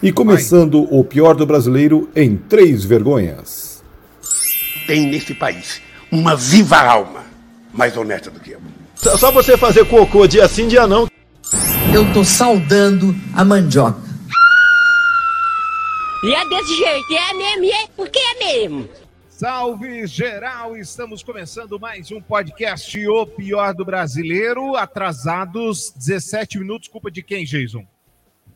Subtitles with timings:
[0.00, 3.82] E começando o pior do brasileiro em três vergonhas.
[4.86, 7.24] Tem nesse país uma viva alma
[7.74, 8.60] mais honesta do que eu.
[8.94, 11.08] Só você fazer cocô dia sim, dia não.
[11.92, 14.00] Eu tô saudando a mandioca.
[16.22, 18.88] E é desse jeito, é mesmo, e é porque é mesmo.
[19.28, 27.10] Salve geral, estamos começando mais um podcast O Pior do Brasileiro, atrasados 17 minutos, culpa
[27.10, 27.84] de quem, Jason?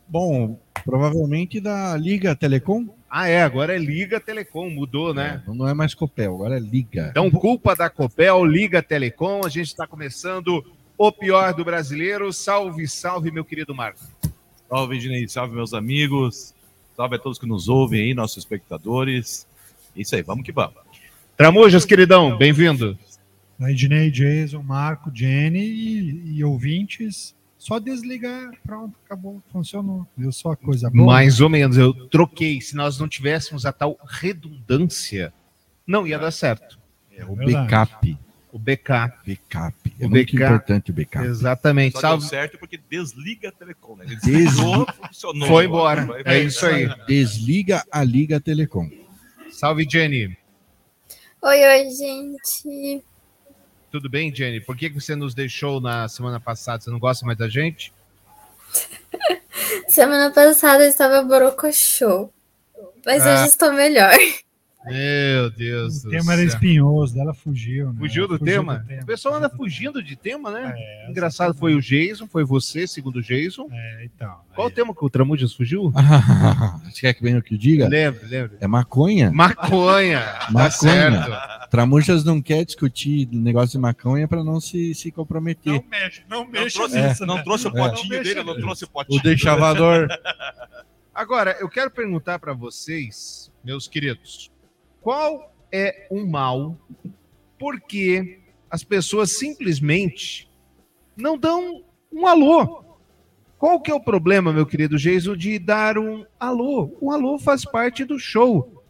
[0.09, 2.89] Bom, provavelmente da Liga Telecom.
[3.09, 5.43] Ah, é, agora é Liga Telecom, mudou, né?
[5.47, 7.09] É, não é mais Copel, agora é Liga.
[7.11, 10.65] Então, culpa da Copel, Liga Telecom, a gente está começando
[10.97, 12.33] O Pior do Brasileiro.
[12.33, 14.01] Salve, salve, meu querido Marco.
[14.69, 16.55] Salve, Dinei, salve, meus amigos.
[16.97, 19.47] Salve a todos que nos ouvem aí, nossos espectadores.
[19.95, 20.77] Isso aí, vamos que vamos.
[21.37, 22.97] Tramujas, queridão, bem-vindo.
[23.61, 27.35] Ednei, Jason, Marco, Jenny e, e, ouvintes.
[27.63, 30.05] Só desligar, pronto, acabou, funcionou.
[30.17, 31.07] Viu só a coisa boa?
[31.07, 32.61] Mais ou menos, eu troquei.
[32.61, 35.33] Se nós não tivéssemos a tal redundância,
[35.87, 36.77] não ia dar certo.
[37.17, 38.19] É o backup.
[38.51, 39.17] O backup.
[39.25, 39.95] Backup.
[40.01, 40.43] É O muito backup.
[40.45, 41.25] importante o backup.
[41.25, 41.93] Exatamente.
[41.93, 42.23] Só Salve.
[42.23, 44.07] deu certo porque desliga a Telecom, né?
[44.07, 45.47] Desligou, funcionou.
[45.47, 46.21] Foi embora.
[46.25, 46.89] É isso aí.
[47.07, 48.91] Desliga a Liga Telecom.
[49.53, 50.37] Salve, Jenny.
[51.41, 53.05] Oi, oi, gente.
[53.93, 54.59] Tudo bem, Jenny?
[54.61, 56.83] Por que você nos deixou na semana passada?
[56.83, 57.93] Você não gosta mais da gente?
[59.89, 62.31] Semana passada eu estava borocochô.
[63.05, 63.35] Mas Ah.
[63.35, 64.13] hoje estou melhor.
[64.85, 66.49] Meu Deus O do tema era céu.
[66.49, 67.93] espinhoso, dela fugiu.
[67.93, 67.99] Né?
[68.01, 68.85] Fugiu do tema?
[69.03, 70.73] O pessoal anda fugindo de tema, né?
[70.77, 73.69] É, Engraçado foi o Jason, foi você, segundo o Jason.
[73.71, 74.35] É, então.
[74.55, 75.93] Qual o tema que o Tramujas fugiu?
[76.91, 77.87] Você quer que venha o que eu diga?
[77.89, 78.57] Lembra, lembra.
[78.61, 79.31] É maconha.
[79.31, 80.21] Maconha.
[80.21, 80.71] Tá Maconha.
[80.71, 81.62] certo.
[81.73, 85.73] Tramujas não quer discutir negócio de maconha para não se, se comprometer.
[85.73, 87.43] Não mexe, não Não mexe trouxe, nisso, não né?
[87.43, 87.73] trouxe o É.
[87.73, 89.19] potinho Não dele, não trouxe o potinho.
[89.19, 90.07] O deixavador.
[91.15, 94.53] Agora, eu quero perguntar para vocês, meus queridos,
[95.01, 96.79] qual é o mal
[97.59, 100.51] porque as pessoas simplesmente
[101.17, 102.85] não dão um alô?
[103.57, 106.95] Qual que é o problema, meu querido Geiso, de dar um alô?
[107.01, 108.82] Um alô faz parte do show.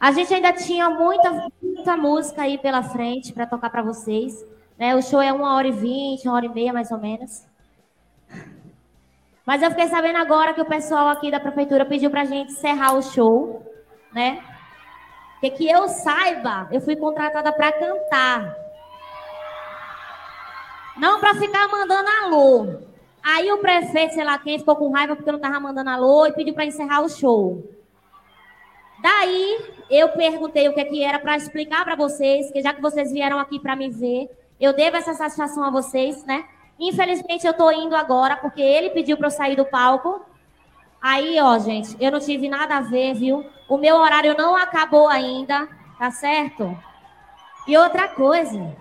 [0.00, 1.30] A gente ainda tinha muita,
[1.62, 4.32] muita música aí pela frente para tocar para vocês.
[4.78, 4.96] Né?
[4.96, 7.46] O show é uma hora e vinte, uma hora e meia mais ou menos.
[9.44, 12.52] Mas eu fiquei sabendo agora que o pessoal aqui da prefeitura pediu para a gente
[12.52, 13.62] encerrar o show,
[14.10, 14.42] né?
[15.34, 18.54] Porque que eu saiba, eu fui contratada para cantar.
[20.96, 22.80] Não para ficar mandando alô.
[23.22, 26.26] Aí o prefeito, sei lá quem, ficou com raiva porque eu não tava mandando alô
[26.26, 27.62] e pediu para encerrar o show.
[29.02, 29.58] Daí
[29.90, 33.38] eu perguntei o que, que era para explicar para vocês, que já que vocês vieram
[33.38, 34.30] aqui para me ver,
[34.60, 36.44] eu devo essa satisfação a vocês, né?
[36.78, 40.24] Infelizmente eu tô indo agora porque ele pediu para eu sair do palco.
[41.00, 43.44] Aí, ó, gente, eu não tive nada a ver, viu?
[43.68, 45.66] O meu horário não acabou ainda,
[45.98, 46.76] tá certo?
[47.66, 48.76] E outra coisa,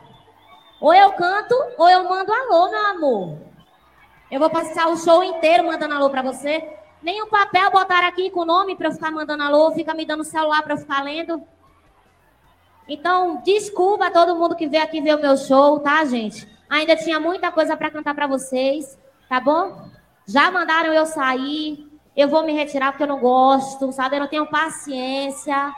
[0.81, 3.38] ou eu canto ou eu mando alô, meu amor.
[4.30, 6.79] Eu vou passar o show inteiro mandando alô para você.
[7.02, 10.06] Nem um papel botaram aqui com o nome para eu ficar mandando alô, fica me
[10.06, 11.42] dando celular para eu ficar lendo.
[12.88, 16.48] Então, desculpa a todo mundo que veio aqui ver o meu show, tá, gente?
[16.70, 18.98] Ainda tinha muita coisa para cantar para vocês,
[19.30, 19.90] tá bom?
[20.28, 21.88] Já mandaram eu sair.
[22.16, 24.16] Eu vou me retirar porque eu não gosto, sabe?
[24.16, 25.74] Eu não tenho paciência,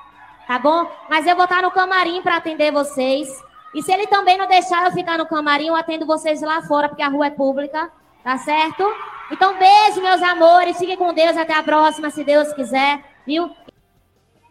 [0.47, 0.89] tá bom?
[1.09, 3.29] Mas eu vou estar no camarim para atender vocês.
[3.75, 6.89] E se ele também não deixar eu ficar no camarim, eu atendo vocês lá fora,
[6.89, 7.91] porque a rua é pública,
[8.23, 8.83] tá certo?
[9.31, 10.77] Então, beijo, meus amores.
[10.77, 11.37] Fiquem com Deus.
[11.37, 13.03] Até a próxima, se Deus quiser.
[13.25, 13.49] Viu?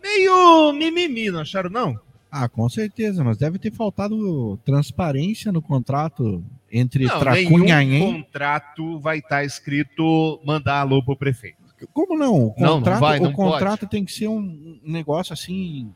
[0.03, 2.01] Meio mimimi, não acharam, não?
[2.31, 8.01] Ah, com certeza, mas deve ter faltado transparência no contrato entre Não, Tracunhanhen.
[8.01, 11.59] nenhum contrato vai estar escrito mandar alô pro prefeito.
[11.93, 12.35] Como não?
[12.35, 15.93] O Não, não contrato, vai, não o contrato tem que ser um negócio assim,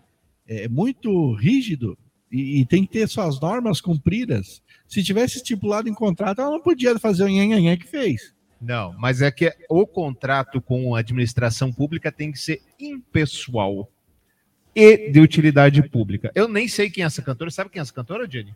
[0.48, 1.96] é, muito rígido
[2.32, 4.60] e, e tem que ter suas normas cumpridas.
[4.88, 8.33] Se tivesse estipulado em contrato, ela não podia fazer o nhanhanhé que fez.
[8.64, 13.88] Não, mas é que o contrato com a administração pública tem que ser impessoal
[14.74, 16.30] e de utilidade pública.
[16.34, 17.50] Eu nem sei quem é essa cantora.
[17.50, 18.54] Sabe quem é essa cantora, Jenny?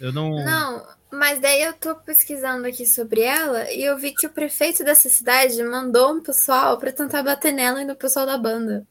[0.00, 0.44] Eu não.
[0.44, 4.84] Não, mas daí eu tô pesquisando aqui sobre ela e eu vi que o prefeito
[4.84, 8.86] dessa cidade mandou um pessoal pra tentar bater nela e no pessoal da banda.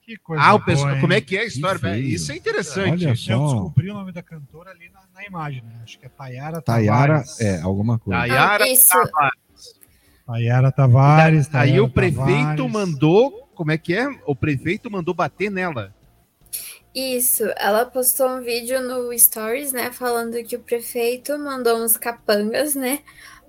[0.00, 1.00] Que coisa Ah, o boa, pessoal, hein?
[1.02, 1.98] como é que é a história?
[1.98, 3.04] Isso é interessante.
[3.04, 3.44] Olha Eu só.
[3.52, 5.80] descobri o nome da cantora ali na, na imagem, né?
[5.84, 7.40] Acho que é Tayara Tayara, Tavares.
[7.40, 8.18] é, alguma coisa.
[8.20, 8.88] Tayara Ah, isso.
[10.30, 11.46] Tayara Tavares.
[11.46, 12.72] Aí Tayara o prefeito Tavares.
[12.72, 13.48] mandou.
[13.54, 14.08] Como é que é?
[14.24, 15.94] O prefeito mandou bater nela.
[16.94, 22.74] Isso, ela postou um vídeo no Stories, né, falando que o prefeito mandou uns capangas,
[22.74, 23.00] né,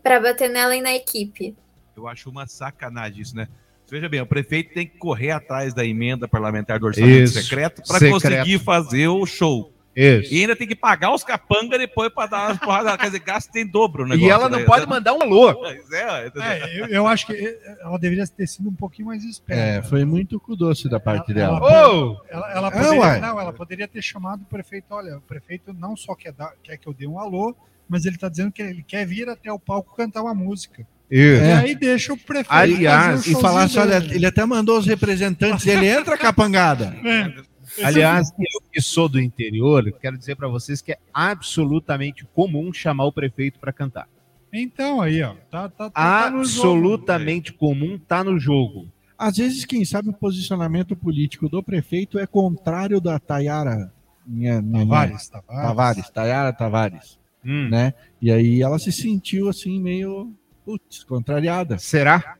[0.03, 1.55] pra bater nela e na equipe.
[1.97, 3.47] Eu acho uma sacanagem isso, né?
[3.89, 7.41] Veja bem, o prefeito tem que correr atrás da emenda parlamentar do orçamento Isso.
[7.41, 9.73] secreto para conseguir fazer o show.
[9.95, 10.33] Isso.
[10.33, 12.95] E ainda tem que pagar os capanga depois para dar as porradas.
[12.95, 14.25] Quer dizer, gasta em dobro o negócio.
[14.25, 14.65] E ela não né?
[14.65, 15.53] pode mandar um alô.
[15.53, 16.31] Pois é?
[16.37, 19.61] É, eu, eu acho que ela deveria ter sido um pouquinho mais esperta.
[19.61, 21.89] É, foi muito cu doce da parte Ela, dela.
[21.89, 22.17] Ô!
[22.29, 24.85] ela, ela É, poderia, não, ela poderia ter chamado o prefeito.
[24.91, 27.53] Olha, o prefeito não só quer, dar, quer que eu dê um alô,
[27.89, 30.87] mas ele está dizendo que ele quer vir até o palco cantar uma música.
[31.09, 31.43] Isso.
[31.43, 31.53] E É.
[31.55, 32.47] aí deixa o prefeito.
[32.49, 36.95] Aliás, fazer o E falar olha, ele até mandou os representantes, ele entra capangada.
[37.03, 37.50] É.
[37.83, 43.05] Aliás, eu que sou do interior, quero dizer para vocês que é absolutamente comum chamar
[43.05, 44.07] o prefeito para cantar.
[44.51, 45.35] Então, aí, ó.
[45.49, 46.67] Tá, tá, tá, tá no jogo.
[46.67, 48.87] Absolutamente comum, tá no jogo.
[49.17, 53.93] Às vezes, quem sabe o posicionamento político do prefeito é contrário da Tayara
[54.25, 55.61] minha, minha, Tavares, Tavares.
[55.67, 57.69] Tavares, Tayara Tavares, Hum.
[57.69, 57.93] né?
[58.21, 60.33] E aí ela se sentiu assim meio,
[60.65, 61.77] putz, contrariada.
[61.77, 62.35] Será?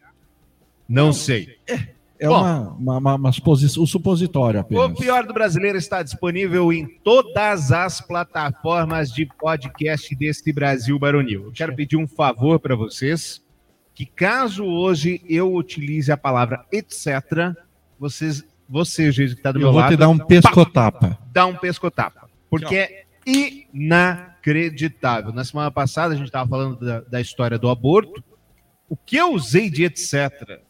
[0.88, 1.57] Não sei.
[1.68, 1.89] É
[2.28, 2.40] Bom.
[2.40, 5.00] uma, uma, uma, uma um supositório O apenas.
[5.00, 11.46] Pior do Brasileiro está disponível em todas as plataformas de podcast deste Brasil Baronil.
[11.46, 13.42] Eu quero pedir um favor para vocês,
[13.96, 17.56] que caso hoje eu utilize a palavra etc,
[18.00, 21.18] vocês, você, gente que está do Eu meu vou lado, te dar um pescotapa.
[21.32, 22.30] dá um pescotapa.
[22.50, 25.34] Porque é inacreditável.
[25.34, 28.24] Na semana passada a gente estava falando da, da história do aborto.
[28.88, 30.62] O que eu usei de etc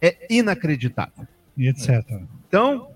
[0.00, 1.26] é inacreditável.
[1.56, 2.04] E etc.
[2.48, 2.90] Então,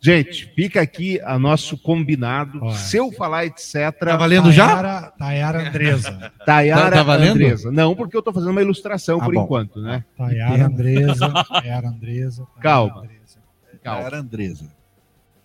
[0.00, 2.58] gente, fica aqui a nosso combinado.
[2.62, 2.74] Olha.
[2.76, 4.66] Se eu falar etc, Tá valendo já?
[4.66, 6.32] Tayara, Tayara Andresa.
[6.44, 7.32] Tayara Tá- tá valendo?
[7.32, 7.70] Andresa.
[7.70, 9.44] Não, porque eu tô fazendo uma ilustração Ah, por bom.
[9.44, 10.04] enquanto, né?
[10.16, 11.28] Tayara Andresa.
[11.48, 12.42] Tayara Andresa.
[12.44, 13.00] Tayara Calma.
[13.02, 13.38] Andresa.
[13.82, 14.06] Calma.
[14.06, 14.66] Era Andresa.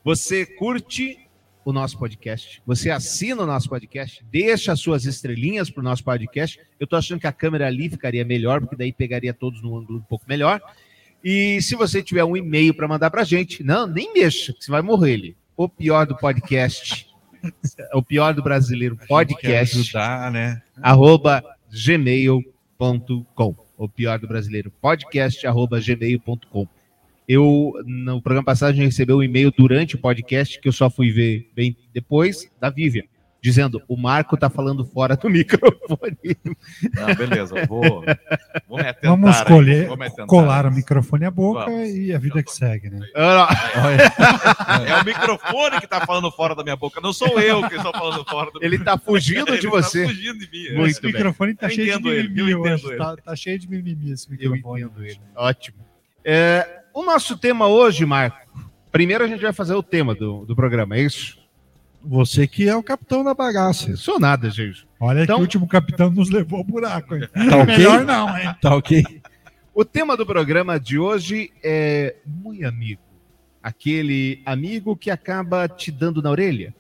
[0.04, 1.20] Você curte
[1.70, 6.60] o nosso podcast, você assina o nosso podcast, deixa as suas estrelinhas pro nosso podcast.
[6.80, 10.00] Eu tô achando que a câmera ali ficaria melhor, porque daí pegaria todos num ângulo
[10.00, 10.62] um pouco melhor.
[11.24, 14.72] E se você tiver um e-mail para mandar pra gente, não, nem mexa, que você
[14.72, 15.38] vai morrer ele.
[15.56, 17.08] O pior do podcast,
[17.94, 20.62] o pior do brasileiro podcast, ajudar, né?
[20.82, 23.56] arroba gmail.com.
[23.78, 26.68] O pior do brasileiro podcast, arroba gmail.com.
[27.32, 30.90] Eu, no programa passado, a gente recebeu um e-mail durante o podcast, que eu só
[30.90, 33.04] fui ver bem depois, da Vivian,
[33.40, 36.18] dizendo: o Marco tá falando fora do microfone.
[36.96, 38.04] Não, beleza, eu vou,
[38.68, 39.12] vou me atentar.
[39.12, 41.90] Vamos escolher, vou me atentar colar o microfone à boca Vamos.
[41.90, 43.06] e a vida que segue, né?
[44.88, 47.92] É o microfone que tá falando fora da minha boca, não sou eu que estou
[47.94, 50.02] falando fora do Ele tá fugindo de Ele você.
[50.04, 50.76] Tá fugindo de mim.
[50.76, 51.12] Muito esse bem.
[51.14, 52.74] microfone tá Eu cheio de ele, mimimi eu hoje.
[52.74, 52.98] entendo ele.
[52.98, 54.82] Tá, tá cheio de mimimi esse Eu microfone.
[54.82, 55.20] entendo ele.
[55.36, 55.78] Ótimo.
[56.26, 58.38] É, o nosso tema hoje, Marco.
[58.92, 61.38] Primeiro a gente vai fazer o tema do, do programa, é isso?
[62.04, 63.92] Você que é o capitão da bagaça.
[63.92, 64.88] Eu sou nada, gente.
[65.00, 67.16] Olha Então- que o último capitão nos levou ao buraco.
[67.16, 67.28] Hein?
[67.50, 67.78] Tá ok?
[67.78, 68.56] Melhor não, hein?
[68.62, 69.04] Tá ok?
[69.74, 73.02] O tema do programa de hoje é muito amigo.
[73.62, 76.74] Aquele amigo que acaba te dando na orelha.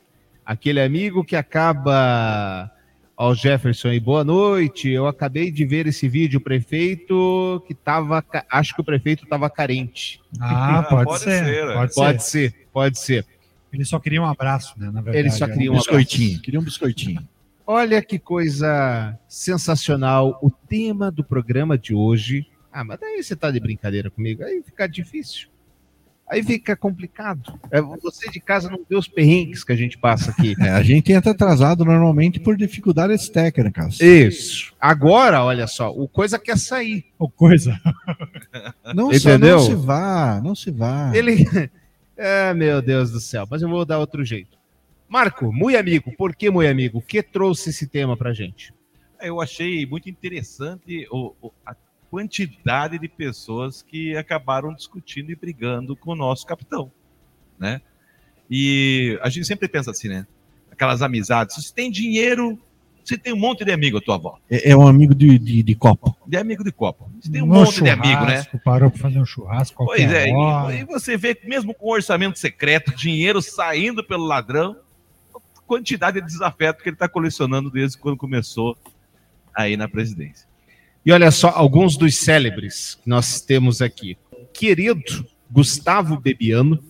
[0.45, 2.71] Aquele amigo que acaba.
[3.21, 4.87] Ó, Jefferson aí, boa noite.
[4.89, 8.23] Eu acabei de ver esse vídeo, o prefeito que tava.
[8.49, 10.21] Acho que o prefeito estava carente.
[10.39, 11.43] Ah, pode, pode ser.
[11.43, 11.73] ser, é.
[11.73, 12.51] pode, Pode ser.
[12.51, 13.25] ser, pode ser.
[13.73, 14.85] Ele só queria um abraço, né?
[14.85, 15.17] Na verdade.
[15.17, 16.41] Ele só queria Um um biscoitinho.
[16.41, 17.27] Queria um biscoitinho.
[17.67, 20.39] Olha que coisa sensacional.
[20.41, 22.47] O tema do programa de hoje.
[22.71, 24.45] Ah, mas daí você tá de brincadeira comigo.
[24.45, 25.49] Aí fica difícil.
[26.29, 27.59] Aí fica complicado.
[27.71, 30.55] É, você de casa não vê os perrengues que a gente passa aqui.
[30.59, 33.99] É, a gente entra atrasado normalmente por dificuldades técnicas.
[33.99, 34.71] Isso.
[34.79, 37.05] Agora, olha só, o coisa quer sair.
[37.17, 37.79] Ou coisa.
[38.93, 39.57] Não, só Entendeu?
[39.57, 41.11] não se vá, não se vá.
[41.15, 41.45] Ele.
[42.21, 43.47] É, meu Deus do céu.
[43.49, 44.57] Mas eu vou dar outro jeito.
[45.07, 46.11] Marco, muito amigo.
[46.17, 46.97] Por que muito amigo?
[46.97, 48.73] O que trouxe esse tema pra gente?
[49.21, 51.73] Eu achei muito interessante o- o- a
[52.09, 56.91] quantidade de pessoas que acabaram discutindo e brigando com o nosso capitão,
[57.57, 57.81] né?
[58.49, 60.25] E a gente sempre pensa assim, né?
[60.71, 61.55] Aquelas amizades.
[61.55, 62.59] Se tem dinheiro,
[63.03, 64.41] você tem um monte de amigo à tua volta.
[64.49, 66.17] É, é um amigo de, de, de copo.
[66.25, 67.11] De amigo de copo.
[67.21, 68.43] Você tem um No monte de amigo, né?
[68.63, 70.73] Parou pra fazer um churrasco Pois é, hora.
[70.73, 74.75] e, e você vê que mesmo com orçamento secreto, dinheiro saindo pelo ladrão,
[75.35, 78.75] a quantidade de desafeto que ele está colecionando desde quando começou
[79.53, 80.48] aí na presidência.
[81.05, 84.17] E olha só, alguns dos célebres que nós temos aqui.
[84.53, 86.83] Querido Gustavo Bebiano,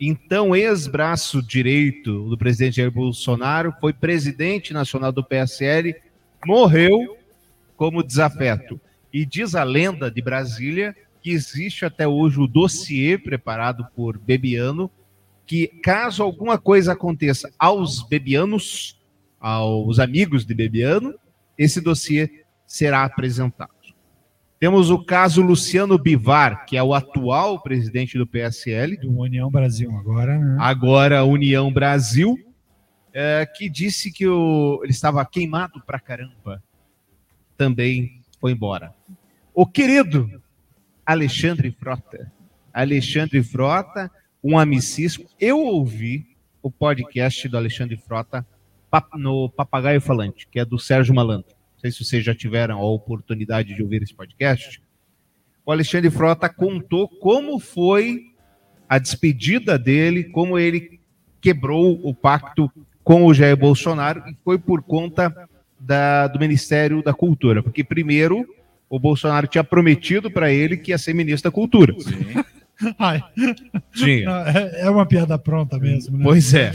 [0.00, 5.94] então ex-braço direito do presidente Jair Bolsonaro, foi presidente nacional do PSL,
[6.46, 7.18] morreu
[7.76, 8.80] como desafeto.
[9.12, 14.90] E diz a lenda de Brasília que existe até hoje o dossiê preparado por Bebiano,
[15.46, 18.98] que caso alguma coisa aconteça aos bebianos,
[19.38, 21.14] aos amigos de Bebiano,
[21.58, 22.39] esse dossiê
[22.70, 23.72] será apresentado.
[24.60, 28.96] Temos o caso Luciano Bivar, que é o atual presidente do PSL.
[28.96, 30.56] Do União Brasil agora, né?
[30.60, 32.38] Agora União Brasil,
[33.12, 36.62] é, que disse que o, ele estava queimado pra caramba.
[37.56, 38.94] Também foi embora.
[39.52, 40.40] O querido
[41.04, 42.30] Alexandre Frota.
[42.72, 44.08] Alexandre Frota,
[44.44, 45.26] um amicíssimo.
[45.40, 48.46] Eu ouvi o podcast do Alexandre Frota
[49.14, 51.59] no Papagaio Falante, que é do Sérgio Malandro.
[51.80, 54.82] Não sei se vocês já tiveram a oportunidade de ouvir esse podcast.
[55.64, 58.20] O Alexandre Frota contou como foi
[58.86, 61.00] a despedida dele, como ele
[61.40, 62.70] quebrou o pacto
[63.02, 65.34] com o Jair Bolsonaro e foi por conta
[65.78, 67.62] da- do Ministério da Cultura.
[67.62, 68.44] Porque, primeiro,
[68.90, 71.94] o Bolsonaro tinha prometido para ele que ia ser ministro da Cultura.
[72.98, 73.22] Ai.
[73.94, 74.28] Tinha.
[74.54, 76.24] É, é uma piada pronta mesmo, né?
[76.24, 76.72] Pois é.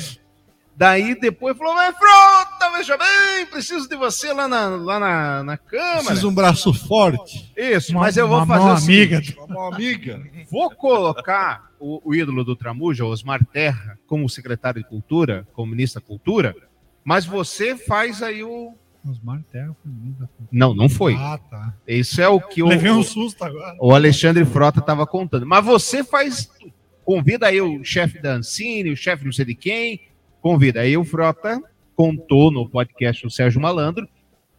[0.77, 5.57] Daí depois falou, mas Frota, veja bem, preciso de você lá na, lá na, na
[5.57, 6.03] Câmara.
[6.03, 7.49] Preciso um braço forte.
[7.55, 9.53] Isso, Uma- mas eu vou uma fazer o seguinte, amiga.
[9.53, 10.21] Uma amiga.
[10.51, 16.01] Vou colocar o, o ídolo do Tramuja, Osmar Terra, como secretário de Cultura, como ministro
[16.01, 16.53] da Cultura,
[17.05, 18.73] mas você faz aí o...
[19.09, 20.49] Osmar Terra foi ministro da Cultura.
[20.51, 21.15] Não, não foi.
[21.15, 21.73] Ah, tá.
[21.87, 23.77] Isso é o que o, Levei um susto agora.
[23.79, 25.45] o Alexandre Frota estava contando.
[25.45, 26.49] Mas você faz...
[27.05, 30.01] Convida aí o chefe da Ancine, o chefe não sei de quem,
[30.45, 30.81] convida.
[30.81, 31.59] Aí o Frota
[31.95, 34.07] contou no podcast do Sérgio Malandro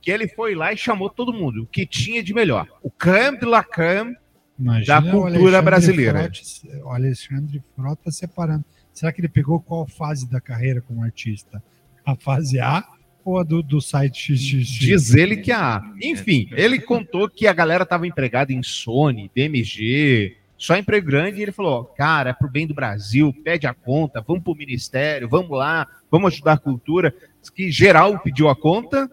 [0.00, 2.66] que ele foi lá e chamou todo mundo, o que tinha de melhor.
[2.83, 4.16] O creme de la creme
[4.59, 6.19] Imagina da cultura brasileira.
[6.33, 8.64] Frota- o Alexandre Frota separando.
[8.93, 11.62] Será que ele pegou qual fase da carreira como artista?
[12.05, 12.85] A fase A
[13.25, 14.66] ou a do, do site XXX?
[14.69, 15.81] Diz ele que a.
[16.02, 21.42] Enfim, ele contou que a galera estava empregada em Sony, DMG, só emprego grande, e
[21.42, 25.50] ele falou: cara, é pro bem do Brasil, pede a conta, vamos pro ministério, vamos
[25.50, 27.14] lá, vamos ajudar a cultura.
[27.40, 29.10] Diz que geral pediu a conta.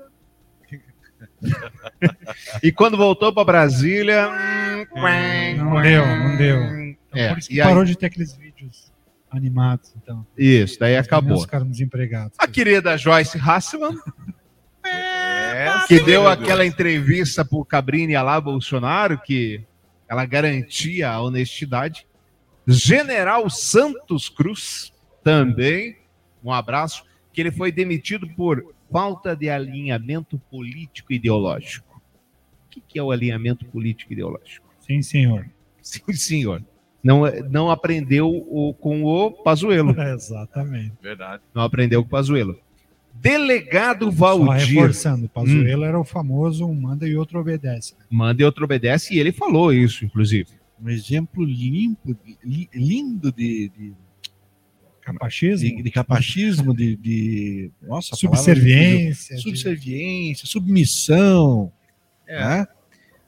[2.63, 4.29] e quando voltou para Brasília.
[4.29, 4.85] hum,
[5.57, 6.63] Não deu, não deu.
[6.63, 8.91] Então, É, por isso que e aí- parou de ter aqueles vídeos
[9.29, 10.25] animados, então.
[10.37, 11.37] Isso, daí acabou.
[11.37, 12.37] Os caras desempregados.
[12.39, 13.97] A querida Joyce Hasselman,
[14.85, 19.63] É, que sim, deu aquela entrevista pro Cabrini lá Bolsonaro, que
[20.13, 22.07] ela garantia a honestidade.
[22.67, 24.93] General Santos Cruz,
[25.23, 25.97] também,
[26.43, 32.01] um abraço, que ele foi demitido por falta de alinhamento político e ideológico.
[32.67, 34.67] O que, que é o alinhamento político e ideológico?
[34.79, 35.49] Sim, senhor.
[35.81, 36.63] Sim, senhor.
[37.03, 39.95] Não, não aprendeu o, com o Pazuello.
[40.13, 40.93] Exatamente.
[41.01, 41.41] Verdade.
[41.53, 42.59] Não aprendeu com o Pazuello.
[43.23, 44.67] Delegado Só Valdir.
[44.75, 45.29] reforçando, o Hum.
[45.33, 47.93] Pazuello era o famoso um manda e outro obedece.
[48.09, 50.49] Manda e outro obedece, e ele falou isso, inclusive.
[50.81, 53.93] Um exemplo limpo, li- lindo de, de,
[55.01, 55.69] Capachismo?
[55.77, 59.37] de, de capachismo, de, de nossa, palavra Subserviência, difícil.
[59.39, 61.71] subserviência, submissão.
[62.27, 62.65] né?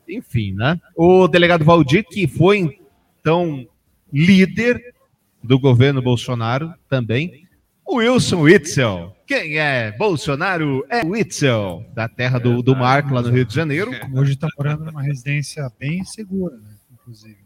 [0.10, 0.80] Enfim, né?
[0.96, 2.80] O delegado Valdir, que foi,
[3.22, 3.66] então,
[4.12, 4.94] líder
[5.42, 7.48] do governo Bolsonaro também.
[7.86, 9.15] O Wilson Witzel.
[9.26, 13.92] Quem é Bolsonaro é Witzel, da terra do, do Marco, lá no Rio de Janeiro.
[14.14, 16.76] Hoje está morando numa residência bem segura, né?
[16.94, 17.38] Inclusive.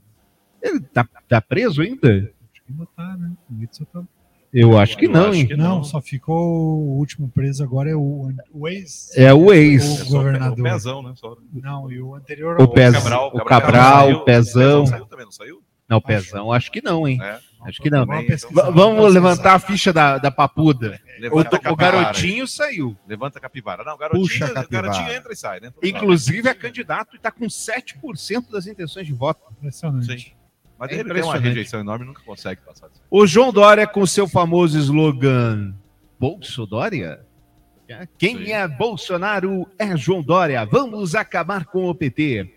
[0.62, 2.34] Ele tá, tá preso ainda?
[2.52, 3.32] Acho que ainda tá, né?
[3.50, 4.04] O Witzel tá...
[4.52, 5.48] Eu acho que não, hein?
[5.56, 9.16] não, só ficou o último preso agora é o, o ex.
[9.16, 10.02] É o ex.
[10.02, 10.60] O governador.
[10.60, 11.14] O pezão, né?
[11.16, 11.38] Só.
[11.54, 12.60] Não, e o anterior.
[12.60, 14.82] O, Pez, Cabral, o Cabral Cabral, o Pezão.
[14.82, 15.64] O Pezão saiu também, não saiu?
[15.88, 17.20] Não, o Pezão, acho que não, hein?
[17.22, 17.40] É.
[17.62, 18.06] Acho que não.
[18.74, 21.00] Vamos levantar a ficha da, da papuda.
[21.32, 21.76] O, o capivara.
[22.04, 22.98] garotinho saiu.
[23.08, 23.84] Levanta a capivara.
[23.84, 25.16] Não, o garotinho, Puxa a o garotinho capivara.
[25.18, 25.74] entra e sai, né?
[25.84, 29.42] Inclusive é candidato e está com 7% das intenções de voto.
[29.58, 30.06] Impressionante.
[30.06, 30.32] Sim.
[30.78, 32.88] Mas É ele tem uma rejeição enorme e nunca consegue passar.
[33.12, 35.76] O João Dória com seu famoso slogan
[36.18, 37.26] Bolso Dória?
[38.18, 40.64] Quem é Bolsonaro é João Dória.
[40.66, 42.56] Vamos acabar com o PT.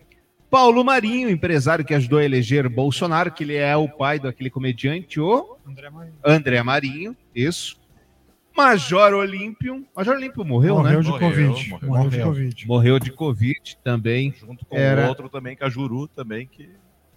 [0.53, 5.19] Paulo Marinho, empresário que ajudou a eleger Bolsonaro, que ele é o pai daquele comediante,
[5.19, 6.13] o André Marinho.
[6.23, 7.75] André Marinho, isso.
[8.55, 9.83] Major Olímpio.
[9.95, 11.03] Major Olímpio morreu, Morreu né?
[11.03, 11.69] de Morreu, Covid.
[11.71, 11.89] morreu.
[11.89, 12.21] Morreu de.
[12.21, 12.67] Covid.
[12.67, 14.31] Morreu de Covid também.
[14.39, 16.69] Junto com Era- o outro também, Cajuru também, que.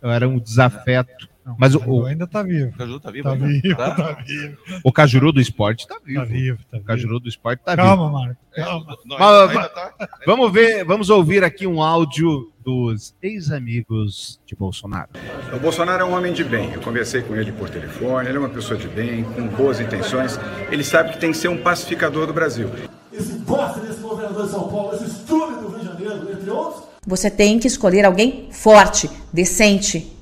[0.03, 1.29] Era um desafeto.
[1.47, 2.71] Não, Mas o- Cajuru o- ainda tá vivo.
[2.71, 3.47] O Cajuru tá vivo Tá ainda?
[3.47, 3.91] vivo, Tá?
[3.95, 4.57] tá vivo.
[4.83, 6.19] O Cajuru do esporte tá vivo.
[6.21, 6.85] Tá vivo, tá O vivo.
[6.85, 7.87] Cajuru do esporte tá vivo.
[7.87, 8.37] Calma, Marco.
[8.53, 8.97] Calma.
[9.07, 9.17] Não,
[9.55, 9.93] Mas- tá.
[10.27, 15.09] Vamos ver, vamos ouvir aqui um áudio dos ex-amigos de Bolsonaro.
[15.55, 16.73] O Bolsonaro é um homem de bem.
[16.73, 18.29] Eu conversei com ele por telefone.
[18.29, 20.39] Ele é uma pessoa de bem, com boas intenções.
[20.71, 22.69] Ele sabe que tem que ser um pacificador do Brasil.
[23.13, 26.85] Esse bosta desse governador de São Paulo, esse estúpido do Rio de Janeiro, entre outros,
[27.07, 30.13] Você tem que escolher alguém forte, decente,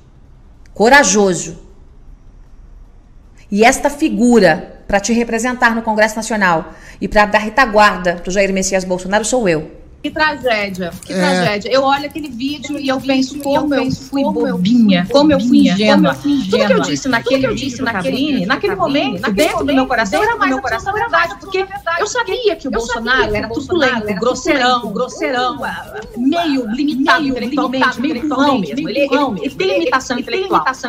[0.75, 1.57] corajoso.
[3.49, 8.31] E esta figura para te representar no Congresso Nacional e para dar retaguarda para o
[8.31, 9.71] Jair Messias Bolsonaro sou eu.
[10.05, 11.17] Que tragédia, que É.
[11.17, 11.71] tragédia.
[11.71, 16.13] Eu olho aquele vídeo e eu penso como eu fui bobinha, como eu fui ingênua.
[16.13, 20.35] Tudo que eu disse naquele eu disse naquele, naquele momento, dentro do meu coração, era
[20.35, 21.65] mais meu coração verdade, porque
[21.99, 25.59] eu sabia que o Bolsonaro era truculento, grosseirão, grosseirão,
[26.15, 28.13] meio limitado intelectualmente, meio
[28.75, 29.39] mesmo.
[29.41, 30.19] Ele tem limitação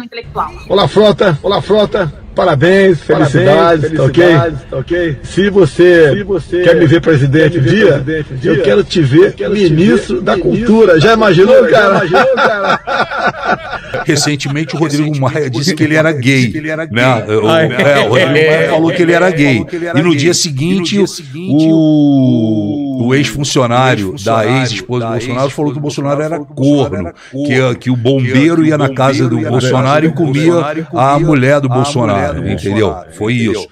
[0.04, 0.52] intelectual.
[0.68, 1.38] Olá, Frota.
[1.42, 2.25] Olá, Frota.
[2.36, 4.24] Parabéns, felicidades, tá ok?
[4.70, 5.18] Tá ok?
[5.22, 6.26] Se você,
[6.62, 8.04] quer me ver presidente um dia,
[8.44, 9.34] eu quero te ver
[9.70, 11.00] ministro da cultura.
[11.00, 12.02] Já imaginou, cara?
[14.04, 16.52] Recentemente o Rodrigo Maia disse que ele era gay.
[16.90, 17.24] né?
[17.42, 17.66] O, Ah, é?
[17.66, 18.26] é, o Rodrigo É.
[18.56, 19.54] Maia falou que ele era gay.
[19.54, 20.18] Falou que ele era E no gay.
[20.18, 27.12] dia seguinte, o, o ex-funcionário da ex-esposa do Bolsonaro falou que o Bolsonaro era corno,
[27.46, 30.52] que, que o bombeiro ia na casa do Bolsonaro e comia
[30.92, 32.94] a mulher do Bolsonaro, entendeu?
[33.12, 33.66] Foi isso.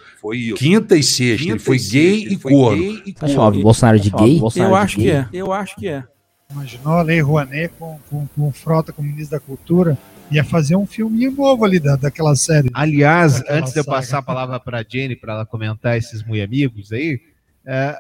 [0.57, 2.99] Quinta e sexta, ele foi gay e corno.
[3.19, 4.41] Tá o Bolsonaro de gay?
[4.57, 5.27] Eu acho que é.
[5.33, 6.03] Eu acho que é.
[6.51, 9.99] Imaginou a Lei Rouanet com, com, com o Frota como ministro da Cultura?
[10.31, 12.71] Ia fazer um filminho novo ali da, daquela série.
[12.73, 13.97] Aliás, Daquela antes de eu saga.
[13.97, 17.21] passar a palavra para a Jenny para ela comentar esses muito amigos aí,
[17.65, 17.97] é,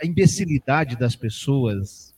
[0.00, 2.14] a imbecilidade das pessoas.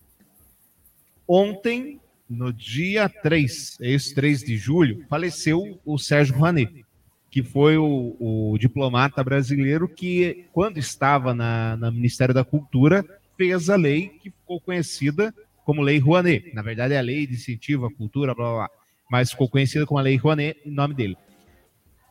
[1.27, 6.85] Ontem, no dia 3, esse 3 de julho, faleceu o Sérgio Rouanet,
[7.31, 13.05] que foi o, o diplomata brasileiro que, quando estava na, no Ministério da Cultura,
[13.37, 15.33] fez a lei que ficou conhecida
[15.71, 16.53] como Lei Rouanet.
[16.53, 18.71] Na verdade, é a Lei de Incentivo à Cultura, blá blá blá.
[19.09, 21.17] Mas ficou conhecida como a Lei Rouanet em nome dele.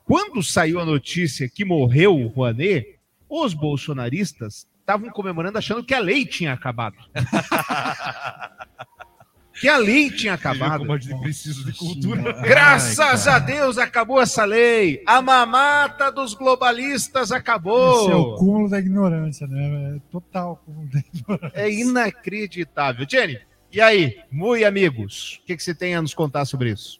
[0.06, 2.98] Quando saiu a notícia que morreu o Rouanet,
[3.28, 6.96] os bolsonaristas estavam comemorando achando que a lei tinha acabado.
[9.60, 10.80] que a lei tinha acabado.
[10.80, 12.32] Como a gente precisa de cultura.
[12.42, 15.04] Graças a Deus acabou essa lei.
[15.06, 18.04] A mamata dos globalistas acabou.
[18.04, 19.98] Esse é o cúmulo da ignorância, né?
[19.98, 21.52] É total cúmulo da ignorância.
[21.54, 23.06] É inacreditável.
[23.08, 27.00] Jenny, e aí, muito amigos, o que, que você tem a nos contar sobre isso?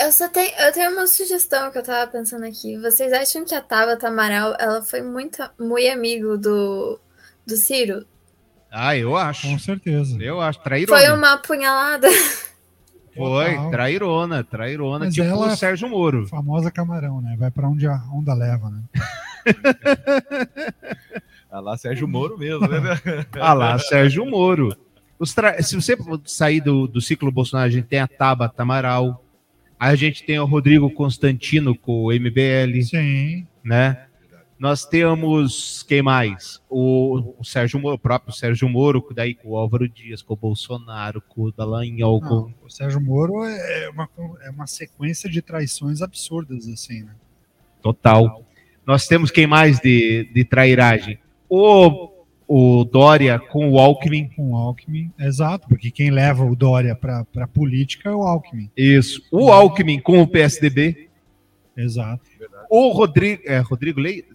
[0.00, 2.78] Eu só tenho, eu tenho uma sugestão que eu tava pensando aqui.
[2.78, 7.00] Vocês acham que a Tabata Amaral, ela foi muito, muito amigo do,
[7.44, 8.06] do Ciro?
[8.70, 9.48] Ah, eu acho.
[9.48, 10.16] Com certeza.
[10.22, 10.60] Eu acho.
[10.62, 10.98] Trairona.
[11.00, 12.06] Foi uma apunhalada.
[13.16, 13.70] Foi, Total.
[13.70, 16.28] trairona, trairona, Mas tipo ela- o Sérgio Moro.
[16.28, 17.34] Famosa camarão, né?
[17.36, 18.82] Vai pra onde a onda leva, né?
[21.50, 23.00] Ah lá, Sérgio Moro mesmo, né?
[23.40, 24.76] Ah lá, Sérgio Moro.
[25.18, 29.24] Os tra- Se você sair do, do ciclo Bolsonaro, a gente tem a Tabata Amaral,
[29.78, 32.82] aí a gente tem o Rodrigo Constantino com o MBL.
[32.82, 33.46] Sim.
[33.64, 34.04] Né?
[34.58, 36.60] Nós temos, quem mais?
[36.68, 40.36] O, o Sérgio Moro, o próprio Sérgio Moro, daí com o Álvaro Dias, com o
[40.36, 42.26] Bolsonaro, com o Dallagnol, com...
[42.34, 44.08] Não, o Sérgio Moro é uma,
[44.42, 47.12] é uma sequência de traições absurdas, assim, né?
[47.80, 48.44] Total.
[48.84, 51.20] Nós temos quem mais de, de trairagem?
[51.48, 52.10] O,
[52.46, 54.28] o Dória com o Alckmin.
[54.36, 58.70] Com o Alckmin, exato, porque quem leva o Dória pra, pra política é o Alckmin.
[58.76, 59.22] Isso.
[59.30, 61.08] O Alckmin com o PSDB.
[61.76, 62.22] Exato.
[62.68, 64.28] O Rodrigo, é, Rodrigo Leite?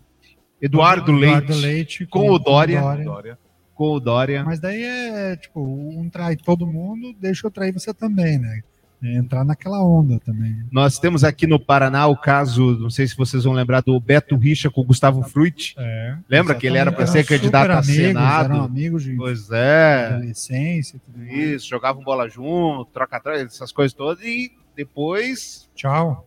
[0.62, 3.38] Eduardo, Eduardo Leite, Leite com, com o Dória, o Dória.
[3.76, 4.44] Com o Dória.
[4.46, 8.62] Mas daí é, tipo, um trai todo mundo, deixa eu trair você também, né?
[9.04, 10.64] É entrar naquela onda também.
[10.72, 14.38] Nós temos aqui no Paraná o caso, não sei se vocês vão lembrar, do Beto
[14.38, 15.76] Richa com o Gustavo Fruit.
[15.78, 18.54] É, Lembra que ele era para ser candidato a amigos, Senado?
[18.54, 20.06] Eram amigos de Pois é.
[20.08, 21.02] adolescência.
[21.06, 21.26] tudo.
[21.28, 24.24] Isso, jogavam bola junto, troca atrás, essas coisas todas.
[24.24, 25.70] E depois.
[25.76, 26.26] Tchau.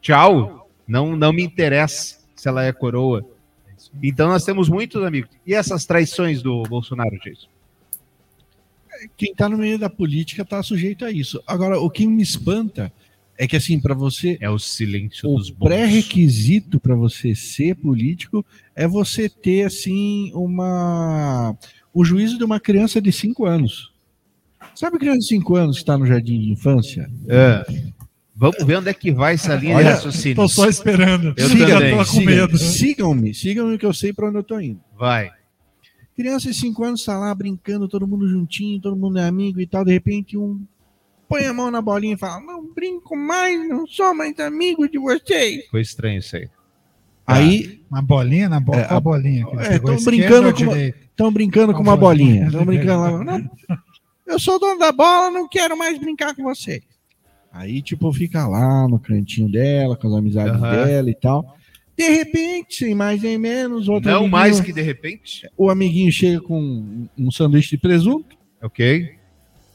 [0.00, 0.70] Tchau.
[0.88, 3.22] Não, não me interessa se ela é coroa.
[4.02, 5.30] Então nós temos muitos amigos.
[5.46, 7.48] E essas traições do Bolsonaro, Jason?
[9.16, 11.42] Quem tá no meio da política tá sujeito a isso.
[11.46, 12.92] Agora, o que me espanta
[13.38, 14.36] é que, assim, para você.
[14.40, 15.66] É o silêncio o dos bons.
[15.68, 21.56] pré-requisito para você ser político é você ter, assim, uma.
[21.92, 23.92] O juízo de uma criança de 5 anos.
[24.74, 27.08] Sabe a criança de 5 anos que está no jardim de infância?
[27.28, 27.64] É.
[28.36, 30.34] Vamos ver onde é que vai essa linha de Olha, raciocínio.
[30.36, 31.32] tô só esperando.
[31.36, 31.96] Eu Siga- também.
[31.96, 32.58] com sigam- medo.
[32.58, 34.80] Sigam-me, sigam-me que eu sei para onde eu tô indo.
[34.98, 35.30] Vai.
[36.16, 39.66] Criança de 5 anos tá lá brincando, todo mundo juntinho, todo mundo é amigo e
[39.66, 39.84] tal.
[39.84, 40.64] De repente, um
[41.28, 44.98] põe a mão na bolinha e fala: Não brinco mais, não sou mais amigo de
[44.98, 45.66] vocês.
[45.70, 46.48] Foi estranho isso aí.
[47.26, 47.80] Aí.
[47.90, 48.80] Uma bolinha na bola.
[48.80, 49.46] É, a bolinha?
[49.70, 52.46] Estão Esquerda brincando, com uma, tão brincando com uma bolinha.
[52.46, 53.24] Estão brincando lá.
[53.24, 53.50] Não,
[54.26, 56.82] eu sou dono da bola, não quero mais brincar com vocês.
[57.52, 60.86] Aí, tipo, fica lá no cantinho dela, com as amizades Aham.
[60.86, 61.56] dela e tal.
[61.96, 65.48] De repente, sem mais nem menos, outro Não mais que de repente.
[65.56, 68.36] O amiguinho chega com um sanduíche de presunto.
[68.60, 69.14] Ok.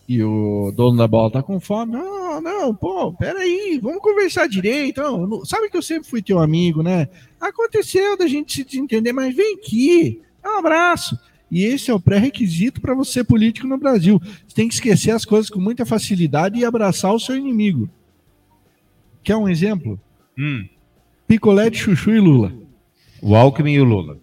[0.07, 1.93] E o dono da bola tá com fome.
[1.93, 5.01] Não, não, pô, peraí, vamos conversar direito.
[5.01, 7.07] Não, sabe que eu sempre fui teu amigo, né?
[7.39, 11.17] Aconteceu da gente se desentender, mas vem aqui, dá um abraço.
[11.51, 14.19] E esse é o pré-requisito para você ser político no Brasil.
[14.47, 17.89] Você tem que esquecer as coisas com muita facilidade e abraçar o seu inimigo.
[19.23, 19.99] Quer um exemplo?
[20.37, 20.67] Hum.
[21.29, 22.51] Picolé de Chuchu e Lula.
[23.21, 24.17] O Alckmin e o Lula.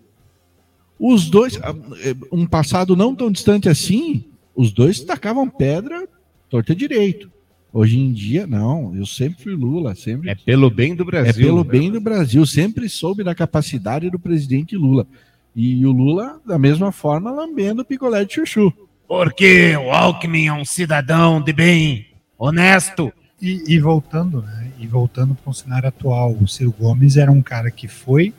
[0.99, 4.25] Os dois, ah, eh, um passado não tão distante assim,
[4.57, 6.09] os dois tacavam pedra
[6.51, 7.31] torta direito.
[7.73, 10.31] Hoje em dia, não, eu sempre fui Lula, sempre.
[10.31, 11.31] É pelo bem do Brasil.
[11.31, 15.07] É pelo bem do Brasil, sempre soube da capacidade do presidente Lula.
[15.55, 18.73] E o Lula, da mesma forma, lambendo o picolé de chuchu.
[19.07, 23.13] Porque o Alckmin é um cidadão de bem, honesto.
[23.41, 24.66] E, e voltando, né?
[24.79, 28.33] E voltando para o cenário atual, o Ciro Gomes era um cara que foi,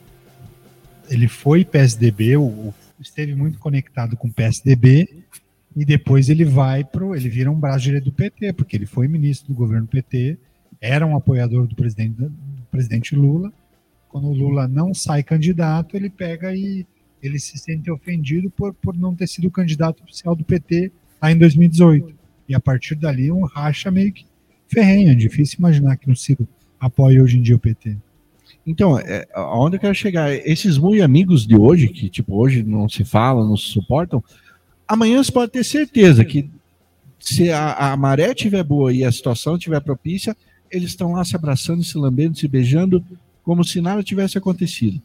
[1.10, 5.08] ele foi PSDB, o- esteve muito conectado com o PSDB
[5.76, 9.08] e depois ele vai pro, ele vira um braço direito do PT, porque ele foi
[9.08, 10.38] ministro do governo PT,
[10.80, 12.32] era um apoiador do presidente, do
[12.72, 13.52] presidente Lula.
[14.10, 16.86] Quando o Lula não sai candidato, ele pega e
[17.22, 21.38] ele se sente ofendido por, por não ter sido candidato oficial do PT lá em
[21.38, 22.16] 2018.
[22.48, 24.26] E a partir dali um racha meio que
[24.68, 25.12] ferrenho.
[25.12, 26.48] É difícil imaginar que o Ciro
[26.80, 27.98] apoie hoje em dia o PT.
[28.66, 30.34] Então, é, aonde eu quero chegar?
[30.34, 34.22] Esses muito amigos de hoje, que tipo, hoje não se falam, não se suportam,
[34.88, 36.50] amanhã você pode ter certeza que
[37.20, 40.36] se a, a maré estiver boa e a situação estiver propícia,
[40.70, 43.04] eles estão lá se abraçando, se lambendo, se beijando,
[43.42, 45.02] como se nada tivesse acontecido.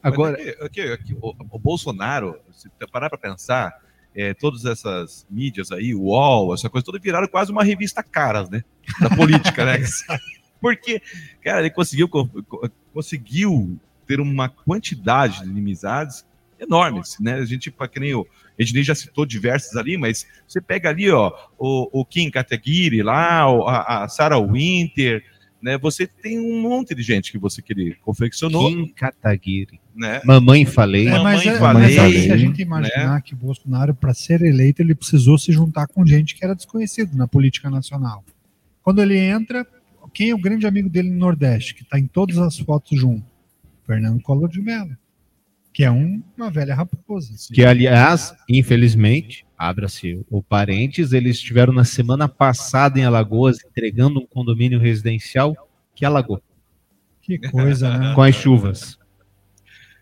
[0.00, 3.81] Agora, aqui, aqui, aqui, o, o Bolsonaro, se você parar para pensar,
[4.14, 8.50] é, todas essas mídias aí, o UOL, essa coisa toda viraram quase uma revista caras,
[8.50, 8.62] né?
[9.00, 9.78] Da política, né?
[10.60, 11.02] Porque,
[11.42, 16.24] cara, ele conseguiu, co- co- conseguiu ter uma quantidade de inimizades
[16.60, 17.34] enormes, né?
[17.34, 18.26] A gente, para que nem o
[18.58, 23.42] Ednei já citou diversas ali, mas você pega ali, ó, o, o Kim Kataguiri lá,
[23.44, 25.24] a, a Sarah Winter,
[25.62, 25.78] né?
[25.78, 28.68] Você tem um monte de gente que você que confeccionou.
[28.68, 29.80] Kim Kataguiri.
[29.94, 30.20] Né?
[30.24, 31.06] Mamãe falei.
[31.06, 32.64] É, mas, Mamãe é, falei, mas se a gente né?
[32.64, 36.54] imaginar que o Bolsonaro, para ser eleito, ele precisou se juntar com gente que era
[36.54, 38.24] desconhecido na política nacional.
[38.82, 39.64] Quando ele entra,
[40.12, 43.24] quem é o grande amigo dele no Nordeste, que está em todas as fotos junto?
[43.86, 44.96] Fernando Collor de Mello,
[45.72, 47.32] que é um- uma velha raposa.
[47.52, 54.26] Que, aliás, infelizmente, abra-se o parênteses, eles estiveram na semana passada em Alagoas entregando um
[54.26, 55.54] condomínio residencial
[55.94, 56.42] que alagou.
[57.22, 58.14] Que coisa, né?
[58.14, 58.98] Com as chuvas.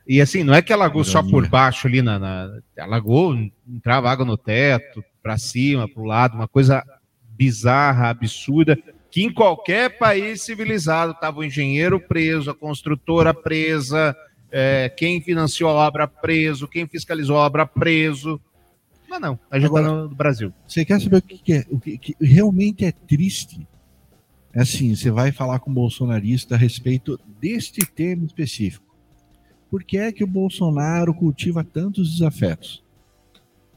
[0.09, 3.37] E assim, não é que alagou só por baixo ali na, na alagou,
[3.69, 6.83] entrava água no teto, para cima, para o lado, uma coisa
[7.37, 8.77] bizarra, absurda,
[9.11, 14.17] que em qualquer país civilizado tava o engenheiro preso, a construtora presa,
[14.51, 18.41] é, quem financiou a obra preso, quem fiscalizou a obra preso.
[19.09, 20.53] Mas não, a gente Agora- tá no Brasil.
[20.67, 21.65] Você quer saber o que, é?
[21.71, 23.67] O que, que realmente é triste?
[24.53, 28.85] É assim, você vai falar com um bolsonarista a respeito deste tema específico.
[29.71, 32.83] Por que é que o Bolsonaro cultiva tantos desafetos?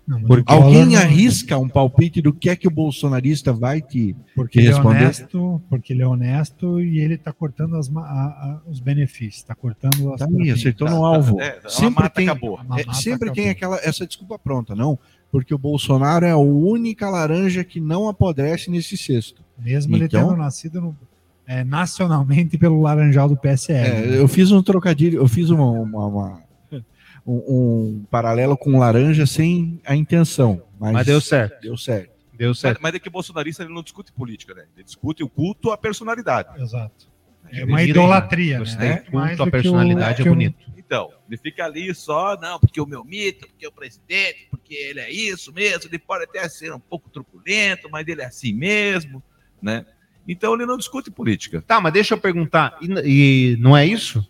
[0.06, 4.60] Não, alguém não- arrisca um palpite do que é que o bolsonarista vai te, Porque
[4.60, 4.98] te ele é responder?
[5.04, 9.56] honesto, porque ele é honesto e ele está cortando as a- a- os benefícios, está
[9.56, 11.38] cortando as Tá aí, acertou no alvo.
[11.70, 15.00] sempre tem, é, sempre tem aquela essa desculpa pronta, não?
[15.32, 19.42] Porque o Bolsonaro é a única laranja que não apodrece nesse cesto.
[19.58, 20.98] Mesmo ele Então- tendo nascido no-
[21.48, 23.88] é, nacionalmente pelo Laranjal do PSL.
[24.16, 26.43] É, eu fiz um trocadilho, eu fiz uma, uma- uma-
[27.26, 27.34] um,
[28.02, 30.62] um paralelo com laranja sem a intenção.
[30.80, 31.62] Mas, Mas deu certo.
[31.62, 32.12] Deu certo.
[32.34, 34.66] Deu Mas, mas é que o bolsonarista ele não discute política, né?
[34.76, 36.62] Ele discute o culto à personalidade.
[36.62, 37.08] Exato.
[37.52, 38.60] É uma idolatria, né?
[38.60, 38.90] Gostei.
[38.90, 40.58] É Culto à o- personalidade é o- bonito.
[40.76, 45.00] Então, ele fica ali só, não, porque o meu mito, porque o presidente, porque ele
[45.00, 49.22] é isso mesmo, ele pode até ser um pouco truculento, mas ele é assim mesmo,
[49.62, 49.86] né?
[50.28, 51.62] Então ele não discute política.
[51.66, 54.28] Tá, mas deixa eu perguntar, e, e não é isso?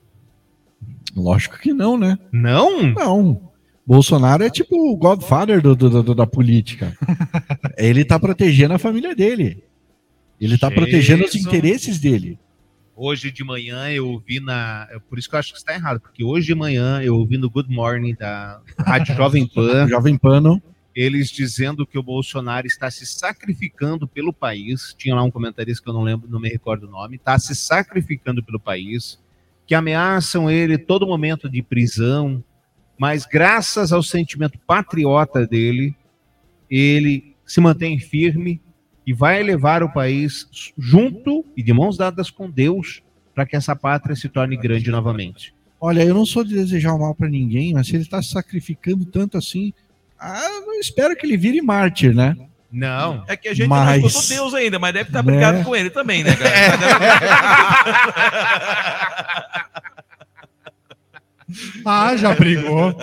[1.15, 2.17] Lógico que não, né?
[2.32, 2.91] Não?
[2.93, 3.52] Não.
[3.86, 6.95] Bolsonaro é tipo o godfather do, do- do- da política.
[7.78, 9.63] Ele tá protegendo a família dele.
[10.39, 11.45] Ele tá protegendo os Jesus.
[11.47, 12.39] interesses dele.
[12.95, 14.88] Hoje de manhã eu ouvi na.
[14.91, 17.38] é Por isso que eu acho que está errado, porque hoje de manhã eu ouvi
[17.38, 19.88] no Good Morning da Rádio Jovem Pan.
[19.89, 20.62] Jovem Pano.
[20.95, 24.93] Eles dizendo que o Bolsonaro está se sacrificando pelo país.
[24.95, 27.15] Tinha lá um comentarista que eu não lembro, não me recordo o nome.
[27.15, 29.19] Está se sacrificando pelo país.
[29.65, 32.43] Que ameaçam ele todo momento de prisão.
[32.97, 35.95] Mas graças ao sentimento patriota dele,
[36.69, 38.62] ele se mantém firme
[39.06, 40.47] e vai levar o país
[40.78, 43.02] junto e de mãos dadas com Deus
[43.34, 45.54] para que essa pátria se torne grande novamente.
[45.80, 48.30] Olha, eu não sou de desejar o mal pra ninguém, mas se ele tá se
[48.30, 49.73] sacrificando tanto assim,
[50.17, 52.36] ah, eu espero que ele vire mártir, né?
[52.73, 53.23] Não.
[53.27, 55.31] É que a gente Mas- não escutou Deus ainda, mas deve estar Né?
[55.31, 56.49] brigado com ele também, né, cara?
[61.86, 62.95] Ah, já brigou.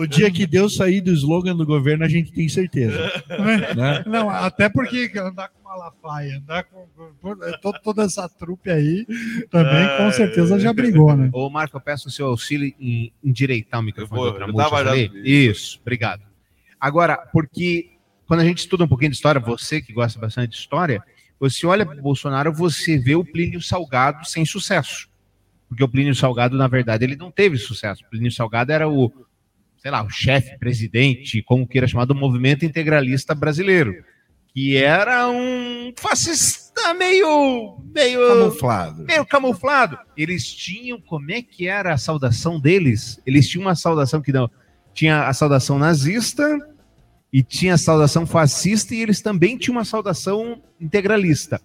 [0.00, 2.98] O dia que Deus sair do slogan do governo, a gente tem certeza.
[3.76, 4.02] Né?
[4.06, 6.86] Não, até porque andar com Malafaia, andar com,
[7.20, 9.06] com- to- toda essa trupe aí,
[9.50, 11.28] também com certeza já brigou, né?
[11.32, 14.84] Ô, Marco, eu peço o seu auxílio em endireitar o microfone vou, eu Tramujas tava
[14.84, 14.96] já-.
[14.96, 16.22] Isso, obrigado.
[16.82, 17.90] Agora, porque
[18.26, 21.00] quando a gente estuda um pouquinho de história, você que gosta bastante de história,
[21.38, 25.08] você olha para o Bolsonaro, você vê o Plínio Salgado sem sucesso.
[25.68, 28.02] Porque o Plínio Salgado, na verdade, ele não teve sucesso.
[28.02, 29.12] O Plínio Salgado era o,
[29.78, 34.04] sei lá, o chefe, presidente, como queira chamar, do movimento integralista brasileiro.
[34.52, 37.78] Que era um fascista meio.
[37.94, 39.04] meio Camuflado.
[39.04, 39.98] Meio camuflado.
[40.16, 41.00] Eles tinham.
[41.00, 43.22] Como é que era a saudação deles?
[43.24, 44.50] Eles tinham uma saudação que não.
[44.92, 46.58] Tinha a saudação nazista
[47.32, 51.60] e tinha a saudação fascista, e eles também tinham uma saudação integralista.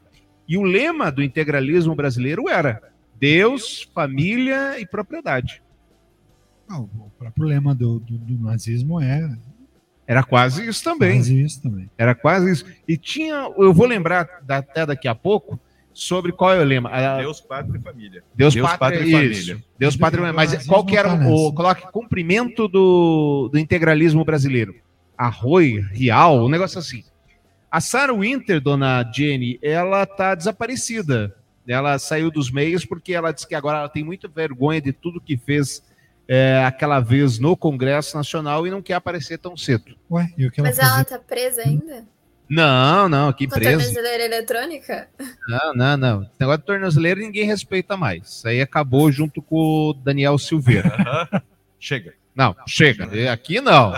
[0.48, 2.82] E o lema do integralismo brasileiro era
[3.20, 5.62] Deus, família e propriedade.
[6.70, 9.30] Ah, o próprio lema do, do- do nazismo é
[10.06, 11.16] Era quase isso também.
[11.18, 11.90] quase isso também.
[11.98, 12.66] Era quase isso.
[12.88, 15.60] E tinha, eu vou lembrar da- até daqui a pouco
[15.94, 16.90] sobre qual é o lema.
[16.90, 18.24] A- Deus, pátria e família.
[18.36, 19.62] Deus, pátria, isso.
[19.78, 24.76] Deus, pátria, mas qual que era o, o coloque cumprimento do, do integralismo brasileiro?
[25.18, 27.04] Arroi, Rial, um negócio assim.
[27.72, 31.36] A Sarah Winter, dona Jenny, ela tá desaparecida.
[31.68, 35.20] Ela saiu dos meios porque ela disse que agora ela tem muita vergonha de tudo
[35.20, 35.84] que fez
[36.28, 39.98] é, aquela vez no Congresso Nacional e não quer aparecer tão cedo.
[40.10, 40.94] Ué, e o que ela Mas fazia?
[40.94, 42.06] ela tá presa ainda?
[42.50, 43.80] Não, não, que Com a preso.
[43.80, 45.10] tornozeleira eletrônica?
[45.50, 46.22] Não, não, não.
[46.22, 48.30] Esse negócio de tornozeleiro ninguém respeita mais.
[48.30, 49.58] Isso aí acabou junto com
[49.90, 50.96] o Daniel Silveira.
[51.80, 52.14] Chega.
[52.34, 53.10] Não, chega.
[53.16, 53.94] E Aqui não.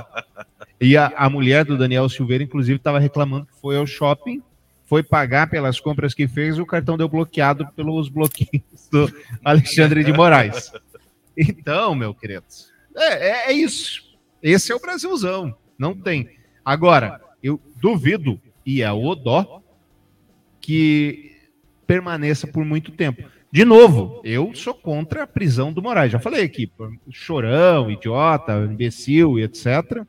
[0.82, 4.42] E a, a mulher do Daniel Silveira, inclusive, estava reclamando que foi ao shopping,
[4.86, 9.12] foi pagar pelas compras que fez e o cartão deu bloqueado pelos bloqueios do
[9.44, 10.72] Alexandre de Moraes.
[11.38, 12.44] Então, meu querido,
[12.96, 14.18] é, é- é isso.
[14.42, 15.56] Esse é o Brasilzão.
[15.78, 16.30] Não tem.
[16.66, 19.62] Agora, eu duvido, e é o dó,
[20.60, 21.32] que
[21.88, 23.24] permaneça por muito tempo.
[23.52, 26.12] De novo, eu sou contra a prisão do Moraes.
[26.12, 26.72] Já falei aqui,
[27.10, 30.04] chorão, idiota, imbecil e etc.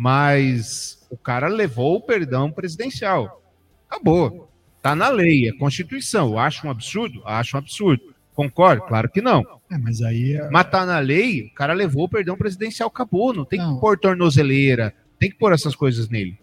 [0.00, 3.42] Mas o cara levou o perdão presidencial.
[3.90, 4.48] Acabou.
[4.80, 6.28] Tá na lei, é Constituição.
[6.30, 7.20] Eu acho um absurdo?
[7.24, 8.14] Acho um absurdo.
[8.32, 8.82] Concordo?
[8.86, 9.44] Claro que não.
[9.68, 13.34] É, mas aí é- Mas tá na lei, o cara levou o perdão presidencial, acabou.
[13.34, 16.38] Não tem que pôr tornozeleira, tem que pôr essas coisas nele.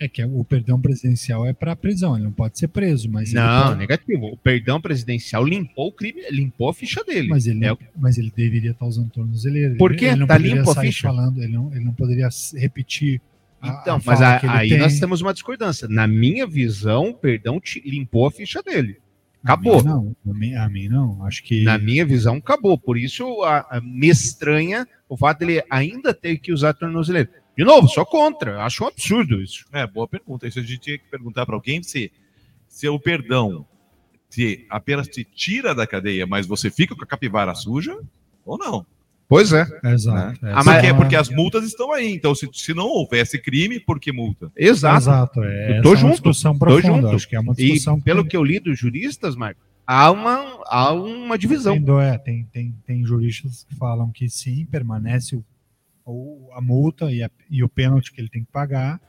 [0.00, 3.66] É que o perdão presidencial é para prisão, ele não pode ser preso, mas Não,
[3.68, 4.26] pode- negativo.
[4.26, 7.28] O perdão presidencial limpou o crime, limpou a ficha dele.
[7.28, 9.74] Mas ele, É mas ele deveria estar usando tornozeleira.
[9.76, 10.06] Por quê?
[10.06, 11.08] Ele não Tá poderia limpo a ficha?
[11.08, 13.20] Falando, ele, não, ele não poderia repetir.
[13.60, 14.78] a- Então, a mas a- aí tem.
[14.78, 15.88] nós temos uma discordância.
[15.88, 18.98] Na minha visão, o perdão te- limpou a ficha dele.
[19.42, 19.82] Acabou.
[19.82, 21.24] Não, a mim, a mim não.
[21.24, 21.64] Acho que.
[21.64, 22.78] Na minha visão, acabou.
[22.78, 27.28] Por isso, a- me estranha o fato dele ainda ter que usar tornozeleira.
[27.58, 28.62] De novo, sou contra.
[28.62, 29.64] Acho um absurdo isso.
[29.72, 30.46] É, boa pergunta.
[30.46, 32.12] Isso a gente tinha que perguntar para alguém se,
[32.68, 33.66] se o perdão
[34.30, 37.98] se apenas te tira da cadeia, mas você fica com a capivara suja
[38.44, 38.86] ou não.
[39.26, 39.66] Pois é.
[39.84, 40.38] Exato.
[40.44, 40.52] Né?
[40.52, 40.54] é.
[40.62, 42.12] Porque, é porque as multas estão aí.
[42.12, 44.52] Então, se, se não houvesse crime, por que multa?
[44.56, 44.96] Exato.
[44.98, 45.78] Exato, é.
[45.78, 46.12] Eu tô é uma junto.
[46.12, 47.16] discussão tô profunda, junto.
[47.16, 50.62] acho que é uma discussão E pelo que eu li dos juristas, Marco, há uma,
[50.66, 51.74] há uma divisão.
[51.74, 55.44] Tem, do- é, tem, tem, tem juristas que falam que sim, permanece o,
[56.10, 59.00] o- a multa e, a- e o pênalti que ele tem que pagar,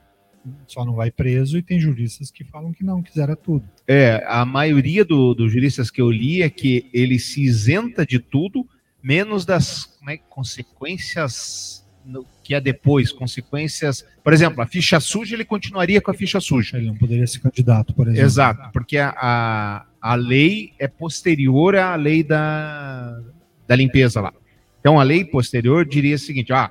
[0.66, 3.64] só não vai preso, e tem juristas que falam que não, que zera tudo.
[3.86, 8.18] É, a maioria do- dos juristas que eu li é que ele se isenta de
[8.18, 8.66] tudo,
[9.02, 14.04] menos das é, consequências no- que é depois, consequências.
[14.24, 16.78] Por exemplo, a ficha suja, ele continuaria com a ficha suja.
[16.78, 18.24] Ele não poderia ser candidato, por exemplo.
[18.24, 23.20] Exato, porque a, a, a lei é posterior à lei da,
[23.68, 24.32] da limpeza lá.
[24.80, 26.70] Então, a lei posterior diria o seguinte: ah,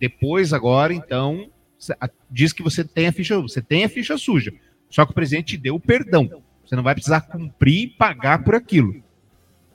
[0.00, 1.48] depois, agora, então,
[2.30, 4.52] diz que você tem a ficha, você tem a ficha suja.
[4.88, 6.42] Só que o presidente te deu o perdão.
[6.64, 9.02] Você não vai precisar cumprir e pagar por aquilo.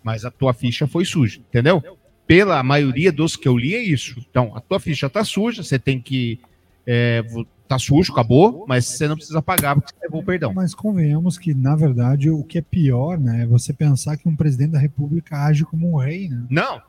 [0.04, 1.82] Mas a tua ficha foi suja, entendeu?
[2.26, 4.24] Pela maioria dos que eu li é isso.
[4.30, 6.40] Então, a tua ficha tá suja, você tem que.
[6.86, 7.24] É,
[7.68, 10.54] tá sujo, acabou, mas você não precisa pagar porque você levou o perdão.
[10.54, 14.36] Mas convenhamos que, na verdade, o que é pior, né, é você pensar que um
[14.36, 16.44] presidente da República age como um rei, né?
[16.50, 16.82] Não.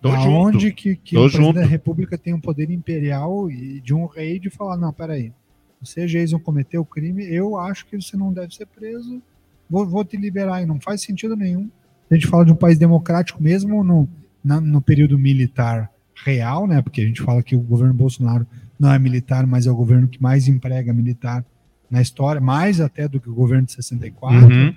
[0.00, 0.74] Tô Aonde junto.
[0.76, 1.60] que, que Tô o presidente junto.
[1.60, 5.32] da República tem um poder imperial e de um rei de falar, não, peraí,
[5.80, 9.20] você, Jason, cometeu crime, eu acho que você não deve ser preso,
[9.68, 11.68] vou, vou te liberar, e não faz sentido nenhum.
[12.10, 14.08] A gente fala de um país democrático mesmo no,
[14.44, 15.90] na- no período militar
[16.24, 18.46] real, né, porque a gente fala que o governo Bolsonaro
[18.78, 21.44] não é militar, mas é o governo que mais emprega militar
[21.90, 24.46] na história, mais até do que o governo de 64.
[24.46, 24.74] Uhum.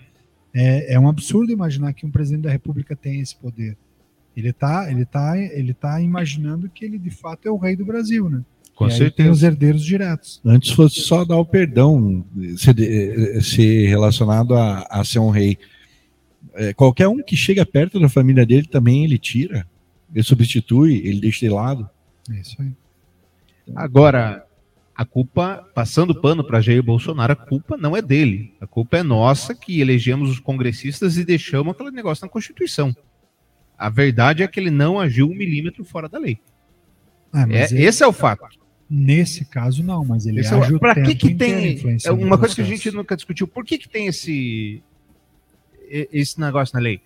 [0.53, 3.77] É, é um absurdo imaginar que um presidente da República tem esse poder.
[4.39, 7.86] Ele tá, ele tá, ele tá imaginando que ele de fato é o rei do
[7.86, 8.41] Brasil, né?
[8.75, 9.15] Com e aí certeza.
[9.15, 10.41] tem os herdeiros diretos.
[10.45, 12.25] Antes fosse só dar o perdão,
[13.41, 15.58] ser relacionado a, a ser um rei.
[16.54, 19.67] É, qualquer um que chega perto da família dele também ele tira,
[20.13, 21.89] ele substitui, ele deixa de lado.
[22.32, 22.71] É isso aí.
[23.75, 24.45] Agora,
[24.95, 28.54] a culpa, passando pano para Jair Bolsonaro, a culpa não é dele.
[28.60, 32.95] A culpa é nossa que elegemos os congressistas e deixamos aquele negócio na Constituição.
[33.79, 36.37] A verdade é que ele não agiu um milímetro fora da lei.
[37.31, 38.45] Ah, mas É, ele- esse é o fato.
[38.89, 42.37] Nesse caso, não, mas ele Esse é age o pra que que tem é uma
[42.37, 43.47] coisa que a gente nunca discutiu?
[43.47, 44.83] Por que que tem esse
[45.89, 47.01] esse negócio na lei?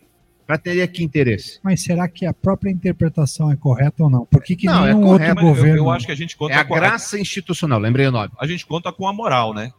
[0.45, 1.59] Para ter que interesse?
[1.63, 4.25] Mas será que a própria interpretação é correta ou não?
[4.25, 5.77] Por que, que Não, é nenhum correto, outro mas eu- governo...
[5.85, 8.31] Eu acho que a gente conta É a com graça institucional, lembrei o nome.
[8.37, 9.71] A gente conta com a moral, né?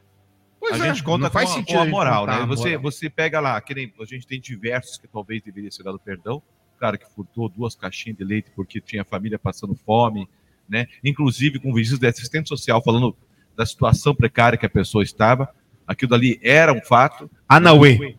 [0.59, 2.33] Pois a é, gente conta com, a, com a a gente moral, né?
[2.35, 2.83] a Você, moral.
[2.83, 6.43] você pega lá, que nem, a gente tem diversos que talvez deveria ser dado perdão.
[6.85, 10.29] Cara que furtou duas caixinhas de leite porque tinha família passando fome,
[10.69, 10.87] né?
[11.03, 13.17] Inclusive com visitas de assistente social falando
[13.57, 15.49] da situação precária que a pessoa estava.
[15.87, 17.31] Aquilo dali era um fato.
[17.49, 18.15] Anauê.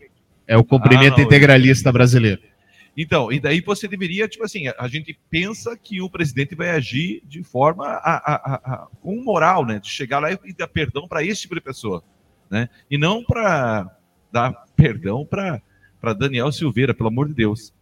[0.47, 1.25] É o comprimento Anauê.
[1.25, 2.41] integralista brasileiro.
[2.97, 7.21] Então, e daí você deveria, tipo assim, a gente pensa que o presidente vai agir
[7.23, 9.78] de forma a, a- a- com moral, né?
[9.78, 12.04] De chegar lá e, e dar perdão para esse tipo de pessoa,
[12.49, 12.67] né?
[12.89, 13.95] E não para
[14.32, 15.62] dar perdão para
[16.17, 17.74] Daniel Silveira, pelo amor de Deus.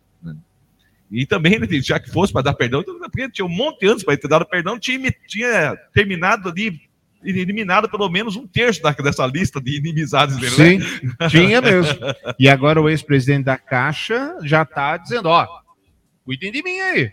[1.13, 4.17] E também, né, já que fosse para dar perdão, porque tinha um monte antes para
[4.17, 6.81] ter dado perdão, tinha, tinha terminado ali,
[7.23, 10.77] eliminado pelo menos um terço da- dessa lista de inimizades dele, Sim,
[11.19, 11.27] né?
[11.29, 11.95] tinha mesmo.
[12.39, 15.47] E agora o ex-presidente da Caixa já está dizendo, ó,
[16.25, 17.11] cuidem de mim aí.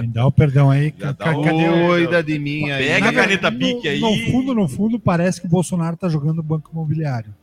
[0.00, 0.94] Me dá o perdão aí.
[0.98, 2.86] Já dá o- cadê o- Cuida de mim aí.
[2.86, 4.00] Pega a caneta pique aí.
[4.00, 7.34] No fundo, no fundo, parece que o Bolsonaro tá jogando banco imobiliário.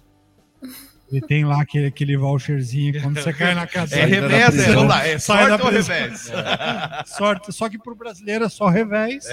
[1.15, 3.95] Ele tem lá aquele, aquele voucherzinho quando você cai na casa.
[3.95, 6.29] É revés, é, não dá, é sorte ou revés?
[7.05, 7.53] sorte.
[7.53, 9.25] Só que pro brasileiro é só revés.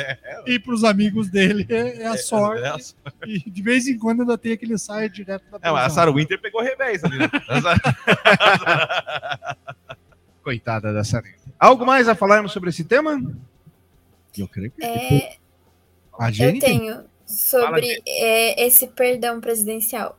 [0.47, 2.63] E pros amigos dele é, é a sorte.
[2.63, 2.95] é a sorte.
[3.27, 5.91] E de vez em quando ainda tem aquele saia direto da É, mas a prisão.
[5.97, 7.29] Sarah Winter pegou revés ali, né?
[10.45, 11.27] Coitada da Sarah.
[11.59, 13.21] Algo mais a falarmos sobre esse tema?
[14.39, 15.37] Eu creio que É,
[16.17, 20.17] a eu tenho sobre é, esse perdão presidencial.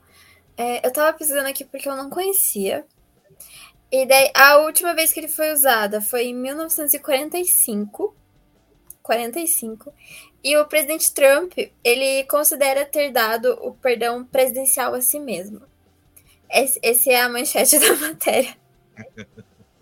[0.57, 2.85] É, eu tava pesquisando aqui porque eu não conhecia.
[3.91, 8.15] E daí, a última vez que ele foi usada foi em 1945.
[9.01, 9.93] 45.
[10.43, 15.61] E o presidente Trump, ele considera ter dado o perdão presidencial a si mesmo.
[16.49, 18.55] Esse, esse é a manchete da matéria.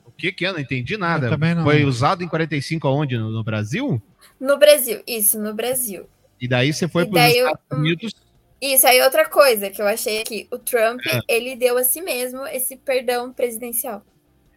[0.06, 0.52] O que que é?
[0.52, 1.28] Não entendi nada.
[1.28, 1.64] Eu também não.
[1.64, 3.18] Foi usado em 45 aonde?
[3.18, 4.02] No, no Brasil?
[4.40, 6.08] No Brasil, isso, no Brasil.
[6.40, 8.14] E daí você foi para os daí eu- Estados Unidos.
[8.62, 10.48] Isso aí, outra coisa que eu achei aqui.
[10.52, 11.20] O Trump, É.
[11.28, 14.06] ele deu a si mesmo esse perdão presidencial.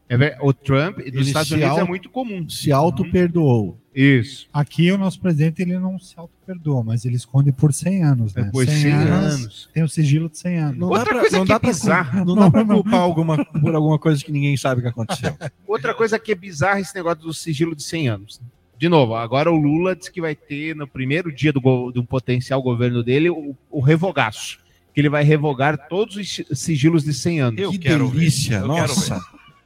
[0.06, 2.46] É o Trump dos Ele Estados Unidos é auto- muito comum.
[2.48, 3.78] Se auto-perdoou.
[3.94, 4.46] Isso.
[4.52, 8.42] Aqui o nosso presidente ele não se auto-perdoa, mas ele esconde por 100 anos, né?
[8.42, 9.70] É por 100 anos.
[9.72, 10.78] Tem o sigilo de 100 anos.
[10.78, 12.24] Não Outra dá pra, coisa não que dá é pra, bizarra.
[12.24, 15.34] não dá pra culpar alguma, por alguma coisa que ninguém sabe que aconteceu.
[15.66, 18.40] Outra coisa que é bizarra esse negócio do sigilo de 100 anos.
[18.84, 22.60] De novo, agora o Lula diz que vai ter no primeiro dia do, do potencial
[22.60, 24.58] governo dele o, o revogaço.
[24.92, 27.60] Que ele vai revogar todos os si- sigilos de 100 anos.
[27.62, 28.18] Eu que quero ver.
[28.18, 29.14] delícia, Eu quero nossa.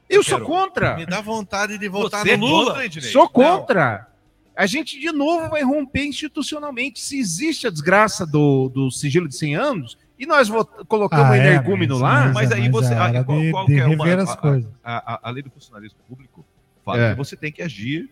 [0.09, 0.97] Eu quero sou contra.
[0.97, 2.75] Me dá vontade de votar Você é no Lula.
[2.81, 3.01] contra?
[3.03, 4.07] Sou contra.
[4.57, 7.01] A gente, de novo, vai romper institucionalmente.
[7.01, 10.49] Se existe a desgraça do, do sigilo de 100 anos, e nós
[10.87, 12.95] colocamos Ah, o é, energúmeno mas- lá, Mas aí Mas você.
[12.95, 14.61] é ah, hora qual, de- qual de que é uma- a-.
[14.85, 16.47] A, a- a lei do funcionalismo público
[16.85, 17.11] fala É.
[17.11, 18.09] que você tem que agir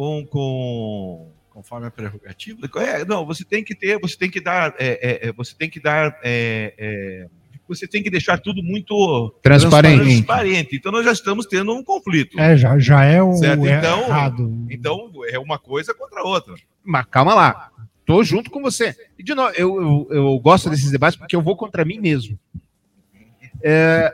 [0.00, 0.26] com.
[0.26, 2.60] com Conforme a prerrogativa.
[2.76, 5.68] é, não, você tem que ter, você tem que dar, é, é, é, você tem
[5.68, 7.26] que dar, é, é,
[7.68, 10.00] você tem que deixar tudo muito Transparente.
[10.04, 10.76] transparente.
[10.76, 12.38] Então nós já estamos tendo um conflito.
[12.40, 14.66] É, já, já é o Certo, então- errado.
[14.70, 16.54] Então é uma coisa contra a outra.
[16.82, 17.70] Mas calma lá.
[18.06, 18.96] Tô junto com você.
[19.18, 22.38] E de novo, eu, eu, eu gosto desses debates porque eu vou contra mim mesmo.
[23.62, 24.12] É,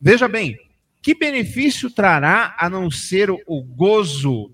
[0.00, 0.58] veja bem,
[1.00, 4.50] que benefício trará a não ser o gozo,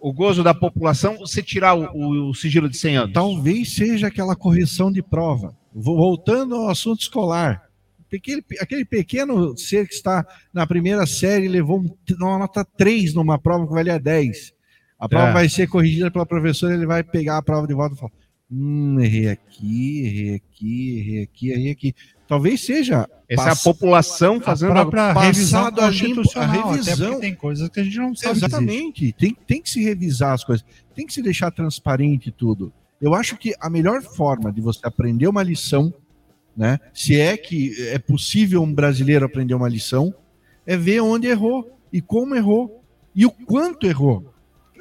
[0.00, 3.12] o gozo da população você tirar o, o sigilo de 100 anos?
[3.12, 5.56] Talvez seja aquela correção de prova.
[5.74, 7.62] Voltando ao assunto escolar.
[8.14, 13.38] Aquele, aquele pequeno ser que está na primeira série levou um- uma nota 3 numa
[13.38, 14.52] prova que valia 10.
[14.98, 15.32] A prova É.
[15.32, 18.12] vai ser corrigida pela professora, ele vai pegar a prova de volta e falar:
[18.50, 21.94] Hum, errei aqui, errei aqui, errei aqui, errei aqui.
[22.28, 23.08] Talvez seja.
[23.28, 27.20] Essa é a população A fazendo própria revisão a limpo, a constitucional, até revisão.
[27.20, 28.36] tem coisas que a gente não sabe.
[28.36, 29.12] Exatamente.
[29.12, 30.64] Tem, tem que se revisar as coisas.
[30.94, 32.72] Tem que se deixar transparente tudo.
[33.00, 35.92] Eu acho que a melhor forma de você aprender uma lição,
[36.56, 36.78] né?
[36.94, 40.14] Se é que é possível um brasileiro aprender uma lição,
[40.64, 42.82] é ver onde errou e como errou.
[43.14, 44.32] E o quanto errou?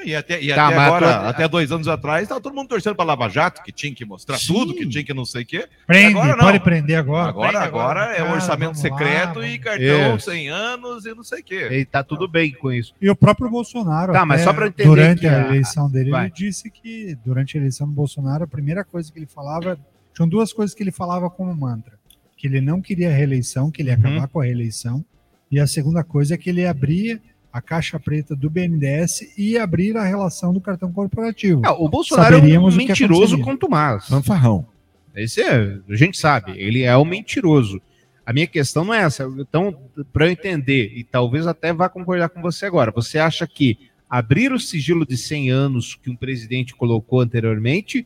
[0.05, 2.95] E até, e Tá, até agora, tô- até dois anos atrás, estava todo mundo torcendo
[2.95, 4.53] para Lava Jato, que tinha que mostrar Sim.
[4.53, 5.67] tudo, que tinha que não sei o quê.
[5.87, 6.45] Prende, agora não.
[6.45, 7.29] pode prender agora.
[7.29, 10.29] Agora, Prende agora, é Cara, orçamento secreto lá, e cartão Isso.
[10.31, 11.67] 100 anos e não sei o quê.
[11.71, 12.93] E tá tudo bem com isso.
[13.01, 16.11] E o próprio Bolsonaro, Tá, mas só eu entender durante que a a- eleição dele,
[16.11, 16.25] Vai.
[16.25, 19.77] ele disse que durante a eleição do Bolsonaro, a primeira coisa que ele falava,
[20.13, 21.93] tinham duas coisas que ele falava como mantra,
[22.37, 24.01] que ele não queria a reeleição, que ele ia Uhum.
[24.11, 25.03] acabar com a reeleição,
[25.51, 27.21] e a segunda coisa é que ele abria
[27.55, 31.61] a caixa preta do BNDES e abrir a relação do cartão corporativo.
[31.63, 34.09] Ah, o Bolsonaro é um mentiroso quanto mais.
[34.09, 34.67] Fanfarrão.
[35.15, 37.81] Esse é, a gente sabe, ele é um mentiroso.
[38.25, 39.23] A minha questão não é essa.
[39.39, 39.73] Então,
[40.11, 43.77] para eu entender, e talvez até vá concordar com você agora, você acha que
[44.09, 48.05] abrir o sigilo de 100 anos que um presidente colocou anteriormente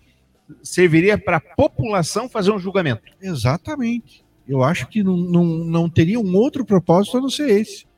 [0.61, 3.01] serviria para a população fazer um julgamento?
[3.19, 4.23] Exatamente.
[4.47, 7.88] Eu acho que não, não, não teria um outro propósito a não ser esse.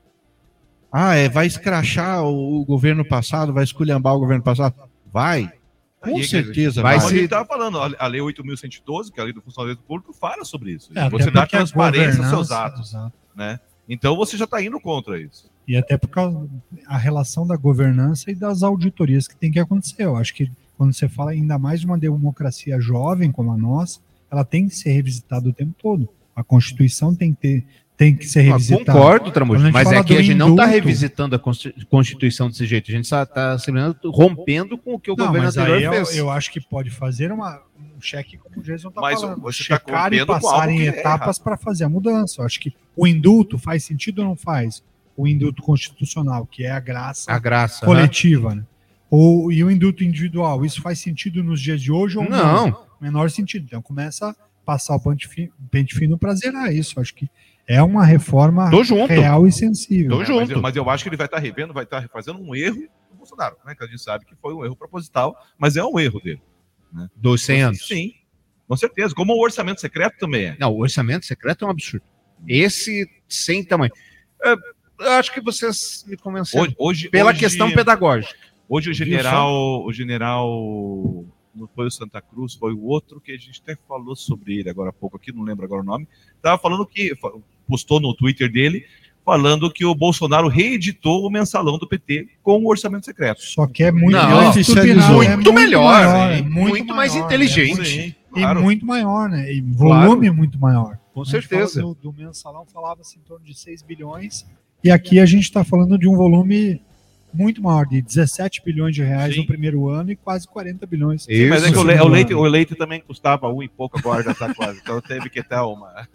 [0.91, 4.75] Ah, é, vai escrachar o, o governo passado, vai esculhambar o governo passado?
[5.11, 5.51] Vai.
[6.01, 7.05] Com E- certeza Vai vai.
[7.05, 10.11] a gente estava falando, a a Lei 8.112, que é a Lei do Funcionamento Público,
[10.13, 10.89] fala sobre isso.
[10.95, 12.89] É, você dá transparência aos seus atos.
[12.89, 13.13] exato.
[13.35, 13.59] Né?
[13.87, 15.49] Então você já está indo contra isso.
[15.67, 16.49] E até por causa
[16.87, 20.03] a relação da governança e das auditorias que tem que acontecer.
[20.03, 23.99] Eu acho que quando você fala ainda mais de uma democracia jovem como a nossa,
[24.31, 26.09] ela tem que ser revisitada o tempo todo.
[26.35, 27.65] A Constituição tem que ter
[28.01, 28.83] tem que ser Ah, revisitada.
[28.97, 32.89] concordo, Tramujo, mas é que a gente não está revisitando a Consti- Constituição desse jeito,
[32.89, 33.27] a gente está
[34.05, 36.17] rompendo com o que o Não, governo mas aí anterior eu, fez.
[36.17, 39.39] eu acho que pode fazer uma, um cheque, como o Jason está falando.
[39.39, 41.43] você tá checar e passar em é etapas errado.
[41.43, 42.41] para fazer a mudança.
[42.41, 44.81] Eu acho que o indulto faz sentido ou não faz?
[45.15, 48.63] O indulto constitucional, que é a graça, A graça, coletiva, né?
[49.11, 52.67] Ou, e o indulto individual, isso faz sentido nos dias de hoje ou não?
[52.67, 52.77] Não.
[52.99, 53.65] Menor sentido.
[53.65, 54.35] Então começa a
[54.65, 56.99] passar o pente fino, pente fino para zerar isso.
[56.99, 57.29] Acho que
[57.67, 59.11] é uma reforma Tô junto.
[59.11, 60.21] real e sensível.
[60.21, 62.55] É, Mas, eu, mas eu acho que ele vai estar revendo, vai estar fazendo um
[62.55, 63.73] erro do Bolsonaro, né?
[63.75, 66.41] Que a gente sabe que foi um erro proposital, mas é um erro dele.
[66.93, 67.07] Né?
[67.15, 67.87] Dos 100 anos.
[67.87, 68.11] Sim,
[68.67, 69.13] com certeza.
[69.15, 70.57] Como o orçamento secreto também é.
[70.59, 72.05] Não, o orçamento secreto é um absurdo.
[72.47, 73.91] Esse sem tamanho.
[74.43, 74.55] É,
[74.99, 76.63] Eu acho que vocês me convenceram.
[76.65, 78.35] Hoje- hoje- pela hoje- questão pedagógica.
[78.69, 83.31] Hoje o Viu general, o general, não foi o Santa Cruz, foi o outro que
[83.31, 86.07] a gente até falou sobre ele agora há pouco aqui, não lembro agora o nome.
[86.41, 87.13] Tava falando que
[87.67, 88.85] postou no Twitter dele
[89.23, 93.41] falando que o Bolsonaro reeditou o mensalão do PT com o orçamento secreto.
[93.41, 96.39] Só que é muito Não, é turbinado, muito é muito melhor, maior, hein?
[96.39, 97.77] é Muito mais maior, inteligente.
[97.77, 97.85] né?
[97.85, 98.61] Sim, E claro.
[98.63, 99.53] muito maior, né?
[99.53, 100.97] E volume muito maior.
[101.13, 101.81] Com certeza.
[101.81, 104.45] Do, do mensalão falava-se em torno de 6 bilhões.
[104.83, 106.81] E aqui a gente está falando de um volume
[107.33, 111.23] muito maior, de 17 bilhões de reais no primeiro ano e quase 40 bilhões.
[111.23, 113.97] Sim, mas é que o, le- o leite, o leite também custava um e pouco,
[113.97, 114.79] agora já tá quase.
[114.81, 116.07] Então teve que ter uma.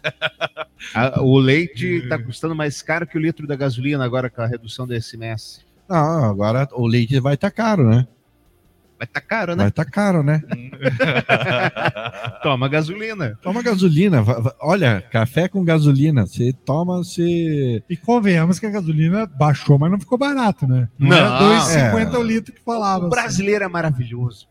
[0.93, 4.47] A- o leite está custando mais caro que o litro da gasolina agora com a
[4.47, 5.65] redução do SMS.
[5.89, 8.07] Não, agora o leite vai estar caro, né?
[8.97, 9.63] Vai estar caro, né?
[9.63, 10.41] Vai estar caro, né?
[12.41, 13.37] Toma gasolina.
[13.41, 14.23] Toma gasolina.
[14.59, 16.25] Olha, café com gasolina.
[16.25, 17.83] Você toma, você.
[17.87, 20.89] E convenhamos que a gasolina baixou, mas não ficou barato, né?
[20.97, 21.17] Não, Não.
[21.17, 22.17] era 2,50 É.
[22.17, 23.05] o litro que falava.
[23.05, 24.47] O brasileiro é maravilhoso.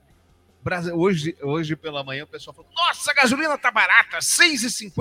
[0.94, 4.92] Hoje, hoje pela manhã o pessoal falou: Nossa, a gasolina tá barata, 6,50.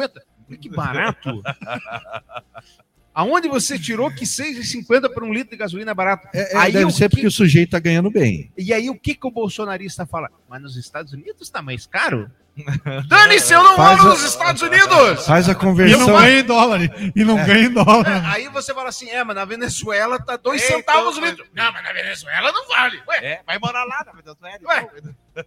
[0.46, 1.42] Falei, Que barato.
[3.16, 6.28] Aonde você tirou que 6,50 por um litro de gasolina é barato?
[6.34, 8.52] É, deve o ser que- porque o sujeito tá ganhando bem.
[8.58, 10.30] E aí o que, que o bolsonarista fala?
[10.50, 12.30] Mas nos Estados Unidos tá mais caro?
[13.08, 15.26] Dane-se, eu não Faz moro a- nos Estados Unidos!
[15.26, 16.00] Faz a E conversão.
[16.08, 16.80] não ganha em dólar.
[17.16, 17.46] E não É.
[17.46, 18.32] ganha em dólar.
[18.34, 21.46] Aí você fala assim: é, mas na Venezuela tá dois É, centavos o então, litro.
[21.54, 23.02] Não, mas na Venezuela não vale.
[23.08, 24.60] Ué, É, vai morar lá na Venezuela.
[24.66, 25.44] Ué.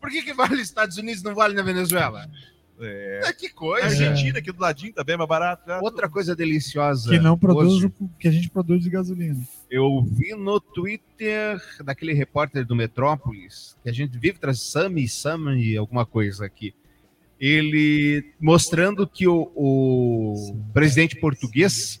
[0.00, 2.28] por que, que vale nos Estados Unidos e não vale na Venezuela?
[2.80, 3.20] É.
[3.24, 3.86] É, que coisa.
[3.86, 5.68] Argentina, aqui do ladinho, também é mais barato.
[5.68, 5.78] né?
[5.82, 7.10] Outra coisa deliciosa.
[7.10, 9.40] Que não produz hoje, o que a gente produz de gasolina.
[9.70, 15.76] Eu vi no Twitter daquele repórter do Metrópolis, que a gente vive traz Sami, Sami,
[15.76, 16.74] alguma coisa aqui.
[17.40, 22.00] Ele mostrando que o, o presidente português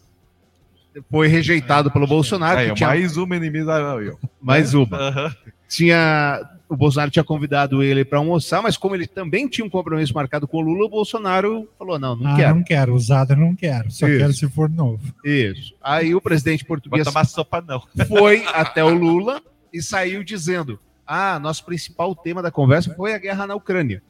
[1.10, 2.68] foi rejeitado pelo Bolsonaro.
[2.68, 4.06] Que tinha- mais uma inimizade.
[4.06, 4.18] eu.
[4.40, 4.96] mais uma.
[4.96, 5.36] Aham.
[5.68, 10.14] Tinha o Bolsonaro tinha convidado ele para almoçar, mas como ele também tinha um compromisso
[10.14, 12.54] marcado com o Lula, o Bolsonaro falou: não, não ah, quero.
[12.54, 12.94] não quero.
[12.94, 13.90] Usado não quero.
[13.90, 14.18] Só Isso.
[14.18, 15.14] quero se for novo.
[15.22, 15.74] Isso.
[15.82, 17.82] Aí o presidente português tomar sopa, não.
[18.08, 23.18] foi até o Lula e saiu dizendo: Ah, nosso principal tema da conversa foi a
[23.18, 24.02] guerra na Ucrânia.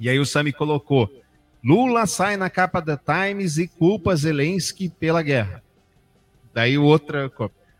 [0.00, 1.10] E aí o Sami colocou:
[1.62, 5.62] Lula sai na capa da Times e culpa Zelensky pela guerra.
[6.54, 7.30] Daí outra.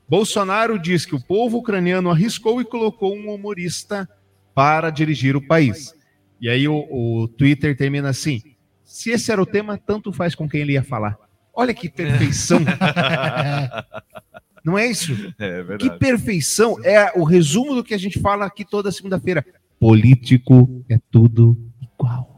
[0.09, 4.09] Bolsonaro diz que o povo ucraniano arriscou e colocou um humorista
[4.55, 5.95] para dirigir o país.
[6.41, 8.41] E aí o, o Twitter termina assim:
[8.85, 11.19] se esse era o tema, tanto faz com quem ele ia falar.
[11.53, 12.61] Olha que perfeição.
[14.65, 15.13] Não é isso?
[15.39, 15.99] É Que verdade.
[15.99, 19.45] perfeição é o resumo do que a gente fala aqui toda segunda-feira.
[19.79, 22.38] Político é tudo igual.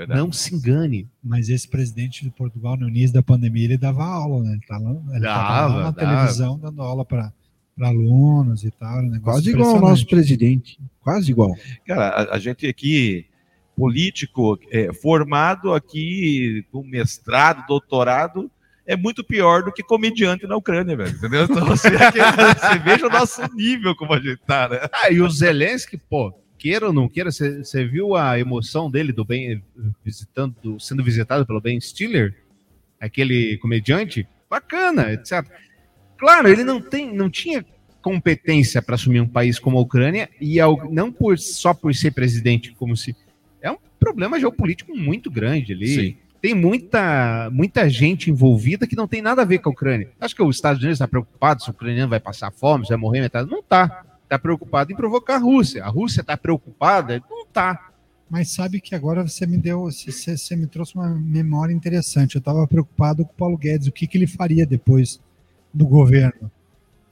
[0.00, 0.18] Verdade.
[0.18, 1.06] Não se engane.
[1.22, 4.52] Mas esse presidente de Portugal, no início da pandemia, ele dava aula, né?
[4.52, 5.92] Ele tava, ele tava Dava, lá na dava.
[5.92, 7.30] televisão dando aula para
[7.78, 9.02] alunos e tal.
[9.02, 10.78] um Quase igual ao nosso presidente.
[11.02, 11.54] Quase igual.
[11.86, 13.26] Cara, a, a gente aqui,
[13.76, 18.50] político, é, formado aqui com mestrado, doutorado,
[18.86, 21.14] é muito pior do que comediante na Ucrânia, velho.
[21.14, 21.44] Entendeu?
[21.44, 24.78] Então você, você veja o nosso nível como a gente tá, né?
[24.90, 29.24] Ah, e o Zelensky, pô, queira ou não queira, você viu a emoção dele do
[29.24, 29.62] bem
[30.04, 32.34] visitando, sendo visitado pelo Ben Stiller,
[33.00, 34.26] aquele comediante?
[34.48, 35.44] Bacana, etc.
[36.18, 37.64] Claro, ele não tem, não tinha
[38.02, 42.10] competência para assumir um país como a Ucrânia e ao- não por só por ser
[42.12, 43.16] presidente, como se
[43.62, 45.88] é um problema geopolítico muito grande ali.
[45.88, 46.16] Sim.
[46.42, 50.08] Tem muita, muita gente envolvida que não tem nada a ver com a Ucrânia.
[50.20, 52.98] Acho que os Estados Unidos está preocupado se o ucraniano vai passar fome, se vai
[52.98, 53.50] morrer metade.
[53.50, 54.04] Não está.
[54.30, 55.84] Está preocupado em provocar a Rússia.
[55.84, 57.20] A Rússia está preocupada?
[57.28, 57.90] Não está.
[58.30, 62.36] Mas sabe que agora você me deu, você, você- me trouxe uma memória interessante.
[62.36, 65.20] Eu estava preocupado com o Paulo Guedes, o que, que ele faria depois
[65.74, 66.48] do governo.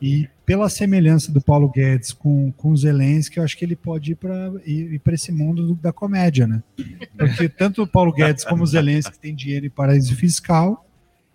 [0.00, 4.12] E pela semelhança do Paulo Guedes com, com o Zelensky, eu acho que ele pode
[4.12, 6.62] ir para ir, para esse mundo do- da comédia, né?
[7.16, 10.86] Porque tanto o Paulo Guedes como o Zelensky têm dinheiro em paraíso fiscal,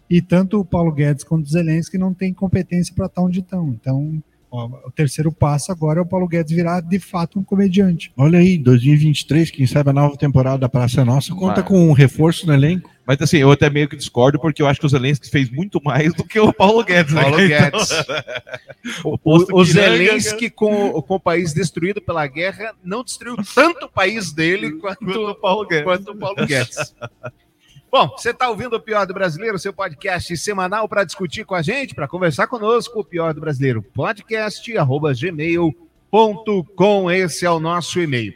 [0.09, 3.67] e tanto o Paulo Guedes quanto o Zelensky não têm competência para estar onde estão.
[3.67, 4.23] Então,
[4.54, 8.12] ó, o terceiro passo agora é o Paulo Guedes virar de fato um comediante.
[8.16, 11.64] Olha aí, 2023, quem sabe a nova temporada da Praça é Nossa conta Vai.
[11.64, 12.89] com um reforço no elenco.
[13.06, 15.82] Mas assim, eu até meio que discordo, porque eu acho que o Zelensky fez muito
[15.84, 17.14] mais do que o Paulo Guedes.
[17.14, 17.22] né?
[17.22, 17.89] Paulo Então, Guedes.
[19.04, 23.89] o O, o Zelensky, com, com o país destruído pela guerra, não destruiu tanto o
[23.89, 25.84] país dele quanto, o Paulo Guedes.
[25.84, 26.95] quanto o Paulo Guedes.
[27.94, 31.62] Bom, você está ouvindo o Pior do Brasileiro, seu podcast semanal para discutir com a
[31.62, 38.00] gente, para conversar conosco, o Pior do Brasileiro podcast, arroba gmail.com, esse é o nosso
[38.00, 38.34] e-mail.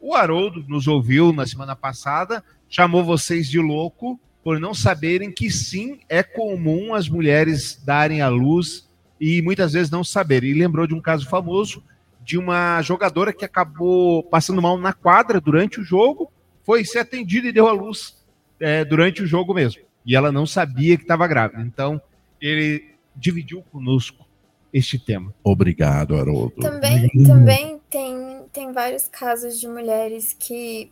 [0.00, 5.50] O Haroldo nos ouviu na semana passada, chamou vocês de louco por não saberem que
[5.50, 8.88] sim, é comum as mulheres darem à luz
[9.20, 10.50] e muitas vezes não saberem.
[10.50, 11.82] E lembrou de um caso famoso
[12.22, 16.30] de uma jogadora que acabou passando mal na quadra durante o jogo,
[16.62, 18.19] foi ser atendida e deu à luz
[18.60, 19.82] é, durante o jogo mesmo.
[20.04, 21.62] E ela não sabia que estava grávida.
[21.62, 22.00] Então,
[22.40, 24.26] ele dividiu conosco
[24.72, 25.34] este tema.
[25.42, 26.56] Obrigado, Haroldo.
[26.60, 30.90] Também, também tem, tem vários casos de mulheres que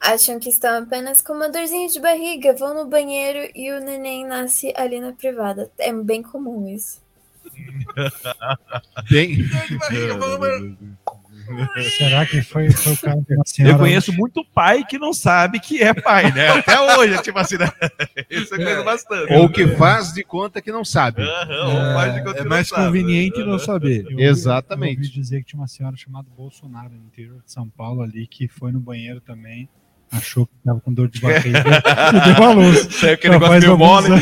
[0.00, 4.26] acham que estão apenas com uma dorzinha de barriga, vão no banheiro e o neném
[4.26, 5.70] nasce ali na privada.
[5.78, 7.02] É bem comum isso.
[9.10, 9.44] Bem.
[11.96, 13.74] Será que foi, foi o caso de uma senhora?
[13.74, 16.48] Eu conheço muito pai que não sabe que é pai, né?
[16.48, 17.70] Até hoje, tipo assim, né?
[18.30, 19.32] Isso eu conheço bastante.
[19.34, 21.22] Ou que faz de conta que não sabe.
[21.94, 22.86] Faz de conta É não mais sabe.
[22.86, 24.06] conveniente não saber.
[24.10, 24.94] Eu Exatamente.
[24.94, 28.26] Eu ouvi dizer que tinha uma senhora chamada Bolsonaro no interior de São Paulo ali
[28.26, 29.68] que foi no banheiro também,
[30.10, 32.88] achou que estava com dor de barriga e deu a luz.
[32.94, 34.20] Saiu aquele negócio meio alguns mole.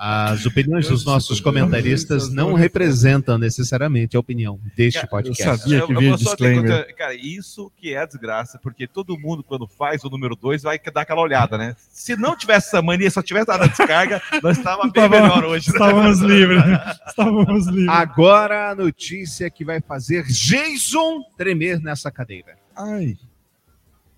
[0.00, 5.58] As opiniões dos nossos comentaristas não representam necessariamente a opinião deste podcast.
[5.62, 5.84] sabia.
[5.84, 6.82] que Eu- vou só ter disclaimer.
[6.86, 10.62] conta- Cara, isso que é a desgraça, porque todo mundo, quando faz o número 2,
[10.62, 11.74] vai dar aquela olhada, né?
[11.90, 15.66] Se não tivesse essa mania, só tivesse dado a descarga, nós estávamos bem melhor hoje.
[15.68, 15.72] né?
[15.72, 16.64] Estávamos livres.
[16.64, 16.94] né?
[17.08, 17.88] Estávamos livres.
[17.88, 22.56] Agora a notícia que vai fazer Jason tremer nessa cadeira.
[22.76, 23.16] Ai.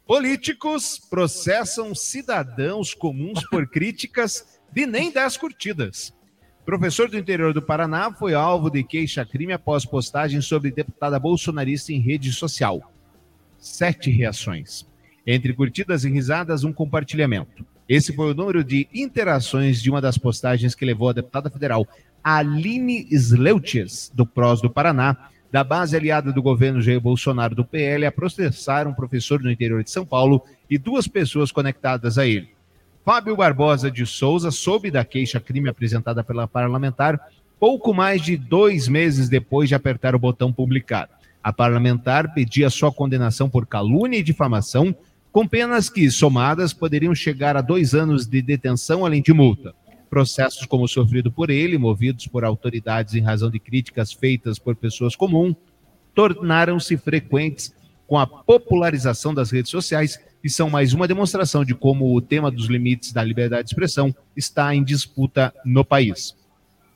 [0.07, 6.15] Políticos processam cidadãos comuns por críticas de nem 10 curtidas.
[6.65, 11.99] Professor do interior do Paraná foi alvo de queixa-crime após postagem sobre deputada bolsonarista em
[11.99, 12.93] rede social.
[13.59, 14.87] Sete reações.
[15.27, 17.67] Entre curtidas e risadas, um compartilhamento.
[17.89, 21.87] Esse foi o número de interações de uma das postagens que levou a deputada federal
[22.23, 28.07] Aline Sleutias, do PROS do Paraná, da base aliada do governo Jair Bolsonaro do PL,
[28.07, 32.60] a processar um professor no interior de São Paulo e duas pessoas conectadas a ele.
[33.05, 37.19] Fábio Barbosa de Souza soube da queixa-crime apresentada pela parlamentar
[37.59, 41.09] pouco mais de dois meses depois de apertar o botão publicar.
[41.43, 44.95] A parlamentar pedia sua condenação por calúnia e difamação,
[45.33, 49.75] com penas que, somadas, poderiam chegar a dois anos de detenção, além de multa.
[50.11, 54.77] Processos como o sofrido por ele, movidos por autoridades em razão de críticas feitas por
[54.77, 55.55] pessoas comuns,
[56.15, 57.73] tornaram-se frequentes
[58.07, 62.51] com a popularização das redes sociais e são mais uma demonstração de como o tema
[62.51, 66.35] dos limites da liberdade de expressão está em disputa no país.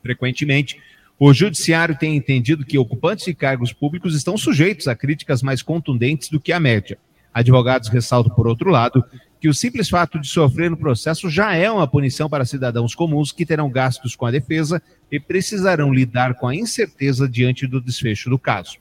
[0.02, 0.80] Frequentemente,
[1.18, 6.28] o judiciário tem entendido que ocupantes de cargos públicos estão sujeitos a críticas mais contundentes
[6.28, 6.98] do que a média.
[7.32, 9.04] Advogados ressaltam, por outro lado,
[9.40, 13.30] que o simples fato de sofrer no processo já é uma punição para cidadãos comuns
[13.30, 14.80] que terão gastos com a defesa
[15.10, 18.78] e precisarão lidar com a incerteza diante do desfecho do caso.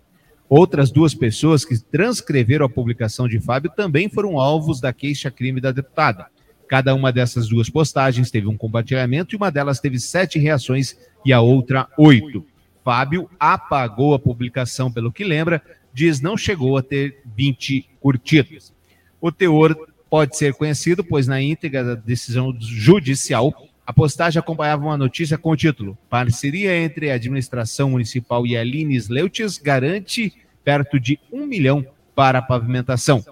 [0.50, 5.72] Outras duas pessoas que transcreveram a publicação de Fábio também foram alvos da queixa-crime da
[5.72, 6.28] deputada.
[6.68, 11.32] Cada uma dessas duas postagens teve um compartilhamento e uma delas teve sete reações e
[11.32, 12.46] a outra oito.
[12.84, 15.62] Fábio apagou a publicação, pelo que lembra,
[15.94, 18.74] diz não chegou a ter 20 curtidas.
[19.22, 19.76] O teor
[20.10, 23.54] pode ser conhecido, pois na íntegra da decisão judicial,
[23.86, 28.64] a postagem acompanhava uma notícia com o título: Parceria entre a administração municipal e a
[28.64, 33.24] Lines Leutes garante perto de um milhão para a pavimentação.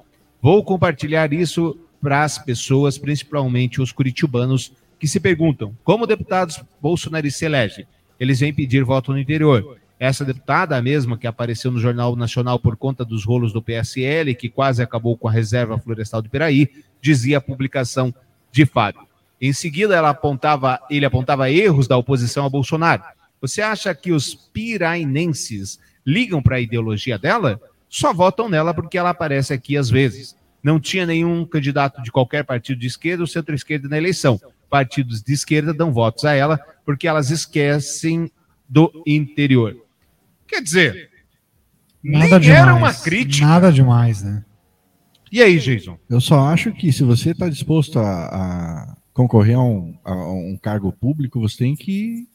[0.42, 7.40] Vou compartilhar isso para as pessoas, principalmente os curitibanos, que se perguntam como deputados bolsonaristas
[7.40, 7.88] se elegem.
[8.20, 9.78] Eles vêm pedir voto no interior.
[10.00, 14.34] Essa deputada, a mesma que apareceu no Jornal Nacional por conta dos rolos do PSL,
[14.34, 18.14] que quase acabou com a reserva florestal do Piraí, dizia a publicação
[18.52, 19.11] de Fábio.
[19.42, 23.02] Em seguida, ela apontava, ele apontava erros da oposição a Bolsonaro.
[23.42, 27.60] Você acha que os pirainenses ligam para a ideologia dela?
[27.90, 30.36] Só votam nela porque ela aparece aqui às vezes.
[30.62, 34.40] Não tinha nenhum candidato de qualquer partido de esquerda ou centro-esquerda na eleição.
[34.70, 38.32] Partidos de esquerda dão votos a ela porque elas esquecem
[38.70, 39.76] do interior.
[40.48, 41.10] Quer dizer,
[42.04, 42.78] Nada nem era demais.
[42.78, 43.46] uma crítica.
[43.46, 44.46] Nada demais, né?
[45.32, 45.98] E aí, Jason?
[46.10, 50.58] Eu só acho que se você está disposto a, a concorrer a um, a um
[50.58, 52.28] cargo público, você tem que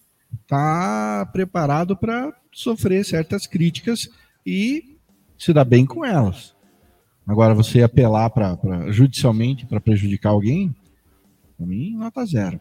[0.42, 4.08] estar preparado para sofrer certas críticas
[4.44, 4.96] e
[5.38, 6.54] se dar bem com elas.
[7.26, 10.74] Agora, você apelar pra, pra- judicialmente para prejudicar alguém,
[11.56, 12.60] para mim, nota zero.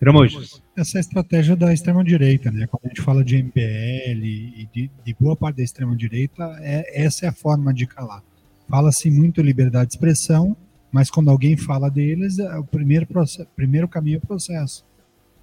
[0.00, 0.62] Tramontes.
[0.76, 2.68] Essa é a estratégia da extrema-direita, né?
[2.68, 7.26] Quando a gente fala de MBL e de, de boa parte da extrema-direita, é, essa
[7.26, 8.22] é a forma de calar.
[8.68, 10.56] Fala-se muito liberdade de expressão,
[10.92, 14.84] mas quando alguém fala deles, é o primeiro, proce- primeiro caminho é o processo.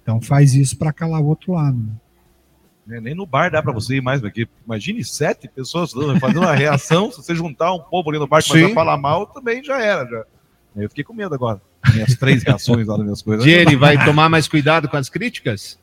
[0.02, 1.76] Então faz isso para calar o outro lado.
[1.76, 1.92] né?
[2.86, 5.90] Né, Nem no bar dá pra você ir mais, porque imagine sete pessoas
[6.20, 9.26] fazendo uma reação, se você juntar um povo ali no bar que vai falar mal,
[9.26, 10.04] também já era.
[10.08, 10.24] Já.
[10.76, 11.60] Eu fiquei com medo agora.
[11.92, 13.44] Minhas três reações lá das minhas coisas.
[13.44, 15.78] Jenny, vai tomar mais cuidado com as críticas?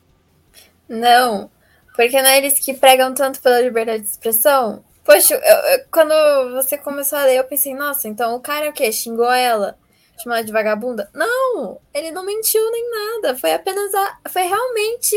[0.88, 1.50] Não,
[1.96, 4.82] porque não é eles que pregam tanto pela liberdade de expressão.
[5.04, 6.12] Poxa, eu- eu- quando
[6.54, 8.90] você começou a ler, eu pensei, nossa, então o cara o quê?
[8.90, 9.76] Xingou ela?
[10.22, 11.10] Chamou ela de vagabunda?
[11.14, 13.36] Não, ele não mentiu nem nada.
[13.36, 14.18] Foi apenas a.
[14.28, 15.16] Foi realmente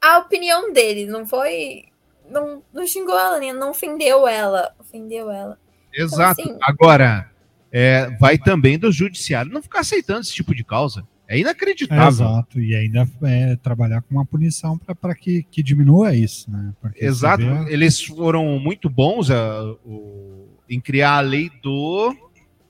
[0.00, 1.06] a opinião dele.
[1.06, 1.84] Não foi.
[2.30, 4.72] Não, não xingou ela, nem não ofendeu ela.
[4.78, 5.58] Ofendeu ela.
[5.92, 6.40] Exato.
[6.40, 7.30] assim- Agora,
[7.72, 11.06] é, vai também do judiciário não ficar aceitando esse tipo de causa.
[11.28, 12.08] É inacreditável.
[12.08, 16.72] Exato, e ainda é, trabalhar com uma punição para que, que diminua isso, né?
[16.80, 17.44] Porque Exato.
[17.44, 22.16] vê- Eles foram muito bons ah, o- em criar a lei do.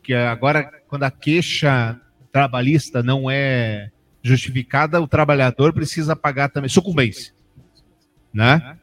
[0.03, 2.01] Que agora, quando a queixa
[2.33, 3.91] trabalhista não é
[4.23, 7.33] justificada, o trabalhador precisa pagar também sucumbência.
[8.35, 8.77] Né?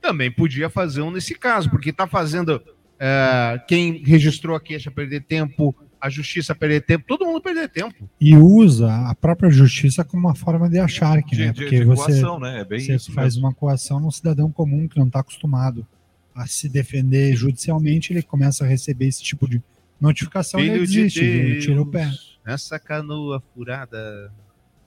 [0.00, 2.60] Também podia fazer um nesse caso, porque está fazendo
[2.98, 8.10] ah, quem registrou a queixa perder tempo, a justiça perder tempo, todo mundo perder tempo.
[8.20, 11.52] E usa a própria justiça como uma forma de acharque, De- né?
[11.52, 12.60] de- Porque de você, coação, né?
[12.60, 13.46] É bem você isso faz mesmo.
[13.46, 15.86] uma coação num cidadão comum que não está acostumado
[16.34, 19.62] a se defender judicialmente, ele começa a receber esse tipo de
[20.00, 22.10] notificação e ele Filho de desiste, ele Deus, tira o pé.
[22.44, 24.32] nessa canoa furada.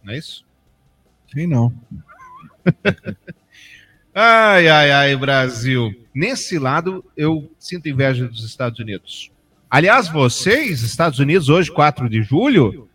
[0.03, 0.45] Não é isso?
[1.31, 1.73] Sei não.
[4.13, 5.93] Ai, ai, ai, Brasil.
[6.13, 9.29] Nesse lado, eu sinto inveja dos Estados Unidos.
[9.69, 12.87] Aliás, vocês, Estados Unidos, hoje, 4 de julho,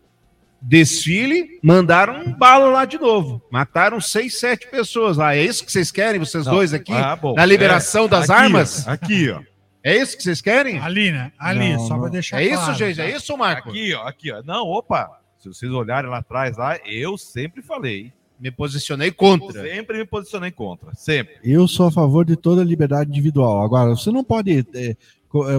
[0.61, 3.41] desfile, mandaram um balo lá de novo.
[3.51, 5.35] Mataram seis, sete pessoas lá.
[5.35, 6.53] É isso que vocês querem, vocês Não.
[6.53, 6.93] dois aqui?
[6.93, 7.33] Ah, bom.
[7.35, 8.07] na liberação É.
[8.07, 8.43] das Aqui, ó.
[8.43, 8.87] armas?
[8.87, 9.41] Aqui, ó.
[9.83, 10.77] É isso que vocês querem?
[10.79, 11.31] Ali, né?
[11.39, 12.01] Ali, Não, só não.
[12.01, 12.75] para deixar É isso, claro.
[12.75, 13.01] gente?
[13.01, 13.69] É isso, Marco?
[13.69, 14.43] Aqui, ó, aqui, ó.
[14.43, 15.19] Não, opa.
[15.39, 18.13] Se vocês olharem lá atrás, lá, eu sempre falei.
[18.39, 19.61] Me posicionei contra.
[19.63, 20.93] Sempre me posicionei contra.
[20.93, 21.35] Sempre.
[21.43, 23.63] Eu sou a favor de toda a liberdade individual.
[23.63, 24.95] Agora, você não pode é,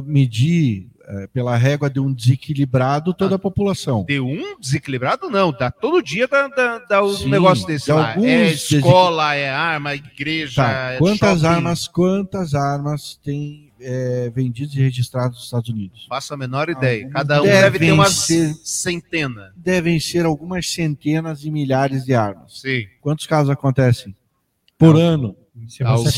[0.05, 4.05] medir é, pela régua de um desequilibrado toda a população.
[4.05, 5.53] De um desequilibrado, não.
[5.53, 8.13] Dá, todo dia dá, dá, dá um Sim, negócio desse de lá.
[8.15, 11.55] É desequil- escola, é arma, igreja, Tá, é Quantas shopping.
[11.55, 16.07] armas, quantas armas tem é, vendidas e registradas nos Estados Unidos?
[16.09, 17.09] Faço a menor ideia.
[17.11, 19.53] Cada um deve ter umas ser- centena.
[19.57, 22.61] Devem ser algumas centenas de milhares de armas.
[22.61, 22.87] Sim.
[23.01, 24.15] Quantos casos acontecem
[24.79, 25.37] por ano?
[25.69, 26.11] Se você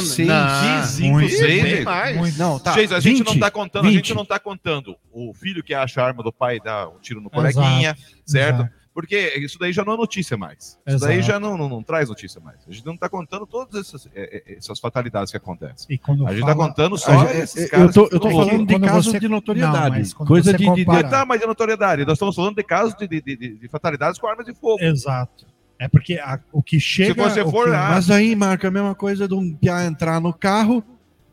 [0.00, 2.16] seis, Não, cinco, muito, seis, bem mais.
[2.16, 2.38] Muito.
[2.38, 2.72] Não, tá.
[2.72, 3.94] Gente, a gente não 20, tá contando, a 20.
[3.96, 6.98] gente não tá contando o filho que acha a arma do pai e dá um
[6.98, 8.60] tiro no coleguinha, certo?
[8.62, 8.78] Exato.
[8.94, 10.58] Porque isso daí já não é notícia mais.
[10.58, 11.04] Isso Exato.
[11.04, 12.56] daí já não, não, não traz notícia mais.
[12.66, 15.86] A gente não está contando todas essas, é, é, essas fatalidades que acontecem.
[15.94, 17.94] E quando a gente está contando só A gente- esses eu caras.
[17.94, 20.14] tô- que eu tô estão falando de casos de notoriedade.
[20.18, 22.04] Não, Coisa você de, de, de- compara- Tá, mas de notoriedade.
[22.04, 24.82] Nós estamos falando de casos de, de, de, de- de fatalidades com armas de fogo.
[24.82, 25.46] Exato.
[25.78, 27.14] É porque a- o que chega.
[27.30, 29.84] você o for que- lá- Mas aí, Marco, é a mesma coisa de um piá
[29.86, 30.82] entrar no carro,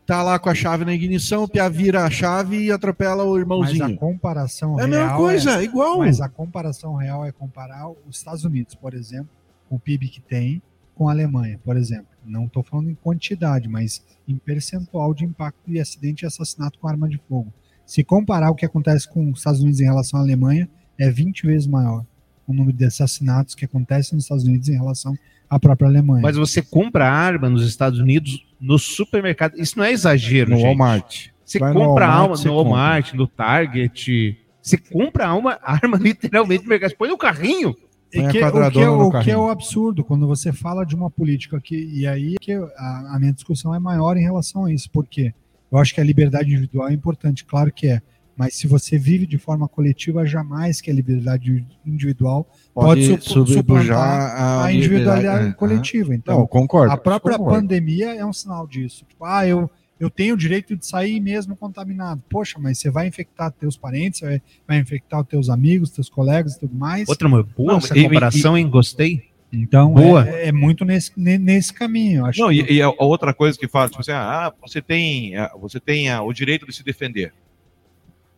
[0.06, 3.32] tá lá com a chave na ignição, o piá vira a chave e atropela o
[3.32, 3.84] Mas irmãozinho.
[3.84, 5.98] a comparação É a mesma real coisa, igual.
[5.98, 9.28] Mas a comparação real é comparar os Estados Unidos, por exemplo,
[9.68, 10.62] com o PIB que tem,
[10.94, 12.06] com a Alemanha, por exemplo.
[12.24, 16.86] Não estou falando em quantidade, mas em percentual de impacto de acidente e assassinato com
[16.88, 17.52] arma de fogo.
[17.84, 20.68] Se comparar o que acontece com os Estados Unidos em relação à Alemanha,
[20.98, 22.04] é 20 vezes maior
[22.46, 25.16] o número de assassinatos que acontecem nos Estados Unidos em relação
[25.48, 26.22] à própria Alemanha.
[26.22, 29.54] Mas você compra arma nos Estados Unidos no supermercado.
[29.56, 30.66] Isso não é exagero, No gente.
[30.66, 31.28] Walmart.
[31.44, 34.38] Você Vai compra Walmart, arma você no Walmart, no Target.
[34.60, 36.90] Você compra uma arma literalmente no mercado.
[36.90, 37.76] Você põe no carrinho.
[38.12, 41.10] E que, o, que é, o que é o absurdo quando você fala de uma
[41.10, 44.88] política que e aí que a, a minha discussão é maior em relação a isso,
[44.90, 45.34] porque
[45.70, 48.00] eu acho que a liberdade individual é importante, claro que é,
[48.36, 53.46] mas se você vive de forma coletiva, jamais que a liberdade individual pode, Pode su-
[53.46, 56.14] suplantar a a, individualidade liberdade, é, coletiva.
[56.14, 57.60] Então, Não, concordo, a própria concordo.
[57.60, 59.04] pandemia é um sinal disso.
[59.08, 62.22] Tipo, ah, eu eu tenho o direito de sair mesmo contaminado.
[62.28, 66.54] Poxa, mas você vai infectar teus parentes, vai, vai infectar os teus amigos, teus colegas
[66.54, 67.08] e tudo mais.
[67.08, 68.68] Outra boa Não, essa e- comparação, hein?
[68.68, 69.22] Gostei.
[69.50, 70.28] Então, Boa.
[70.28, 72.26] É, é muito nesse, ne- nesse caminho.
[72.26, 75.34] Acho Não, que- e, e a outra coisa que fala, tipo assim, ah, você tem,
[75.36, 77.32] ah, você tem ah, o direito de se defender.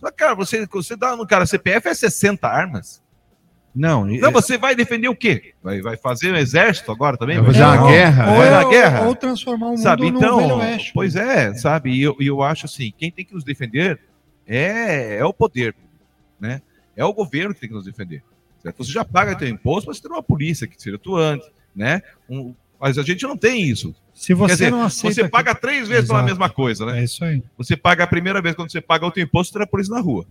[0.01, 3.03] Mas, cara, você, você dá no cara CPF é 60 armas.
[3.74, 5.55] Não, Não, você vai defender o quê?
[5.62, 7.36] Vai, vai fazer um exército agora também?
[7.36, 7.86] Vai fazer uma Não.
[7.88, 8.24] guerra?
[8.26, 9.07] Vai ou, na guerra?
[9.07, 10.90] ou transformar o mundo sabe, no então, Velho Oeste.
[10.92, 14.01] pois é, sabe, e eu, eu acho assim, quem tem que nos defender
[14.46, 15.76] é, é o poder,
[16.40, 16.61] né?
[16.96, 18.22] É o governo que tem que nos defender.
[18.61, 18.82] certo?
[18.82, 21.46] Você já paga teu imposto, mas você tem uma polícia que seja atuante,
[21.76, 22.03] né?
[22.28, 23.94] Um- mas a gente não tem isso.
[24.19, 27.01] Se você dizer, não aceita você que- paga três vezes pela mesma coisa, né?
[27.01, 27.43] É isso aí.
[27.57, 29.95] Você paga a primeira vez quando você paga o teu imposto, você tem a polícia
[29.95, 30.27] na rua.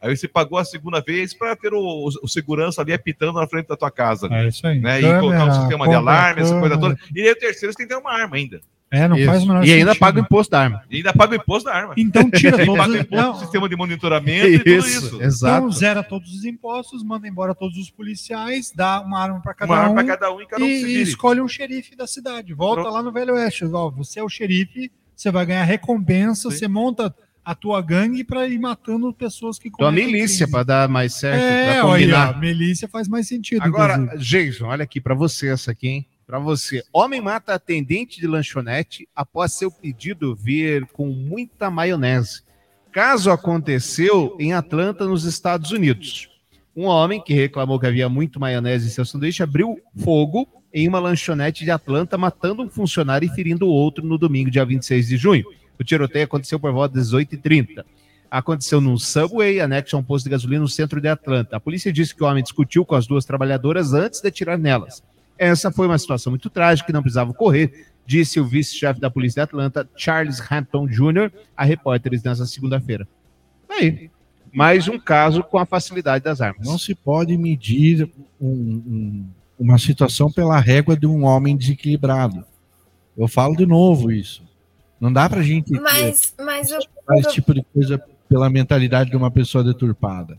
[0.00, 3.68] Aí você pagou a segunda vez para ter o, o segurança ali apitando na frente
[3.68, 4.26] da tua casa.
[4.32, 4.80] É isso aí.
[4.80, 4.98] Né?
[4.98, 6.98] e Câmera, colocar um sistema de alarme, essa coisa toda.
[7.14, 8.60] E aí o terceiro você tem que ter uma arma ainda.
[8.92, 9.24] É, não Isso.
[9.26, 10.00] faz o menor E ainda sentido.
[10.00, 10.82] paga o imposto da arma.
[10.90, 11.94] E ainda paga o imposto da arma.
[11.96, 15.22] Então tira E todos paga o os- imposto do sistema de monitoramento e tudo isso.
[15.22, 15.56] exato.
[15.56, 19.72] Então zera todos os impostos, manda embora todos os policiais, dá uma arma para cada
[19.72, 19.94] Uma arma um.
[19.94, 22.52] para cada um e cada um e, e escolhe um xerife da cidade.
[22.52, 22.94] Volta Pronto.
[22.94, 23.64] lá no Velho Oeste.
[23.64, 26.56] Ó, você é o xerife, você vai ganhar recompensa, Sim.
[26.58, 27.14] você monta
[27.44, 31.42] a tua gangue para ir matando pessoas que Então a milícia, para dar mais certo,
[31.42, 32.28] É, para olha, combinar.
[32.34, 33.62] a milícia faz mais sentido.
[33.62, 34.22] Agora, inclusive.
[34.22, 36.06] Jason, olha aqui para você essa aqui, hein?
[36.26, 36.82] Para você.
[36.92, 42.42] Homem mata atendente de lanchonete após seu pedido vir com muita maionese.
[42.92, 46.28] Caso aconteceu em Atlanta, nos Estados Unidos.
[46.74, 50.98] Um homem que reclamou que havia muito maionese em seu sanduíche abriu fogo em uma
[50.98, 55.44] lanchonete de Atlanta, matando um funcionário e ferindo outro no domingo, dia 26 de junho.
[55.78, 57.84] O tiroteio aconteceu por volta das 18h30.
[58.30, 61.56] Aconteceu num Subway, anexo a um posto de gasolina no centro de Atlanta.
[61.56, 65.02] A polícia disse que o homem discutiu com as duas trabalhadoras antes de atirar nelas.
[65.42, 69.40] Essa foi uma situação muito trágica que não precisava ocorrer, disse o vice-chefe da polícia
[69.40, 73.08] de Atlanta, Charles Hampton Jr., a repórteres nessa segunda-feira.
[73.68, 74.08] Aí,
[74.52, 76.66] mais um caso com a facilidade das armas.
[76.66, 78.08] Não se pode medir
[78.40, 79.26] um- um-
[79.58, 82.44] uma situação pela régua de um homem desequilibrado.
[83.16, 84.42] Eu falo de novo isso.
[85.00, 89.16] Não dá pra gente Mas, mas, o, fazer esse tipo de coisa pela mentalidade de
[89.16, 90.38] uma pessoa deturpada.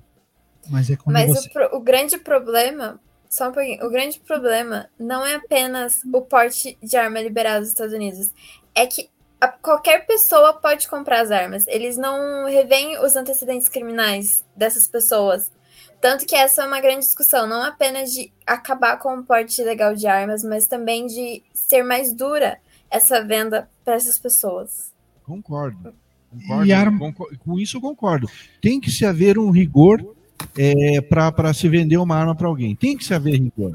[0.70, 1.50] Mas é mas você...
[1.50, 3.00] o, pro- o grande problema,
[3.34, 7.70] só um pouquinho, o grande problema não é apenas o porte de arma liberado nos
[7.70, 8.32] Estados Unidos,
[8.76, 9.10] é que
[9.42, 11.66] a- qualquer pessoa pode comprar as armas.
[11.68, 15.52] Eles não revêem os antecedentes criminais dessas pessoas.
[16.00, 19.96] Tanto que essa é uma grande discussão, não apenas de acabar com o porte ilegal
[19.96, 22.60] de armas, mas também de ser mais dura
[22.92, 24.94] essa venda para essas pessoas.
[25.26, 25.96] Concordo.
[26.30, 27.14] Concordo, E arma-
[27.46, 28.28] com isso eu concordo.
[28.62, 30.16] Tem que se haver um rigor
[30.58, 32.76] é, para se vender uma arma para alguém.
[32.76, 33.72] Tem que se haver rigor.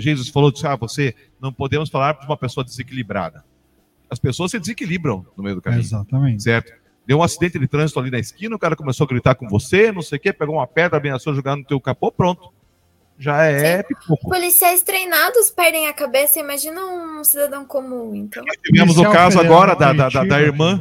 [0.00, 3.44] Jesus falou disso, ah, você não podemos falar para uma pessoa desequilibrada.
[4.10, 5.80] As pessoas se desequilibram no meio do caminho.
[5.80, 6.42] Exatamente.
[6.42, 6.72] Certo?
[7.06, 9.90] Deu um acidente de trânsito ali na esquina, o cara começou a gritar com você,
[9.90, 12.52] não sei o quê, pegou uma pedra, ameaçou jogar no teu capô, pronto.
[13.18, 14.28] Já é pipoco.
[14.28, 18.44] Policiais treinados perdem a cabeça, imagina um cidadão comum, então.
[18.62, 20.80] Tivemos o caso agora da, da, da- da irmã,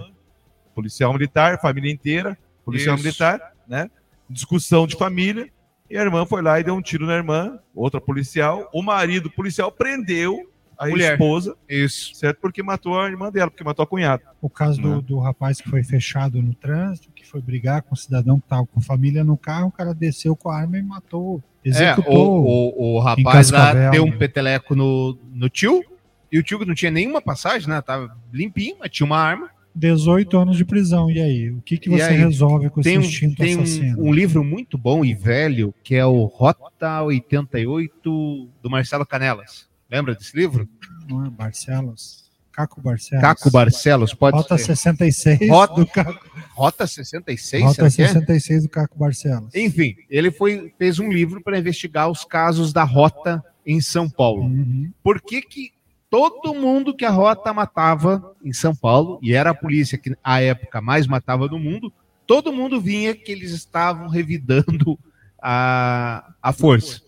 [0.76, 3.04] policial militar, família inteira, policial Isso.
[3.04, 3.90] militar, né?
[4.30, 5.50] Discussão de família,
[5.90, 9.30] e a irmã foi lá e deu um tiro na irmã, outra policial, o marido
[9.30, 11.14] policial prendeu a Mulher.
[11.14, 12.14] esposa, Isso.
[12.14, 12.40] certo?
[12.40, 14.22] Porque matou a irmã dela, porque matou a cunhada.
[14.40, 15.02] O caso do, Né?
[15.02, 18.66] do rapaz que foi fechado no trânsito, que foi brigar com o cidadão que estava
[18.68, 21.42] com a família no carro, o cara desceu com a arma e matou.
[21.66, 24.18] É, Executou o, o, o em rapaz lá deu um né?
[24.18, 25.84] peteleco no, no tio,
[26.32, 27.82] e o tio que não tinha nenhuma passagem, né?
[27.82, 29.50] Tava limpinho, mas tinha uma arma.
[29.78, 31.10] 18 anos de prisão.
[31.10, 31.52] E aí?
[31.52, 34.04] O que, que você aí, resolve com esse tem instinto tem um- assassino?
[34.04, 39.68] um livro muito bom e velho, que é o Rota 88, do Marcelo Canelas.
[39.90, 40.68] Lembra desse livro?
[41.08, 42.28] Não é Barcelos?
[42.52, 43.22] Caco Barcelos.
[43.22, 44.76] Caco Barcelos, pode Rota ser.
[44.76, 46.28] 66 Rota, do Caco.
[46.56, 48.08] Rota 66, Rota será que é?
[48.08, 49.54] 66 do Caco Barcelos.
[49.54, 54.42] Enfim, ele foi, fez um livro para investigar os casos da rota em São Paulo.
[54.46, 54.92] Uhum.
[55.04, 55.72] Por que, que
[56.10, 60.42] todo mundo que a rota matava em São Paulo, e era a polícia que à
[60.42, 61.92] época mais matava no mundo,
[62.26, 64.98] todo mundo vinha que eles estavam revidando
[65.42, 67.02] a, a força.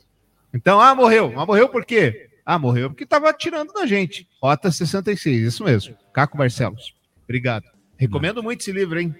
[0.54, 1.32] Então, ah, morreu.
[1.36, 2.30] Mas morreu por quê?
[2.46, 4.28] Ah, morreu porque estava atirando na gente.
[4.42, 5.96] Rota 66, isso mesmo.
[6.12, 6.96] Caco Barcelos.
[7.24, 7.66] Obrigado.
[7.98, 9.14] Recomendo muito esse livro, hein?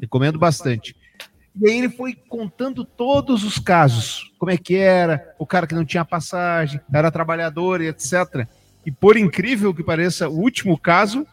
[0.00, 0.96] Recomendo bastante.
[1.60, 5.74] E aí ele foi contando todos os casos, como é que era, o cara que
[5.74, 8.48] não tinha passagem, era trabalhador e etc.
[8.84, 11.26] E por incrível que pareça, o último caso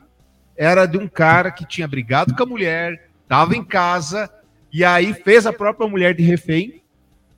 [0.56, 4.30] era de um cara que tinha brigado com a mulher, estava em casa,
[4.72, 6.82] e aí fez a própria mulher de refém,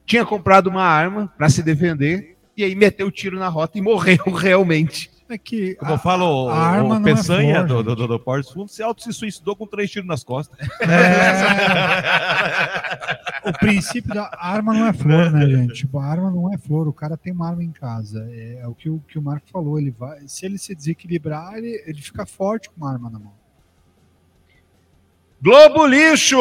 [0.06, 3.82] tinha comprado uma arma para se defender, e aí meteu o tiro na rota e
[3.82, 5.11] morreu realmente.
[5.32, 8.20] É que Como eu falo, a arma o não é Peçanha flor, do, do, do,
[8.20, 10.60] do se auto se suicidou com três tiros nas costas.
[13.46, 15.74] o princípio da arma não é flor, né, gente?
[15.76, 18.28] Tipo, a arma não é flor, o cara tem uma arma em casa.
[18.30, 19.80] É, é o que o, que o Marco falou.
[19.80, 23.34] Ele vai, se ele se desequilibrar, ele, ele fica forte com uma arma na mão.
[25.42, 26.38] Globo Lixo!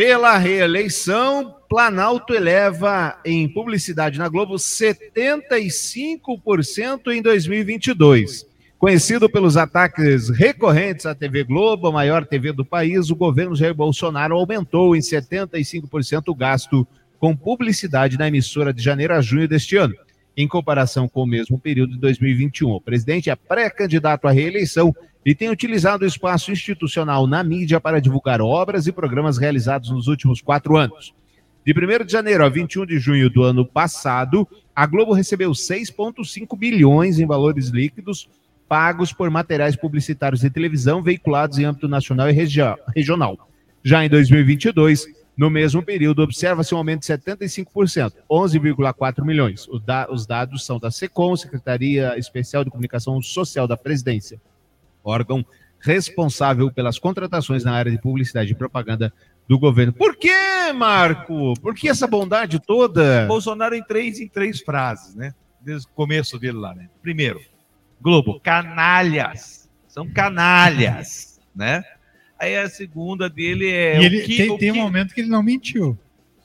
[0.00, 8.46] Pela reeleição, Planalto eleva em publicidade na Globo 75% em 2022.
[8.78, 13.74] Conhecido pelos ataques recorrentes à TV Globo, a maior TV do país, o governo Jair
[13.74, 16.88] Bolsonaro aumentou em 75% o gasto
[17.18, 19.94] com publicidade na emissora de janeiro a junho deste ano,
[20.34, 22.70] em comparação com o mesmo período de 2021.
[22.70, 24.94] O presidente é pré-candidato à reeleição
[25.24, 30.06] e tem utilizado o espaço institucional na mídia para divulgar obras e programas realizados nos
[30.06, 31.14] últimos quatro anos.
[31.64, 36.58] De 1 de janeiro a 21 de junho do ano passado, a Globo recebeu 6,5
[36.58, 38.28] bilhões em valores líquidos
[38.70, 42.60] pagos por materiais publicitários de televisão veiculados em âmbito nacional e regi
[42.94, 43.36] regional.
[43.82, 45.06] Já em 2022,
[45.36, 49.66] no mesmo período, observa-se um aumento de 75%, 11,4 milhões.
[49.68, 54.40] Os dados são da SECOM, Secretaria Especial de Comunicação Social da Presidência,
[55.04, 55.44] órgão
[55.80, 59.12] responsável pelas contratações na área de publicidade e propaganda
[59.48, 59.92] do governo.
[59.92, 61.54] Por que, Marco?
[61.60, 63.26] Por que essa bondade toda?
[63.26, 65.34] Bolsonaro em três, em três frases, né?
[65.60, 66.88] Desde o começo dele lá, né?
[67.02, 67.40] Primeiro,
[68.00, 69.68] Globo, canalhas.
[69.88, 71.82] São canalhas, né?
[72.38, 73.96] Aí a segunda dele é.
[73.96, 75.98] e o ele que- tem, o tem que- um momento que ele não mentiu.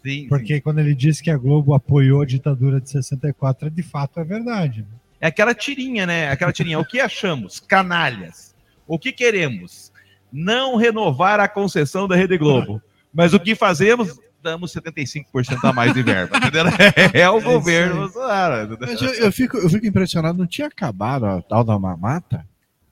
[0.03, 4.20] Sim, Porque quando ele disse que a Globo apoiou a ditadura de 64, de fato
[4.20, 4.82] é verdade.
[4.82, 4.88] né?
[5.22, 6.30] É aquela tirinha, né?
[6.30, 6.78] Aquela tirinha.
[6.80, 7.60] O que achamos?
[7.60, 8.45] Canalhas.
[8.88, 9.92] O que queremos?
[10.32, 12.82] Não renovar a concessão da Rede Globo.
[13.14, 14.20] Mas o que fazemos?
[14.44, 16.38] Damos 75% a mais de verba.
[16.38, 16.66] entendeu?
[17.14, 18.02] É o isso governo.
[18.02, 18.78] Bolsonaro.
[18.80, 22.46] Mas eu, eu fico, eu fico impressionado, não tinha acabado a tal da mamata?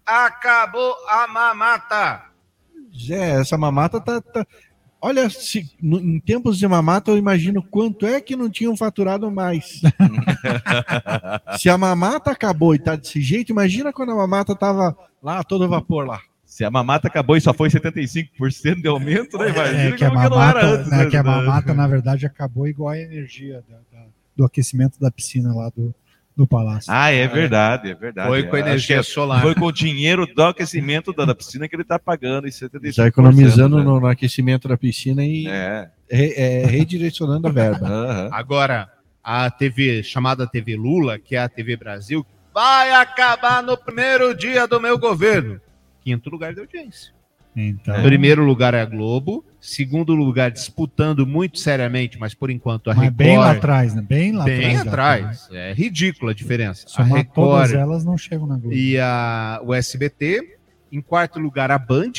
[0.06, 2.24] Acabou a mamata.
[3.10, 4.22] É, essa mamata tá.
[4.22, 4.48] tá-
[5.06, 9.30] Olha, se, no- em tempos de mamata, eu imagino quanto é que não tinham faturado
[9.30, 9.82] mais.
[11.60, 15.68] se a mamata acabou e tá desse jeito, imagina quando a mamata tava lá todo
[15.68, 16.22] vapor lá.
[16.46, 19.50] Se a mamata acabou e só foi 75% de aumento, né?
[19.50, 21.10] Imagina É que a que mamata, era antes, né, né?
[21.10, 24.06] que a mamata, na verdade, acabou igual a energia da- da-
[24.38, 25.94] do aquecimento da piscina lá do,
[26.36, 26.92] do palácio.
[26.92, 28.28] Ah, é verdade, é verdade.
[28.28, 29.42] Foi com Acho energia é- solar.
[29.42, 32.92] Foi com o dinheiro do aquecimento da, da piscina que ele tá pagando em 75%.
[32.92, 33.84] Já economizando né?
[33.84, 35.90] no, no aquecimento da piscina e É.
[36.10, 38.30] re- é, redirecionando a verba.
[38.34, 38.90] Agora,
[39.24, 44.68] a TV chamada TV Lula, que é a TV Brasil, vai acabar no primeiro dia
[44.68, 45.62] do meu governo.
[46.04, 47.14] Quinto lugar de audiência.
[47.56, 49.46] Então, Primeiro lugar é a Globo.
[49.66, 53.16] Segundo lugar, disputando muito seriamente, mas por enquanto a mas Record.
[53.18, 54.02] bem lá atrás, né?
[54.02, 55.44] Bem lá bem atrás.
[55.46, 55.50] atrás.
[55.54, 56.86] É ridícula a diferença.
[56.86, 58.76] A Somar todas Record elas não chegam na Globo.
[58.76, 60.58] e a, o SBT.
[60.92, 62.12] Em quarto lugar, a Band.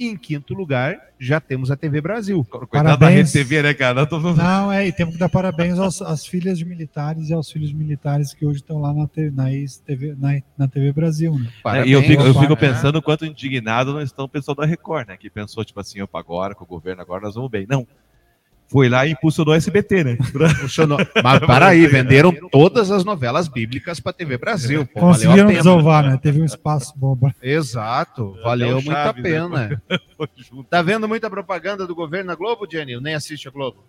[0.00, 2.42] E em quinto lugar, já temos a TV Brasil.
[2.42, 4.06] Coitado da Rede TV, né, cara?
[4.06, 7.52] Tô- Não, é, e temos que dar parabéns aos, às filhas de militares e aos
[7.52, 11.48] filhos militares que hoje estão lá na, te- na, ex-TV na, na TV Brasil, né?
[11.66, 14.64] É, e eu fico, eu fico pensando o quanto indignado não estão o pessoal da
[14.64, 15.18] Record, né?
[15.18, 17.66] Que pensou, tipo assim, opa, agora com o governo, agora nós vamos bem.
[17.68, 17.86] Não.
[18.70, 20.18] Foi lá e impulsionou o SBT, né?
[21.24, 24.86] Mas para aí, venderam todas as novelas bíblicas para TV Brasil.
[24.86, 25.58] Pô, a Conseguiram pena.
[25.58, 26.20] desovar, né?
[26.22, 27.18] Teve um espaço bom.
[27.42, 29.22] Exato, valeu muito a né?
[29.22, 29.82] pena.
[30.68, 33.00] Tá vendo muita propaganda do governo na Globo, Jenny?
[33.00, 33.82] Nem assiste a Globo.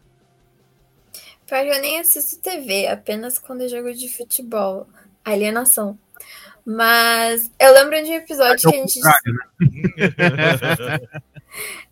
[1.46, 4.88] Pior eu nem assisto TV, apenas quando eu jogo de futebol.
[5.24, 5.98] Alienação.
[6.66, 9.00] Mas eu lembro de um episódio que a gente.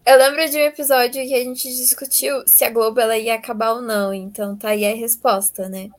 [0.05, 3.73] Eu lembro de um episódio que a gente discutiu se a Globo ela ia acabar
[3.73, 5.89] ou não, então tá aí a resposta, né?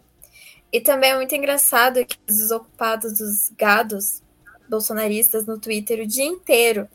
[0.73, 4.23] E também é muito engraçado que os desocupados dos gados
[4.69, 6.89] bolsonaristas no Twitter o dia inteiro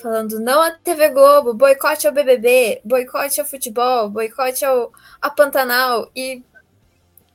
[0.00, 6.10] falando não a TV Globo, boicote ao BBB, boicote ao futebol, boicote ao a Pantanal
[6.16, 6.42] e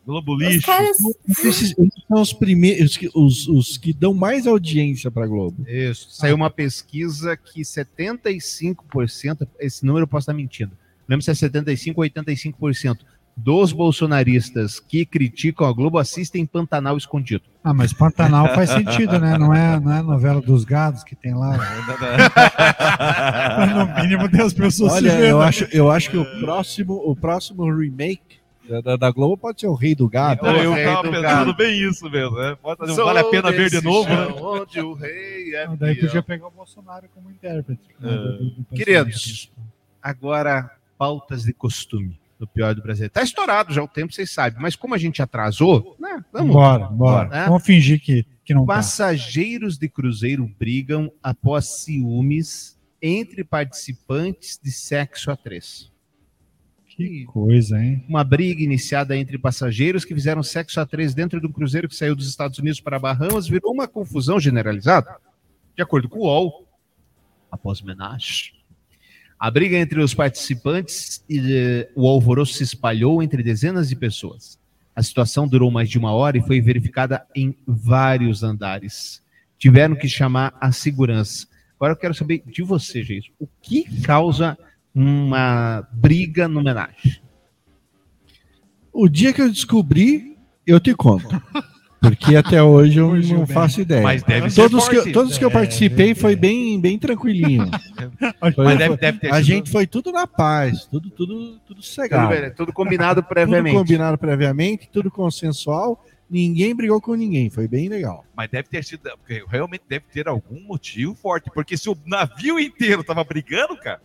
[0.06, 0.98] Globo os caras
[1.44, 1.74] Esses,
[2.08, 5.66] são os primeiros, que- os, os que dão mais audiência pra Globo.
[5.68, 6.08] Isso.
[6.12, 10.72] Saiu uma pesquisa que 75%, esse número eu posso estar mentindo,
[11.08, 12.98] lembro se é 75% ou 85%
[13.38, 17.44] dos bolsonaristas que criticam a Globo assistem Pantanal Escondido.
[17.62, 19.38] Ah, mas Pantanal faz sentido, né?
[19.38, 21.58] Não é, não é a novela dos gados que tem lá.
[23.76, 25.24] no mínimo tem as pessoas se Olha, vendo.
[25.26, 28.38] eu acho, eu acho que o próximo, o próximo remake
[28.84, 30.46] da, da- Globo pode ser o Rei do Gado.
[30.46, 32.58] Eu, eu tava pensando bem isso mesmo, né?
[32.62, 34.28] Pode fazer um vale a pena ver de novo, né?
[34.42, 37.82] Onde o rei é Não, Daí podia pegar o Bolsonaro como intérprete.
[38.00, 39.52] né, do- do- do Queridos,
[40.02, 43.10] agora pautas de costume no pior do Brasil.
[43.10, 46.24] Tá estourado já o tempo, vocês sabem, mas como a gente atrasou, né?
[46.34, 47.30] Vamos Bora, bora.
[47.30, 47.46] né?
[47.46, 48.76] Vamos fingir que, que não tá.
[48.76, 55.92] Passageiros de cruzeiro brigam após ciúmes entre participantes de sexo a três.
[56.96, 58.06] Que coisa, hein?
[58.08, 61.96] Uma briga iniciada entre passageiros que fizeram sexo a três dentro de um cruzeiro que
[61.96, 65.18] saiu dos Estados Unidos para Bahamas virou uma confusão generalizada.
[65.76, 66.66] De acordo com o UOL,
[67.52, 68.54] após homenagem,
[69.38, 74.58] a briga entre os participantes e eh, o alvoroço se espalhou entre dezenas de pessoas.
[74.96, 79.22] A situação durou mais de uma hora e foi verificada em vários andares.
[79.58, 81.46] Tiveram que chamar a segurança.
[81.76, 84.58] Agora eu quero saber de você, gente, o que causa
[84.96, 87.20] uma briga no homenagem?
[88.94, 91.28] O dia que eu descobri, eu te conto.
[92.02, 94.04] Porque até hoje eu não faço ideia.
[94.04, 97.66] Mas deve ser todos que, eu- todos que eu participei foi bem, bem tranquilinho.
[98.54, 101.60] Foi- Mas deve- foi- deve ter a sido- gente foi tudo na paz, tudo, tudo,
[101.66, 102.34] tudo sossegado.
[102.36, 103.74] Tudo tudo combinado previamente.
[103.74, 106.06] Tudo combinado previamente, tudo consensual.
[106.30, 108.24] Ninguém brigou com ninguém, foi bem legal.
[108.36, 109.02] Mas deve ter sido.
[109.18, 111.50] porque Realmente deve ter algum motivo forte.
[111.54, 114.00] Porque se o navio inteiro tava brigando, cara,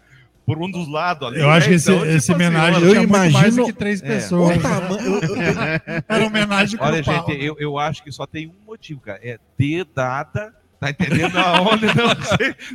[0.55, 1.41] por um dos lados ali.
[1.41, 3.65] Eu acho né, que esse, então, tipo esse assim, homenagem olha, tinha muito mais do
[3.67, 4.07] que três É.
[4.07, 4.57] pessoas.
[4.57, 5.21] O tamanho-
[6.09, 7.27] Era homenagem Olha, grupal.
[7.29, 9.21] gente, eu, eu acho que só tem um motivo, cara.
[9.23, 10.55] É dedada.
[10.81, 11.37] Tá entendendo?
[11.39, 12.09] Aonde não,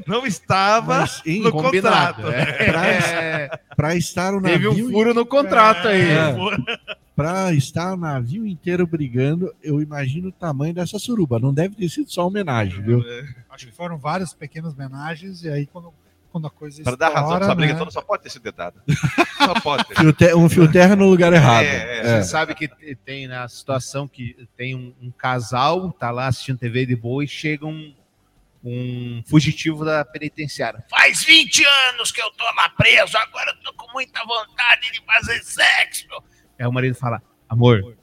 [0.22, 2.36] não estava Mas, hein, no combinado, contrato.
[2.36, 3.48] é.
[3.48, 4.88] Pra, pra estar o Teve navio.
[4.88, 6.02] um furo no contrato aí.
[6.12, 6.36] É.
[7.16, 11.40] Pra estar o navio inteiro brigando, eu imagino o tamanho dessa suruba.
[11.40, 13.04] Não deve ter sido só homenagem, viu?
[13.50, 15.92] Acho que foram várias pequenas homenagens, e aí quando,
[16.36, 17.80] quando a coisa Para dar razão, essa briga né?
[17.80, 18.84] toda só pode ter sido dedada.
[19.38, 19.86] Só pode
[20.18, 20.36] ter.
[20.36, 21.64] Um fio terra no lugar errado.
[21.64, 22.04] É, É.
[22.22, 26.58] Você sabe que te- tem na situação que tem um, um casal, tá lá assistindo
[26.60, 27.96] TV de boa e chega um,
[28.62, 30.84] um fugitivo da penitenciária.
[30.90, 31.64] Faz 20
[31.94, 36.08] anos que eu tô lá preso, agora eu tô com muita vontade de fazer sexo.
[36.60, 37.96] Aí o marido fala: Amor,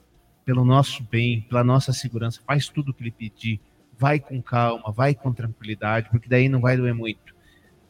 [0.43, 3.61] pelo nosso bem, pela nossa segurança, faz tudo o que ele pedir.
[3.99, 7.32] Vai com calma, vai com tranquilidade, porque daí não vai doer muito.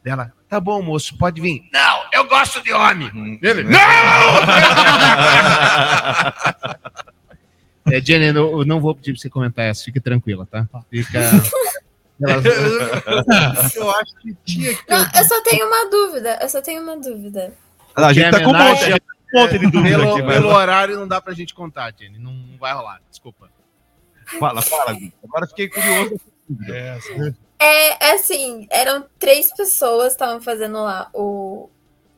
[0.02, 1.62] Dela, tá bom, moço, pode vir.
[1.72, 3.08] Não, eu gosto de homem.
[3.14, 3.38] Hum.
[3.40, 3.62] Ele,
[7.90, 10.66] É, Jenny, eu não- eu não vou pedir pra você comentar essa, fique tranquila, tá?
[10.90, 11.18] Fica.
[13.74, 16.38] Eu acho que tinha que Não, eu só tenho uma dúvida.
[16.40, 17.52] Eu só tenho uma dúvida.
[17.96, 18.96] A gente tá com um monte, tá
[19.34, 22.18] um monte de dúvida pelo, aqui, mas- pelo horário não dá pra gente contar, Jenny.
[22.20, 23.50] Não, não vai rolar, desculpa.
[24.38, 24.92] Fala, fala.
[24.92, 25.12] Gui.
[25.24, 26.20] Agora fiquei curioso.
[27.62, 31.68] É, é assim, eram três pessoas que estavam fazendo lá o,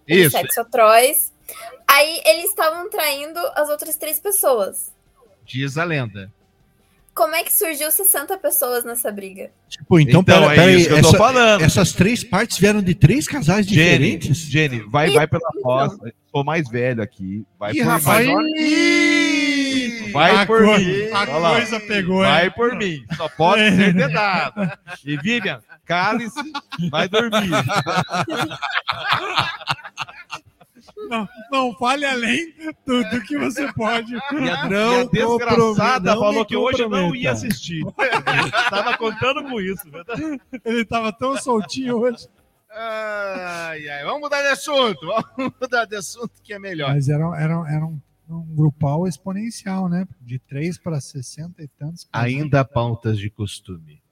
[0.08, 1.32] o sexo atroz.
[1.86, 4.92] Aí eles estavam traindo as outras três pessoas.
[5.44, 6.32] Diz a lenda.
[7.14, 9.52] Como é que surgiu 60 pessoas nessa briga?
[9.86, 11.62] Pô, então, Então, pera, é pera aí, isso que eu tô essa- falando.
[11.62, 14.38] Essas três partes vieram de três casais Jenny, diferentes?
[14.38, 15.96] Jenny, vai, vai pela roça.
[16.34, 17.44] Sou mais velho aqui.
[17.56, 18.34] Vai Ih, por rapaz, mim.
[18.34, 18.50] olha-
[20.14, 21.10] Vai A por mim.
[21.12, 21.50] a Olha lá.
[21.56, 22.52] coisa pegou, Vai hein?
[22.54, 23.04] por mim.
[23.16, 24.70] Só pode ser dedado.
[25.04, 26.40] E Vivian, cale-se,
[26.90, 27.50] vai dormir.
[31.08, 32.54] Não, não fale além
[32.86, 34.14] do, do que você pode.
[34.14, 37.82] E a, Não e a desgraçada falou que hoje não ia assistir.
[38.70, 39.90] Tava contando com isso.
[39.90, 40.40] verdade?
[40.64, 42.26] Ele tava tão soltinho hoje.
[42.70, 45.06] Ai, ai, vamos mudar de assunto.
[45.36, 46.94] Vamos mudar de assunto que é melhor.
[46.94, 50.06] Mas era, era, era um, um grupal exponencial, né?
[50.20, 52.08] De 3 para 60 e tantos.
[52.12, 54.02] Ainda há pautas de costume.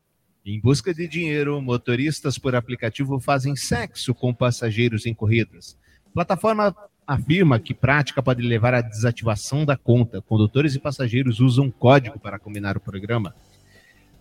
[0.45, 5.79] Em busca de dinheiro, motoristas por aplicativo fazem sexo com passageiros em corridas.
[6.13, 6.75] Plataforma
[7.07, 10.21] afirma que prática pode levar à desativação da conta.
[10.21, 13.35] Condutores e passageiros usam código para combinar o programa.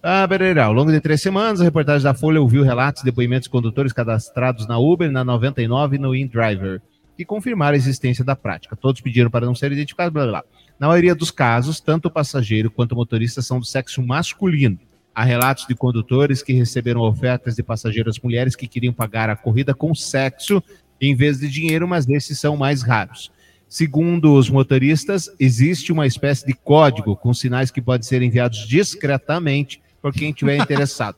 [0.03, 3.43] Ah, Bereira, ao longo de três semanas, a reportagem da Folha ouviu relatos e depoimentos
[3.43, 6.81] de condutores cadastrados na Uber, na 99 e no InDriver,
[7.17, 8.75] que confirmaram a existência da prática.
[8.75, 10.43] Todos pediram para não ser identificados, blá blá blá.
[10.79, 14.79] Na maioria dos casos, tanto o passageiro quanto o motorista são do sexo masculino.
[15.13, 19.73] Há relatos de condutores que receberam ofertas de passageiras mulheres que queriam pagar a corrida
[19.73, 20.63] com sexo
[20.99, 23.31] em vez de dinheiro, mas esses são mais raros.
[23.67, 29.81] Segundo os motoristas, existe uma espécie de código com sinais que podem ser enviados discretamente
[30.01, 31.17] por quem estiver interessado.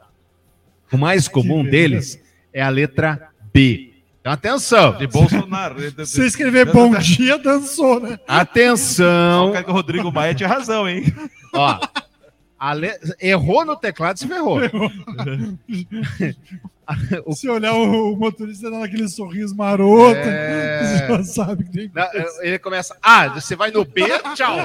[0.92, 2.20] O mais comum deles
[2.54, 3.93] é a letra B.
[4.24, 4.98] Então, atenção.
[4.98, 5.76] De Bolsonaro.
[6.06, 8.18] Se escrever bom dia, dançou, né?
[8.26, 9.52] Atenção.
[9.52, 11.14] O o Rodrigo Maia tinha razão, hein?
[11.54, 11.78] Ó,
[12.74, 14.60] le- errou no teclado, se ferrou.
[17.36, 20.82] Se olhar o, o motorista dando aquele sorriso maroto, É.
[20.84, 22.06] você já sabe que tem Não,
[22.42, 22.96] Ele começa.
[23.02, 24.04] Ah, você vai no B,
[24.36, 24.58] tchau.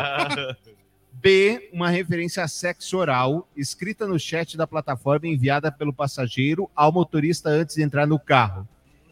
[1.13, 6.69] B, uma referência a sexo oral, escrita no chat da plataforma e enviada pelo passageiro
[6.77, 8.67] ao motorista antes de entrar no carro.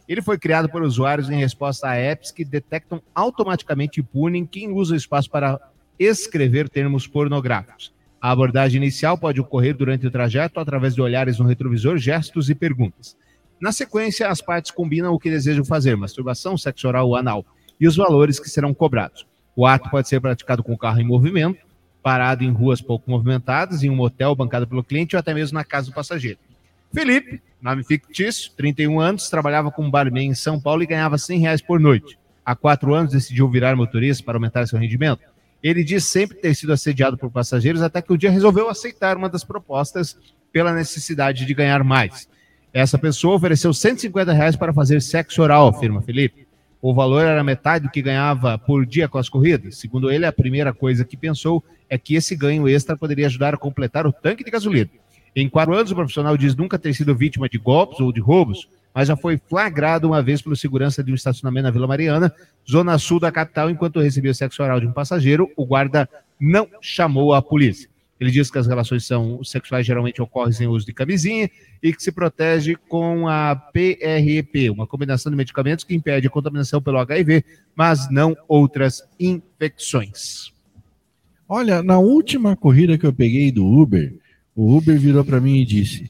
[0.07, 4.71] Ele foi criado por usuários em resposta a apps que detectam automaticamente e punem quem
[4.71, 5.59] usa o espaço para
[5.99, 7.93] escrever termos pornográficos.
[8.21, 12.55] A abordagem inicial pode ocorrer durante o trajeto através de olhares no retrovisor, gestos e
[12.55, 13.17] perguntas.
[13.59, 17.45] Na sequência, as partes combinam o que desejam fazer: masturbação, sexo oral ou anal,
[17.79, 19.27] e os valores que serão cobrados.
[19.55, 21.65] O ato pode ser praticado com o carro em movimento,
[22.01, 25.63] parado em ruas pouco movimentadas, em um motel bancado pelo cliente ou até mesmo na
[25.63, 26.39] casa do passageiro.
[26.93, 31.61] Felipe, nome fictício, 31 anos, trabalhava como barman em São Paulo e ganhava 100 reais
[31.61, 32.17] por noite.
[32.45, 35.21] Há quatro anos decidiu virar motorista para aumentar seu rendimento.
[35.61, 39.27] Ele diz sempre ter sido assediado por passageiros até que um dia resolveu aceitar uma
[39.27, 40.17] das propostas
[40.51, 42.29] pela necessidade de ganhar mais.
[42.73, 46.47] Essa pessoa ofereceu 150 reais para fazer sexo oral, afirma Felipe.
[46.81, 49.77] O valor era metade do que ganhava por dia com as corridas.
[49.77, 53.57] Segundo ele, a primeira coisa que pensou é que esse ganho extra poderia ajudar a
[53.57, 54.89] completar o tanque de gasolina.
[55.39, 58.67] Em quatro anos, o profissional diz nunca ter sido vítima de golpes ou de roubos,
[58.91, 62.33] mas já foi flagrado uma vez pelo segurança de um estacionamento na Vila Mariana,
[62.67, 66.09] zona sul da capital, enquanto recebia sexo oral de um passageiro, o guarda
[66.41, 67.87] não chamou a polícia.
[68.19, 71.47] Ele diz que as relações são sexuais geralmente ocorrem sem uso de camisinha
[71.83, 76.81] e que se protege com a PREP, uma combinação de medicamentos que impede a contaminação
[76.81, 80.51] pelo HIV, mas não outras infecções.
[81.47, 84.15] Olha, na última corrida que eu peguei do Uber,
[84.57, 86.09] o Uber virou para mim e disse: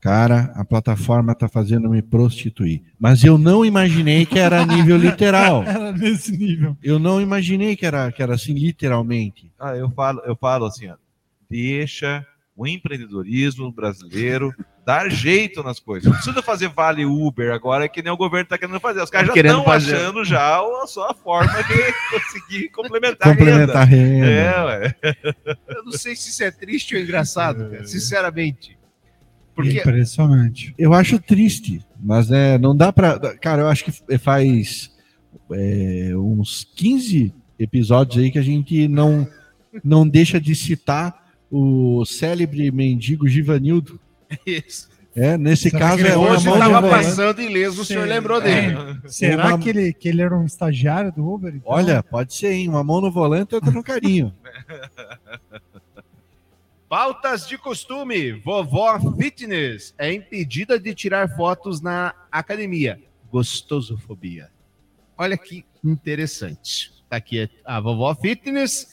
[0.00, 2.80] Cara, a plataforma tá fazendo me prostituir.
[2.96, 5.62] Mas eu não imaginei que era a nível literal.
[5.66, 6.76] Era nesse nível.
[6.80, 9.50] Eu não imaginei que era, que era assim, literalmente.
[9.58, 10.94] Ah, eu falo, eu falo assim, ó,
[11.50, 12.24] deixa
[12.56, 14.54] o empreendedorismo brasileiro
[14.84, 16.06] dar jeito nas coisas.
[16.06, 19.00] Não precisa fazer vale Uber agora que nem o governo está querendo fazer.
[19.02, 19.94] Os caras já estão fazer.
[19.94, 24.26] achando já a sua forma de conseguir complementar, Complementar a a renda.
[24.26, 24.26] renda.
[24.26, 24.94] É, ué.
[25.68, 28.76] Eu não sei se isso é triste ou engraçado, cara, sinceramente.
[29.54, 30.74] Porque Impressionante.
[30.78, 33.18] Eu acho triste, mas é, não dá pra.
[33.36, 34.90] Cara, eu acho que faz
[35.52, 39.28] é, uns 15 episódios aí que a gente não,
[39.84, 44.00] não deixa de citar o célebre mendigo Givanildo.
[44.46, 44.90] Isso.
[45.14, 47.04] É, nesse Será caso é Hoje estava volante.
[47.04, 48.74] passando ileso, o senhor lembrou dele.
[49.04, 49.08] É.
[49.08, 51.54] Será Uma- que, ele, que ele era um estagiário do Uber?
[51.54, 51.70] então?
[51.70, 52.68] Olha, pode ser, hein?
[52.70, 54.34] Uma mão no volante e outra no carinho.
[56.88, 58.32] Pautas de costume.
[58.32, 63.00] Vovó Fitness é impedida de tirar fotos na academia.
[63.30, 64.50] Gostosofobia.
[65.16, 66.92] Olha que interessante.
[67.08, 68.88] Tá aqui a vovó Fitness.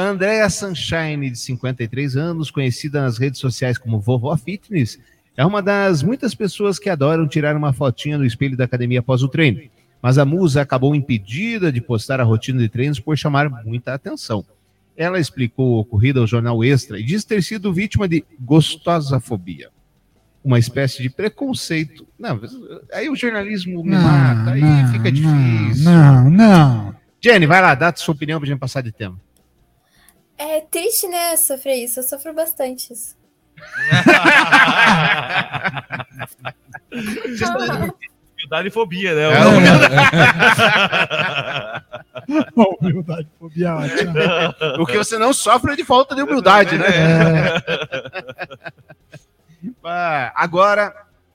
[0.00, 4.96] Andréa Sunshine, de 53 anos, conhecida nas redes sociais como Vovó Fitness,
[5.36, 9.24] é uma das muitas pessoas que adoram tirar uma fotinha no espelho da academia após
[9.24, 9.60] o treino.
[10.00, 14.44] Mas a musa acabou impedida de postar a rotina de treinos por chamar muita atenção.
[14.96, 19.68] Ela explicou o ocorrido ao jornal Extra e diz ter sido vítima de gostosafobia,
[20.44, 22.06] uma espécie de preconceito.
[22.16, 22.40] Não,
[22.92, 25.84] aí o jornalismo me Não, mata, aí não, fica difícil.
[25.84, 26.94] Não, não.
[27.20, 29.18] Jenny, vai lá, dá a sua opinião pra gente passar de tema.
[30.38, 31.98] É triste, né, sofrer isso.
[31.98, 33.16] Eu sofro bastante isso.
[38.38, 39.22] Humildade e fobia, né?
[39.22, 39.38] É,
[42.80, 44.54] Humildade, fobia ótima.
[44.80, 46.86] O que você não sofre é de falta de humildade, né?
[49.82, 50.94] Ah, agora,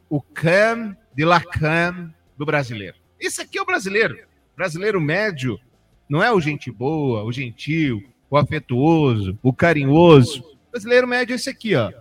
[0.10, 2.96] o cam de la cam do brasileiro.
[3.20, 4.18] Esse aqui é o brasileiro.
[4.56, 5.60] Brasileiro médio
[6.08, 8.02] não é o gente boa, o gentil,
[8.34, 10.40] o afetuoso, o carinhoso.
[10.40, 11.94] O brasileiro médio é esse aqui, ó.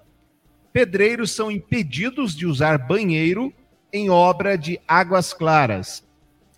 [0.73, 3.53] Pedreiros são impedidos de usar banheiro
[3.93, 6.03] em obra de águas claras.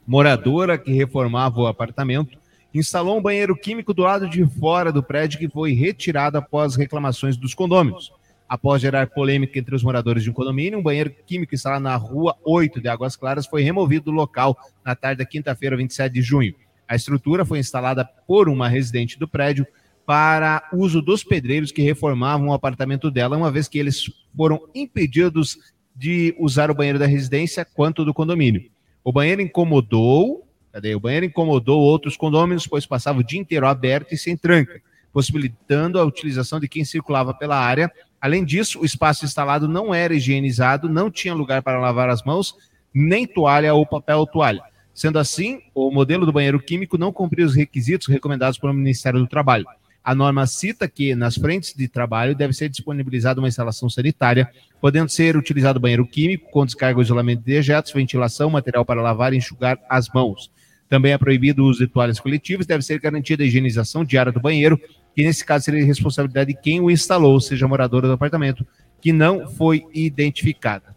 [0.07, 2.39] Moradora que reformava o apartamento
[2.73, 7.37] instalou um banheiro químico do lado de fora do prédio que foi retirado após reclamações
[7.37, 8.13] dos condôminos.
[8.49, 12.37] Após gerar polêmica entre os moradores de um condomínio, um banheiro químico instalado na rua
[12.45, 16.55] 8 de Águas Claras foi removido do local na tarde da quinta-feira, 27 de junho.
[16.89, 19.67] A estrutura foi instalada por uma residente do prédio
[20.07, 25.59] para uso dos pedreiros que reformavam o apartamento dela, uma vez que eles foram impedidos
[25.97, 28.71] de usar o banheiro da residência quanto do condomínio.
[29.03, 30.95] O banheiro incomodou, cadê?
[30.95, 34.81] O banheiro incomodou outros condôminos, pois passava o dia inteiro aberto e sem tranca,
[35.13, 37.91] possibilitando a utilização de quem circulava pela área.
[38.21, 42.55] Além disso, o espaço instalado não era higienizado, não tinha lugar para lavar as mãos,
[42.93, 44.63] nem toalha ou papel toalha.
[44.95, 49.27] Sendo assim, o modelo do banheiro químico não cumpria os requisitos recomendados pelo Ministério do
[49.27, 49.67] Trabalho.
[50.05, 54.49] A norma cita que nas frentes de trabalho deve ser disponibilizada uma instalação sanitária,
[54.81, 59.39] podendo ser utilizado banheiro químico com descarga isolamento de dejetos, ventilação, material para lavar e
[59.39, 60.51] enxugar as mãos.
[60.89, 64.41] Também é proibido o uso de toalhas coletivas, deve ser garantida a higienização diária do
[64.41, 64.79] banheiro,
[65.17, 68.65] que nesse caso seria responsabilidade de quem o instalou, seja moradora do apartamento,
[69.01, 70.95] que não foi identificada.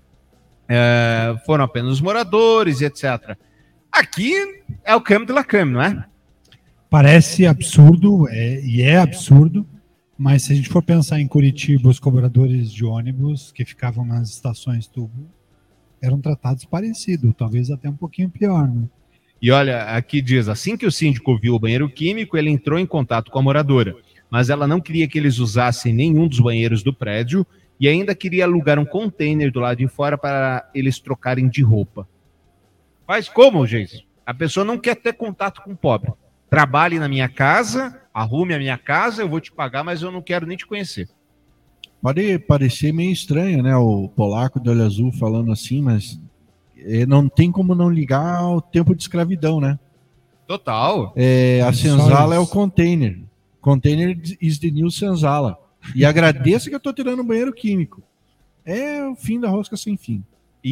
[0.68, 3.38] É, foram apenas os moradores, etc.
[3.98, 6.06] Aqui é o creme de la creme, não é?
[6.88, 9.66] Parece absurdo, é, e é absurdo,
[10.16, 14.30] mas se a gente for pensar em Curitiba, os cobradores de ônibus que ficavam nas
[14.30, 15.28] estações tubo
[16.00, 18.84] eram tratados parecido, talvez até um pouquinho pior, né?
[19.42, 22.86] E olha, aqui diz: assim que o síndico viu o banheiro químico, ele entrou em
[22.86, 23.96] contato com a moradora,
[24.30, 27.48] mas ela não queria que eles usassem nenhum dos banheiros do prédio
[27.80, 32.08] e ainda queria alugar um container do lado de fora para eles trocarem de roupa.
[33.08, 34.08] Mas como, gente?
[34.26, 36.12] A pessoa não quer ter contato com o pobre.
[36.50, 40.22] Trabalhe na minha casa, arrume a minha casa, eu vou te pagar, mas eu não
[40.22, 41.10] quero nem te conhecer.
[42.02, 43.76] Pode parecer meio estranho, né?
[43.76, 46.20] O polaco do olho azul falando assim, mas
[46.78, 49.80] eh, não tem como não ligar ao tempo de escravidão, né?
[50.46, 51.14] Total.
[51.16, 53.20] É, a senzala é o container.
[53.60, 55.58] Container is the new senzala.
[55.94, 58.02] E agradeça que eu tô tirando o banheiro químico.
[58.66, 60.24] É o fim da rosca sem fim.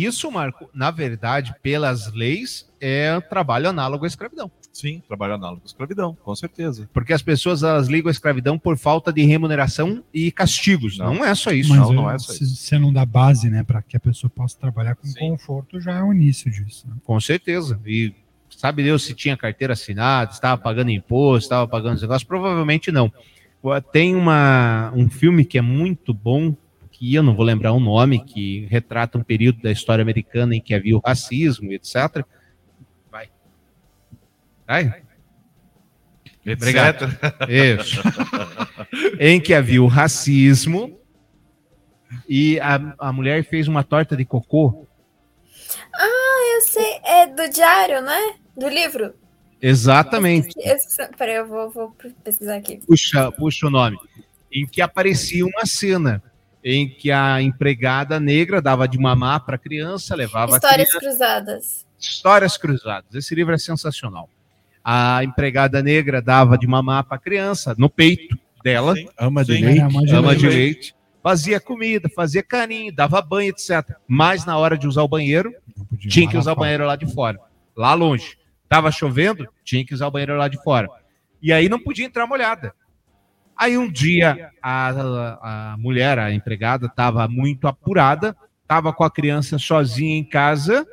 [0.04, 4.52] Isso, Marco, na verdade, pelas leis, é trabalho análogo à escravidão.
[4.74, 6.90] Sim, trabalho análogo à escravidão, com certeza.
[6.94, 10.98] Porque as pessoas elas ligam a escravidão por falta de remuneração e castigos.
[10.98, 11.70] Não, é só isso.
[11.70, 12.56] Mas não, eu- não é só se isso.
[12.58, 16.04] você não dá base, né, para que a pessoa possa trabalhar com conforto, já é
[16.04, 16.86] o início disso.
[16.90, 16.96] né?
[17.06, 17.80] Com certeza.
[17.86, 18.14] E
[18.50, 22.24] sabe Deus se tinha carteira assinada, estava pagando imposto, estava pagando os negócios?
[22.28, 23.12] Provavelmente não.
[23.92, 26.56] Tem uma, um filme que é muito bom,
[27.02, 30.74] eu não vou lembrar o nome, que retrata um período da história americana em que
[30.74, 32.24] havia o racismo, etc.
[33.12, 33.30] Vai.
[34.66, 35.04] Vai.
[36.48, 37.06] Obrigado.
[37.50, 38.02] Isso.
[39.20, 41.00] em que havia o racismo
[42.30, 44.88] e a, a mulher fez uma torta de cocô.
[45.94, 47.00] Ah, eu sei.
[47.04, 48.36] É do diário, né?
[48.56, 49.14] Do livro.
[49.62, 50.54] Exatamente.
[50.58, 52.78] Eu esqueci- Peraí, eu vou, vou pesquisar aqui.
[52.86, 53.98] puxa, puxa o nome,
[54.52, 56.22] em que aparecia uma cena
[56.68, 61.00] em que a empregada negra dava de mamar para a criança, levava a Histórias criança.
[61.08, 61.86] cruzadas.
[62.00, 63.14] Histórias Cruzadas.
[63.14, 64.28] Esse livro é sensacional.
[64.84, 69.62] A empregada negra dava de mamar para a criança no peito dela, ama de Sim.
[69.64, 69.80] leite.
[69.80, 70.96] ama Ama de, leite.
[71.22, 73.96] fazia comida, fazia carinho, dava banho, etc.
[74.08, 75.54] Mas na hora de usar o banheiro,
[76.00, 77.40] tinha que usar o banheiro lá de fora,
[77.76, 78.38] lá longe.
[78.68, 80.90] Tava chovendo, tinha que usar o banheiro lá de fora.
[81.42, 82.74] E aí não podia entrar molhada.
[83.58, 89.58] Aí um dia a, a mulher, a empregada, estava muito apurada, estava com a criança
[89.58, 90.86] sozinha em casa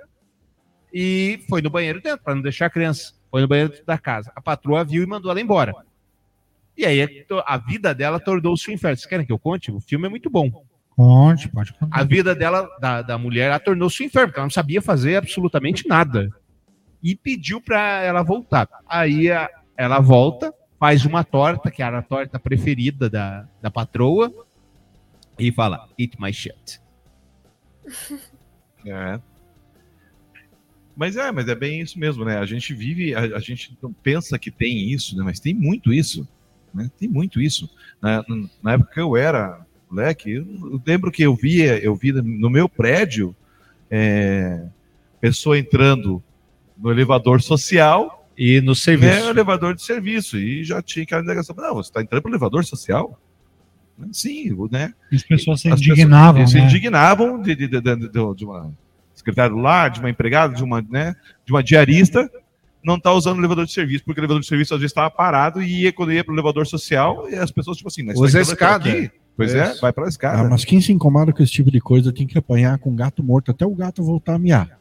[0.93, 3.15] e foi no banheiro dentro, para não deixar a criança.
[3.31, 4.31] Foi no banheiro dentro da casa.
[4.37, 5.73] A patroa viu e mandou ela embora.
[6.77, 8.97] E aí a vida dela tornou-se um inferno.
[8.97, 9.71] Vocês querem que eu conte?
[9.71, 10.65] O filme é muito bom.
[10.95, 11.99] Conte, pode contar.
[12.01, 15.17] A vida dela, da, da mulher, ela tornou-se um inferno, porque ela não sabia fazer
[15.17, 16.29] absolutamente nada.
[17.03, 18.69] E pediu para ela voltar.
[18.87, 20.53] Aí a- ela volta,
[20.83, 24.35] faz uma torta, que era a torta preferida da, da patroa,
[25.39, 26.81] e fala: Eat my shit.
[28.85, 29.21] É.
[30.97, 32.39] Mas é, mas é bem isso mesmo, né?
[32.39, 35.23] A gente vive, a, a gente não pensa que tem isso, né?
[35.23, 36.27] Mas tem muito isso,
[36.75, 36.91] né?
[36.99, 37.71] Tem muito isso.
[38.01, 38.25] Na,
[38.61, 42.69] na época que eu era moleque, eu, lembro que eu via, eu via no meu
[42.69, 43.37] prédio
[43.89, 44.67] é,
[45.21, 46.21] pessoa entrando
[46.77, 49.13] no elevador social e no serviço.
[49.13, 51.55] É, o elevador de serviço e já tinha aquela negação.
[51.57, 53.19] Não, você está entrando para o elevador social?
[54.11, 54.93] Sim, né?
[55.13, 56.65] As pessoas se As indignavam, se né?
[56.65, 58.73] indignavam de, de, de, de, de- de uma
[59.15, 61.15] secretária lá, de uma empregada, de uma, né,
[61.45, 62.29] de uma diarista,
[62.83, 65.11] não tá usando o elevador de serviço, porque o elevador de serviço às vezes estava
[65.11, 68.19] parado e ia, quando ia para o elevador social, e as pessoas, tipo assim, mas
[68.19, 68.91] Usa a escada.
[68.91, 69.11] aqui?
[69.37, 69.81] Pois é, Isso.
[69.81, 70.41] vai para a escada.
[70.41, 73.23] Ah, mas quem se incomoda com esse tipo de coisa tem que apanhar com gato
[73.23, 74.81] morto até o gato voltar a miar.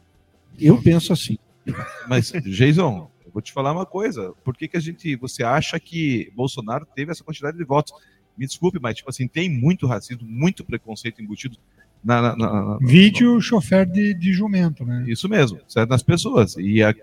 [0.58, 1.38] Eu penso assim.
[2.08, 4.32] Mas, Jason, vou te falar uma coisa.
[4.44, 5.16] Por que, que a gente.
[5.16, 7.92] Você acha que Bolsonaro teve essa quantidade de votos?
[8.36, 11.56] Me desculpe, mas, tipo assim, tem muito racismo, muito preconceito embutido
[12.02, 12.20] na.
[12.22, 15.04] na, na- Vídeo chofer de, de jumento, né?
[15.06, 15.90] Isso mesmo, certo?
[15.90, 16.56] Nas pessoas.
[16.58, 16.94] E, a-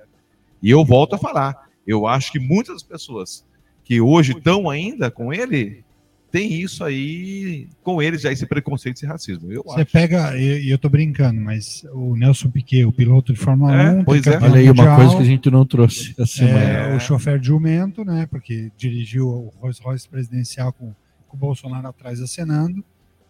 [0.61, 1.69] e eu volto a falar.
[1.85, 3.45] Eu acho que muitas das pessoas
[3.84, 5.84] que hoje estão ainda com ele
[6.31, 9.51] tem isso aí com eles já esse preconceito, esse racismo.
[9.51, 9.91] Eu Você acho.
[9.91, 13.95] pega, e eu tô brincando, mas o Nelson Piquet, o piloto de Fórmula É, 1,
[13.95, 14.38] tem pois é.
[14.38, 16.60] Olha aí uma mundial, coisa que a gente não trouxe essa semana.
[16.60, 18.27] É, o chofer de jumento, né?
[18.30, 20.93] Porque dirigiu o Rolls Royce presidencial com,
[21.27, 22.80] com o Bolsonaro atrás acenando.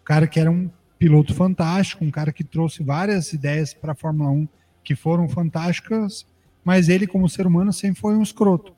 [0.00, 3.94] O cara que era um piloto fantástico, um cara que trouxe várias ideias para a
[3.94, 4.48] Fórmula 1
[4.84, 6.26] que foram fantásticas,
[6.64, 8.74] mas ele, como ser humano, sempre foi um escroto.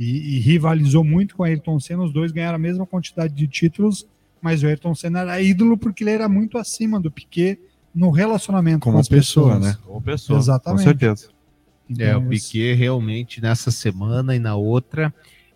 [0.00, 3.46] E, e rivalizou muito com o Ayrton Senna, os dois ganharam a mesma quantidade de
[3.46, 4.06] títulos,
[4.40, 7.60] mas o Ayrton Senna era ídolo porque ele era muito acima do Piquet
[7.94, 9.74] no relacionamento Como com as pessoa, pessoas.
[9.76, 9.78] né?
[9.84, 10.78] Como pessoa, Exatamente.
[10.78, 11.28] com certeza.
[11.98, 15.12] É, o Então, Piquet realmente nessa semana e na outra.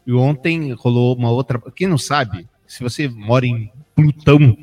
[0.07, 1.59] E ontem rolou uma outra.
[1.75, 4.55] Quem não sabe, se você mora em Plutão,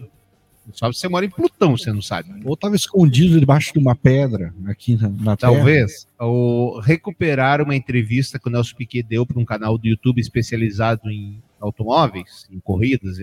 [0.73, 2.29] só se você mora em Plutão, você não sabe.
[2.45, 5.53] Ou estava escondido debaixo de uma pedra aqui na, na terra.
[5.53, 6.07] Talvez.
[6.19, 11.09] O, recuperar uma entrevista que o Nelson Piquet deu para um canal do YouTube especializado
[11.09, 13.17] em automóveis, em corridas,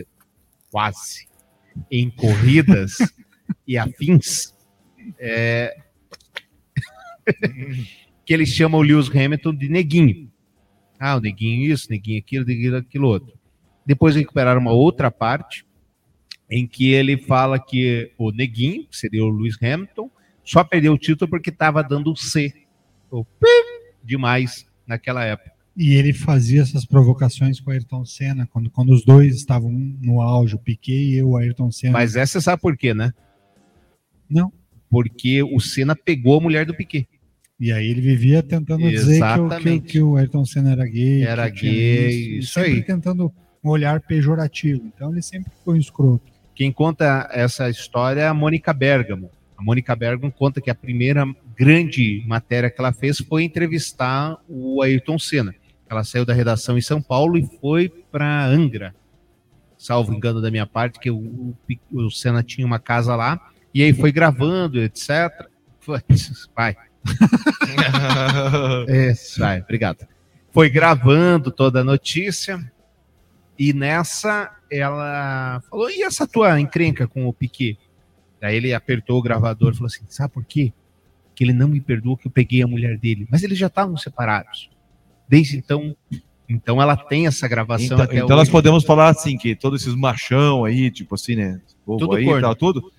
[0.70, 1.28] quase,
[1.90, 2.96] em corridas
[3.66, 4.54] e afins,
[5.18, 5.76] é,
[8.24, 10.30] que ele chama o Lewis Hamilton de neguinho.
[10.98, 13.38] Ah, o neguinho isso, neguinho aquilo, neguinho aquilo outro.
[13.86, 15.64] Depois recuperaram uma outra parte
[16.50, 20.10] em que ele fala que o neguinho, que seria o Lewis Hamilton,
[20.44, 22.52] só perdeu o título porque estava dando C,
[23.10, 23.46] o pim,
[24.02, 25.52] demais naquela época.
[25.76, 30.20] E ele fazia essas provocações com o Ayrton Senna, quando, quando os dois estavam no
[30.20, 31.92] auge, o Piquet e o Ayrton Senna.
[31.92, 33.12] Mas essa você sabe por quê, né?
[34.28, 34.52] Não.
[34.90, 37.06] Porque o Senna pegou a mulher do Piquet.
[37.60, 41.22] E aí ele vivia tentando dizer que o, que, que o Ayrton Senna era gay.
[41.22, 42.82] Era gay, e isso sempre aí.
[42.82, 44.82] tentando um olhar pejorativo.
[44.84, 46.37] Então ele sempre foi um escroto.
[46.58, 49.30] Quem conta essa história é a Mônica Bergamo.
[49.56, 51.24] A Mônica Bergamo conta que a primeira
[51.56, 55.54] grande matéria que ela fez foi entrevistar o Ayrton Senna.
[55.88, 58.92] Ela saiu da redação em São Paulo e foi para Angra,
[59.76, 61.54] salvo engano da minha parte, que o,
[61.92, 63.40] o, Senna tinha uma casa lá,
[63.72, 65.46] e aí foi gravando, etc.
[66.56, 66.76] Vai.
[69.12, 70.08] Isso, vai, obrigado.
[70.50, 72.60] Foi gravando toda a notícia,
[73.58, 77.78] e nessa ela falou: e essa tua encrenca com o Piquet?
[78.40, 80.72] Daí ele apertou o gravador e falou assim: sabe por quê?
[81.34, 83.26] Que ele não me perdoou que eu peguei a mulher dele.
[83.30, 84.70] Mas eles já estavam separados.
[85.28, 85.96] Desde então.
[86.50, 88.50] Então ela tem essa gravação Então, até então nós hoje.
[88.50, 91.60] podemos falar assim, que todos esses machão aí, tipo assim, né?
[91.84, 92.40] povo Tudo aí, corno.
[92.40, 92.90] tal, tudo,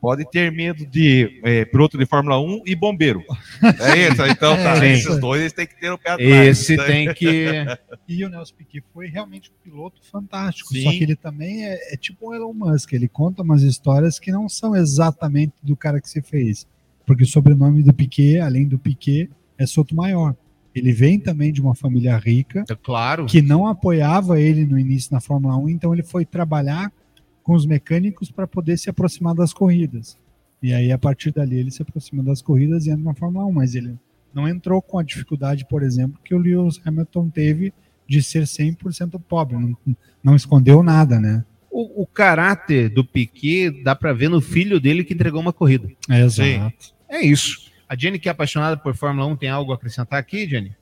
[0.00, 3.22] pode ter medo de é, piloto de Fórmula 1 e bombeiro.
[3.80, 4.84] É isso, então tá.
[4.84, 6.30] É, esses dois eles têm que ter o pé atrás.
[6.30, 6.84] Esse né?
[6.84, 7.46] tem que.
[8.08, 10.72] E o Nelson Piquet foi realmente um piloto fantástico.
[10.72, 10.82] Sim.
[10.82, 12.92] Só que ele também é, é tipo o Elon Musk.
[12.92, 16.66] Ele conta umas histórias que não são exatamente do cara que se fez.
[17.06, 20.34] Porque o sobrenome do Piquet, além do Piquet, é Sotomayor.
[20.74, 22.64] Ele vem também de uma família rica.
[22.82, 23.26] Claro.
[23.26, 26.92] Que não apoiava ele no início na Fórmula 1, então ele foi trabalhar
[27.50, 30.16] com os mecânicos para poder se aproximar das corridas.
[30.62, 33.52] E aí, a partir dali, ele se aproxima das corridas e entra na Fórmula 1.
[33.52, 33.98] Mas ele
[34.32, 37.74] não entrou com a dificuldade, por exemplo, que o Lewis Hamilton teve
[38.06, 39.56] de ser 100% pobre.
[39.56, 39.76] Não,
[40.22, 41.44] não escondeu nada, né?
[41.68, 45.88] O, o caráter do Piquet dá pra ver no filho dele que entregou uma corrida.
[46.08, 46.94] É, exato.
[47.08, 47.68] É isso.
[47.88, 50.76] A Jenny, que é apaixonada por Fórmula 1, tem algo a acrescentar aqui, Jenny?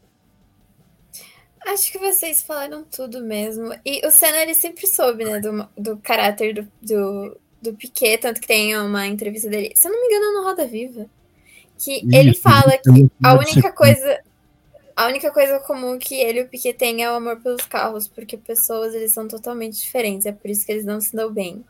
[1.68, 3.74] Acho que vocês falaram tudo mesmo.
[3.84, 8.40] E o Senna, ele sempre soube, né, do, do caráter do, do, do Piquet, tanto
[8.40, 11.06] que tem uma entrevista dele, se eu não me engano, no Roda Viva,
[11.78, 14.20] que ele Isso, fala eu- que a única coisa...
[14.96, 18.08] A única coisa comum que ele e o Piquet têm é o amor pelos carros,
[18.08, 21.64] porque pessoas, eles são totalmente diferentes, é por isso que eles não se dão bem.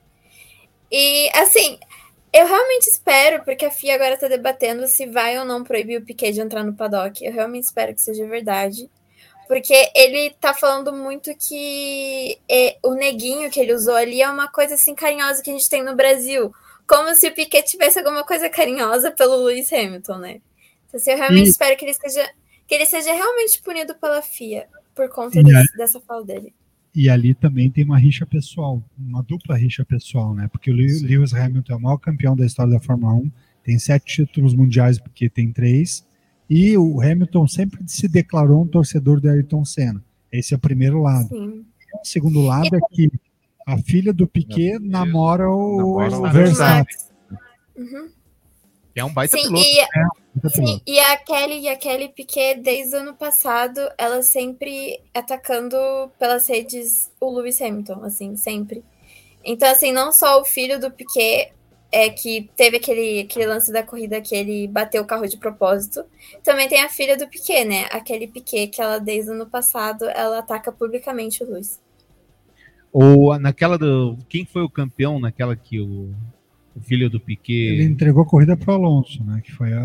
[0.90, 1.78] E, assim,
[2.32, 6.04] eu realmente espero, porque a FIA agora tá debatendo se vai ou não proibir o
[6.06, 7.22] Piquet de entrar no paddock.
[7.22, 8.88] Eu realmente espero que seja verdade.
[9.48, 14.46] Porque ele tá falando muito que é, o neguinho que ele usou ali é uma
[14.48, 16.52] coisa assim carinhosa que a gente tem no Brasil.
[16.86, 20.40] Como se o Piquet tivesse alguma coisa carinhosa pelo Lewis Hamilton, né?
[20.86, 22.28] Então, assim, eu realmente E- espero que ele seja
[22.66, 26.52] que ele seja realmente punido pela FIA por conta desse- aí- dessa fala dele.
[26.94, 30.48] E ali também tem uma rixa pessoal, uma dupla rixa pessoal, né?
[30.52, 33.30] Porque o Lew- Lewis Hamilton é o maior campeão da história da Fórmula 1,
[33.64, 36.06] tem sete títulos mundiais, porque tem três,
[36.48, 40.02] e o Hamilton sempre se declarou um torcedor do Ayrton Senna.
[40.32, 41.28] Esse é o primeiro lado.
[41.28, 41.64] Sim.
[42.02, 43.10] O segundo lado é que
[43.66, 46.96] a filha do Piquet namora o, Namora o o Verstappen.
[47.76, 48.10] Uhum.
[48.94, 49.64] É um baita Sim, piloto.
[49.64, 54.22] e, É, Sim, e a Kelly e a Kelly Piquet, desde o ano passado, ela
[54.22, 55.76] sempre atacando
[56.18, 58.84] pelas redes o Lewis Hamilton, assim, sempre.
[59.44, 61.52] Então, assim, não só o filho do Piquet
[61.90, 66.04] é que teve aquele, aquele lance da corrida que ele bateu o carro de propósito.
[66.42, 67.86] Também tem a filha do Piquet, né?
[67.90, 71.80] A Kelly Piquet, que ela, desde o ano passado, ela ataca publicamente o Lewis.
[72.92, 74.18] Ou naquela do.
[74.28, 76.14] Quem foi o campeão naquela que o,
[76.74, 77.74] o filho do Piquet.
[77.74, 79.40] Ele entregou a corrida para o Alonso, né?
[79.44, 79.78] Que foi a,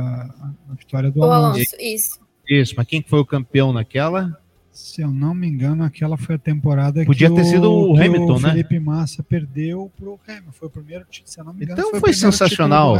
[0.70, 1.58] a vitória do O Alonso.
[1.58, 2.24] Alonso, isso.
[2.48, 4.38] Isso, mas quem que foi o campeão naquela?
[4.74, 8.02] Se eu não me engano, aquela foi a temporada Podia que ter sido o que
[8.02, 8.50] Hamilton, o né?
[8.50, 10.52] Felipe Massa perdeu pro Hamilton.
[10.52, 11.80] Foi o primeiro título, se eu não me engano.
[11.80, 12.96] Então o foi primeiro sensacional.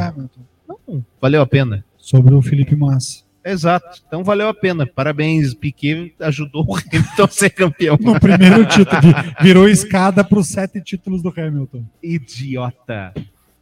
[0.68, 1.84] Não, valeu a pena.
[1.98, 3.24] Sobre o Felipe Massa.
[3.44, 4.02] Exato.
[4.08, 4.86] Então valeu a pena.
[4.86, 7.98] Parabéns, Piquet ajudou o Hamilton a ser campeão.
[8.00, 9.02] No primeiro título.
[9.02, 9.14] vi-
[9.44, 11.84] Virou escada para os sete títulos do Hamilton.
[12.02, 13.14] Idiota.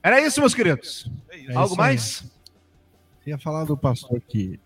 [0.04, 1.10] Era isso, meus queridos.
[1.32, 1.78] É Algo isso aí.
[1.78, 2.32] mais?
[3.26, 4.60] Ia falar do pastor que,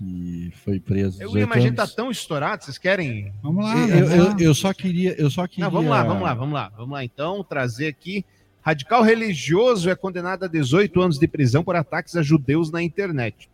[0.00, 1.22] que foi preso.
[1.22, 3.34] Eu 18 mas a gente tá tão estourado, vocês querem?
[3.42, 5.66] Vamos lá, Eu, eu, eu só queria, eu só queria.
[5.66, 6.72] Não, vamos lá, vamos lá, vamos lá.
[6.74, 8.24] Vamos lá, então, trazer aqui.
[8.62, 13.50] Radical religioso é condenado a 18 anos de prisão por ataques a judeus na internet.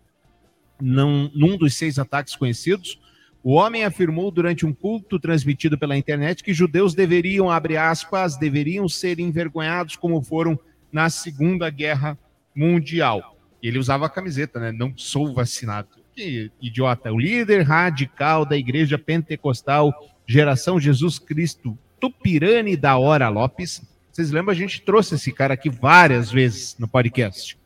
[0.80, 3.00] Num, num dos seis ataques conhecidos,
[3.42, 8.88] o homem afirmou durante um culto transmitido pela internet que judeus deveriam, abre aspas, deveriam
[8.88, 10.58] ser envergonhados como foram
[10.92, 12.16] na Segunda Guerra
[12.54, 13.36] Mundial.
[13.60, 14.70] E ele usava a camiseta, né?
[14.70, 16.05] Não sou vacinado.
[16.16, 17.12] Que idiota.
[17.12, 19.92] O líder radical da Igreja Pentecostal
[20.26, 23.82] Geração Jesus Cristo Tupirani da Hora Lopes.
[24.10, 24.52] Vocês lembram?
[24.52, 27.58] A gente trouxe esse cara aqui várias vezes no podcast.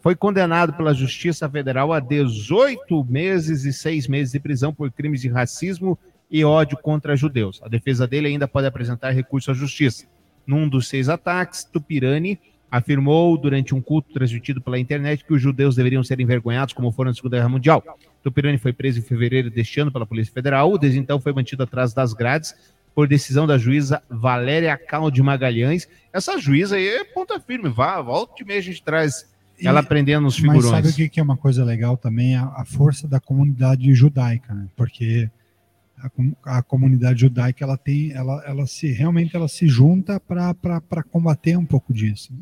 [0.00, 5.20] Foi condenado pela Justiça Federal a 18 meses e 6 meses de prisão por crimes
[5.20, 5.96] de racismo
[6.28, 7.60] e ódio contra judeus.
[7.62, 10.08] A defesa dele ainda pode apresentar recurso à Justiça.
[10.44, 12.40] Num dos seis ataques, Tupirani
[12.72, 17.10] afirmou durante um culto transmitido pela internet que os judeus deveriam ser envergonhados como foram
[17.10, 17.84] na Segunda Guerra Mundial.
[18.22, 21.92] Tupirani foi preso em fevereiro deste ano pela Polícia Federal, desde então foi mantido atrás
[21.92, 22.54] das grades
[22.94, 25.86] por decisão da juíza Valéria Cal de Magalhães.
[26.10, 29.30] Essa juíza aí é ponta firme, vá, volta e meia a gente traz
[29.62, 30.86] ela aprendendo os Mas figurões.
[30.86, 32.36] sabe o que, é uma coisa legal também?
[32.36, 34.66] A, a força da comunidade judaica, né?
[34.74, 35.30] Porque
[35.98, 41.56] a, a comunidade judaica ela tem, ela, ela se realmente ela se junta para combater
[41.56, 42.32] um pouco disso.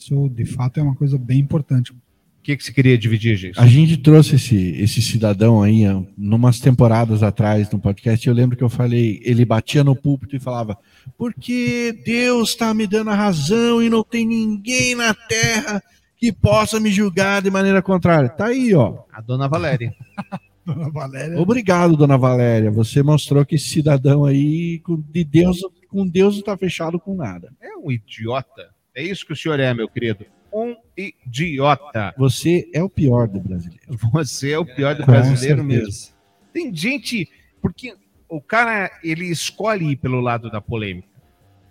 [0.00, 1.92] Isso de fato é uma coisa bem importante.
[1.92, 1.96] O
[2.42, 3.60] que, que você queria dividir, gente?
[3.60, 5.82] A gente trouxe esse, esse cidadão aí,
[6.16, 8.26] numas temporadas atrás no podcast.
[8.26, 10.78] Eu lembro que eu falei, ele batia no púlpito e falava:
[11.18, 15.82] Porque Deus está me dando a razão e não tem ninguém na terra
[16.16, 18.30] que possa me julgar de maneira contrária.
[18.30, 19.02] Tá aí, ó.
[19.12, 19.94] A dona Valéria.
[20.64, 21.40] Dona Valéria.
[21.40, 22.70] Obrigado, dona Valéria.
[22.70, 25.58] Você mostrou que esse cidadão aí, com, de Deus,
[25.88, 27.50] com Deus não tá fechado com nada.
[27.60, 28.68] É um idiota.
[29.00, 30.26] É isso que o senhor é, meu querido.
[30.52, 32.14] Um idiota.
[32.18, 33.98] Você é o pior do brasileiro.
[34.12, 36.12] Você é o pior do brasileiro mesmo.
[36.52, 37.26] Tem gente.
[37.62, 37.94] Porque
[38.28, 41.08] o cara, ele escolhe ir pelo lado da polêmica.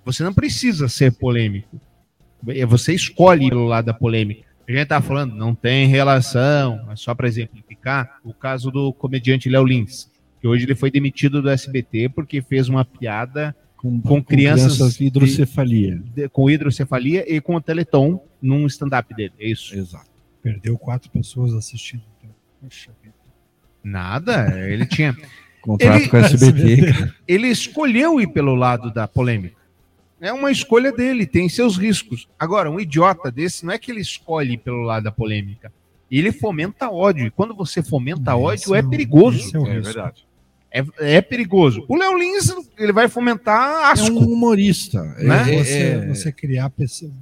[0.04, 1.80] Você não precisa ser polêmico.
[2.48, 4.50] É, Você escolhe ir pelo lado da polêmica.
[4.68, 9.50] A gente tá falando, não tem relação, mas só para exemplificar, o caso do comediante
[9.50, 10.12] Léo Lins,
[10.42, 14.98] que hoje ele foi demitido do SBT porque fez uma piada com, com crianças, crianças
[14.98, 16.02] de- hidrocefalia.
[16.14, 19.34] de- com hidrocefalia e com o Teleton num stand-up dele.
[19.40, 19.76] É isso.
[19.76, 20.10] Exato.
[20.44, 22.04] Perdeu quatro pessoas assistindo.
[22.62, 23.14] Poxa vida.
[23.84, 25.16] Nada, ele tinha.
[25.62, 27.12] Contrato com a SBT.
[27.28, 29.58] Ele escolheu ir pelo lado da polêmica.
[30.22, 32.28] É uma escolha dele, tem seus riscos.
[32.38, 35.72] Agora, um idiota desse não é que ele escolhe ir pelo lado da polêmica.
[36.12, 37.28] Ele fomenta ódio.
[37.28, 39.56] E quando você fomenta ódio, é perigoso.
[39.56, 39.84] é o É risco.
[39.94, 40.26] verdade.
[40.72, 40.84] É,
[41.18, 41.84] é perigoso.
[41.88, 44.12] O Léo Lins, ele vai fomentar É asco.
[44.20, 45.02] um humorista.
[45.18, 45.56] Né?
[45.56, 46.72] É- Você, é- você criar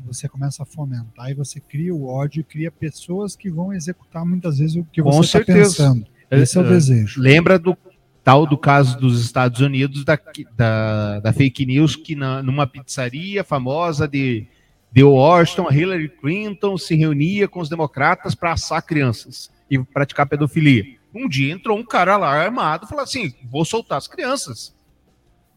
[0.06, 4.60] você começa a fomentar e você cria o ódio cria pessoas que vão executar muitas
[4.60, 6.06] vezes o que Com você está pensando.
[6.30, 7.22] Esse é o Eh, desejo.
[7.22, 7.78] Lembra do
[8.22, 10.20] tal do caso dos Estados Unidos da,
[10.58, 14.46] da, da fake news que na, numa pizzaria famosa de,
[14.92, 20.97] de Washington, Hillary Clinton se reunia com os democratas para assar crianças e praticar pedofilia.
[21.14, 24.76] Um dia entrou um cara lá armado e falou assim: vou soltar as crianças.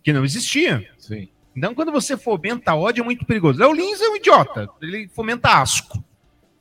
[0.02, 0.89] Que não existia.
[0.98, 1.28] Sim.
[1.55, 3.59] Então, quando você fomenta ódio, é muito perigoso.
[3.59, 4.68] Léo Lins é um idiota.
[4.81, 6.02] Ele fomenta asco.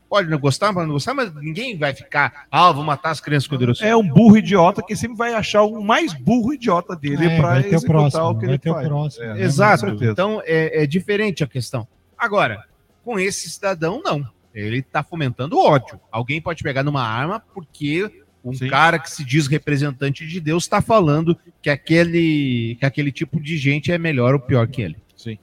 [0.10, 2.48] Pode não gostar, pode não gostar, mas ninguém vai ficar.
[2.50, 3.80] Ah, vou matar as crianças com Deus.
[3.80, 7.62] É um burro idiota que sempre vai achar o mais burro idiota dele É, para
[7.62, 8.88] ter o executar próximo, o que vai ele ter o faz.
[8.88, 9.24] próximo.
[9.26, 9.84] É, Exato.
[9.84, 10.12] com certeza.
[10.12, 11.88] Então é, é diferente a questão.
[12.18, 12.66] Agora,
[13.06, 14.28] com esse cidadão, não.
[14.52, 16.00] Ele está fomentando ódio.
[16.12, 20.82] Alguém pode pegar numa arma porque um cara que se diz representante de Deus está
[20.82, 24.98] falando que aquele, que aquele tipo de gente é melhor ou pior que ele.
[25.16, 25.38] Sim.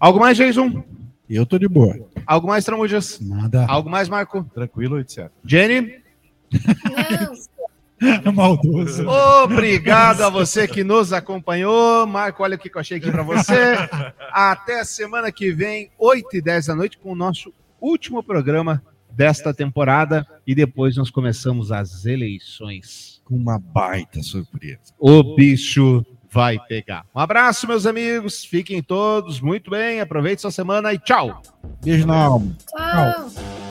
[0.00, 0.82] Algo mais, Jason?
[1.28, 1.98] Eu tô de boa.
[2.26, 3.20] Algo mais, Tramujas?
[3.20, 3.66] Nada.
[3.66, 4.44] Algo mais, Marco?
[4.54, 5.30] Tranquilo, etc.
[5.44, 6.00] Jenny?
[8.34, 9.06] Maldoso.
[9.44, 12.06] Obrigado a você que nos acompanhou.
[12.06, 13.52] Marco, olha o que eu achei aqui para você.
[14.32, 18.82] Até semana que vem, 8 e 10 da noite, com o nosso último programa
[19.14, 20.26] desta temporada.
[20.46, 23.20] E depois nós começamos as eleições.
[23.24, 24.92] Com uma baita surpresa.
[24.98, 27.04] O bicho vai pegar.
[27.14, 28.44] Um abraço, meus amigos.
[28.44, 30.00] Fiquem todos muito bem.
[30.00, 31.42] Aproveite sua semana e tchau.
[31.84, 32.56] Beijo na alma.
[32.66, 33.52] Tchau.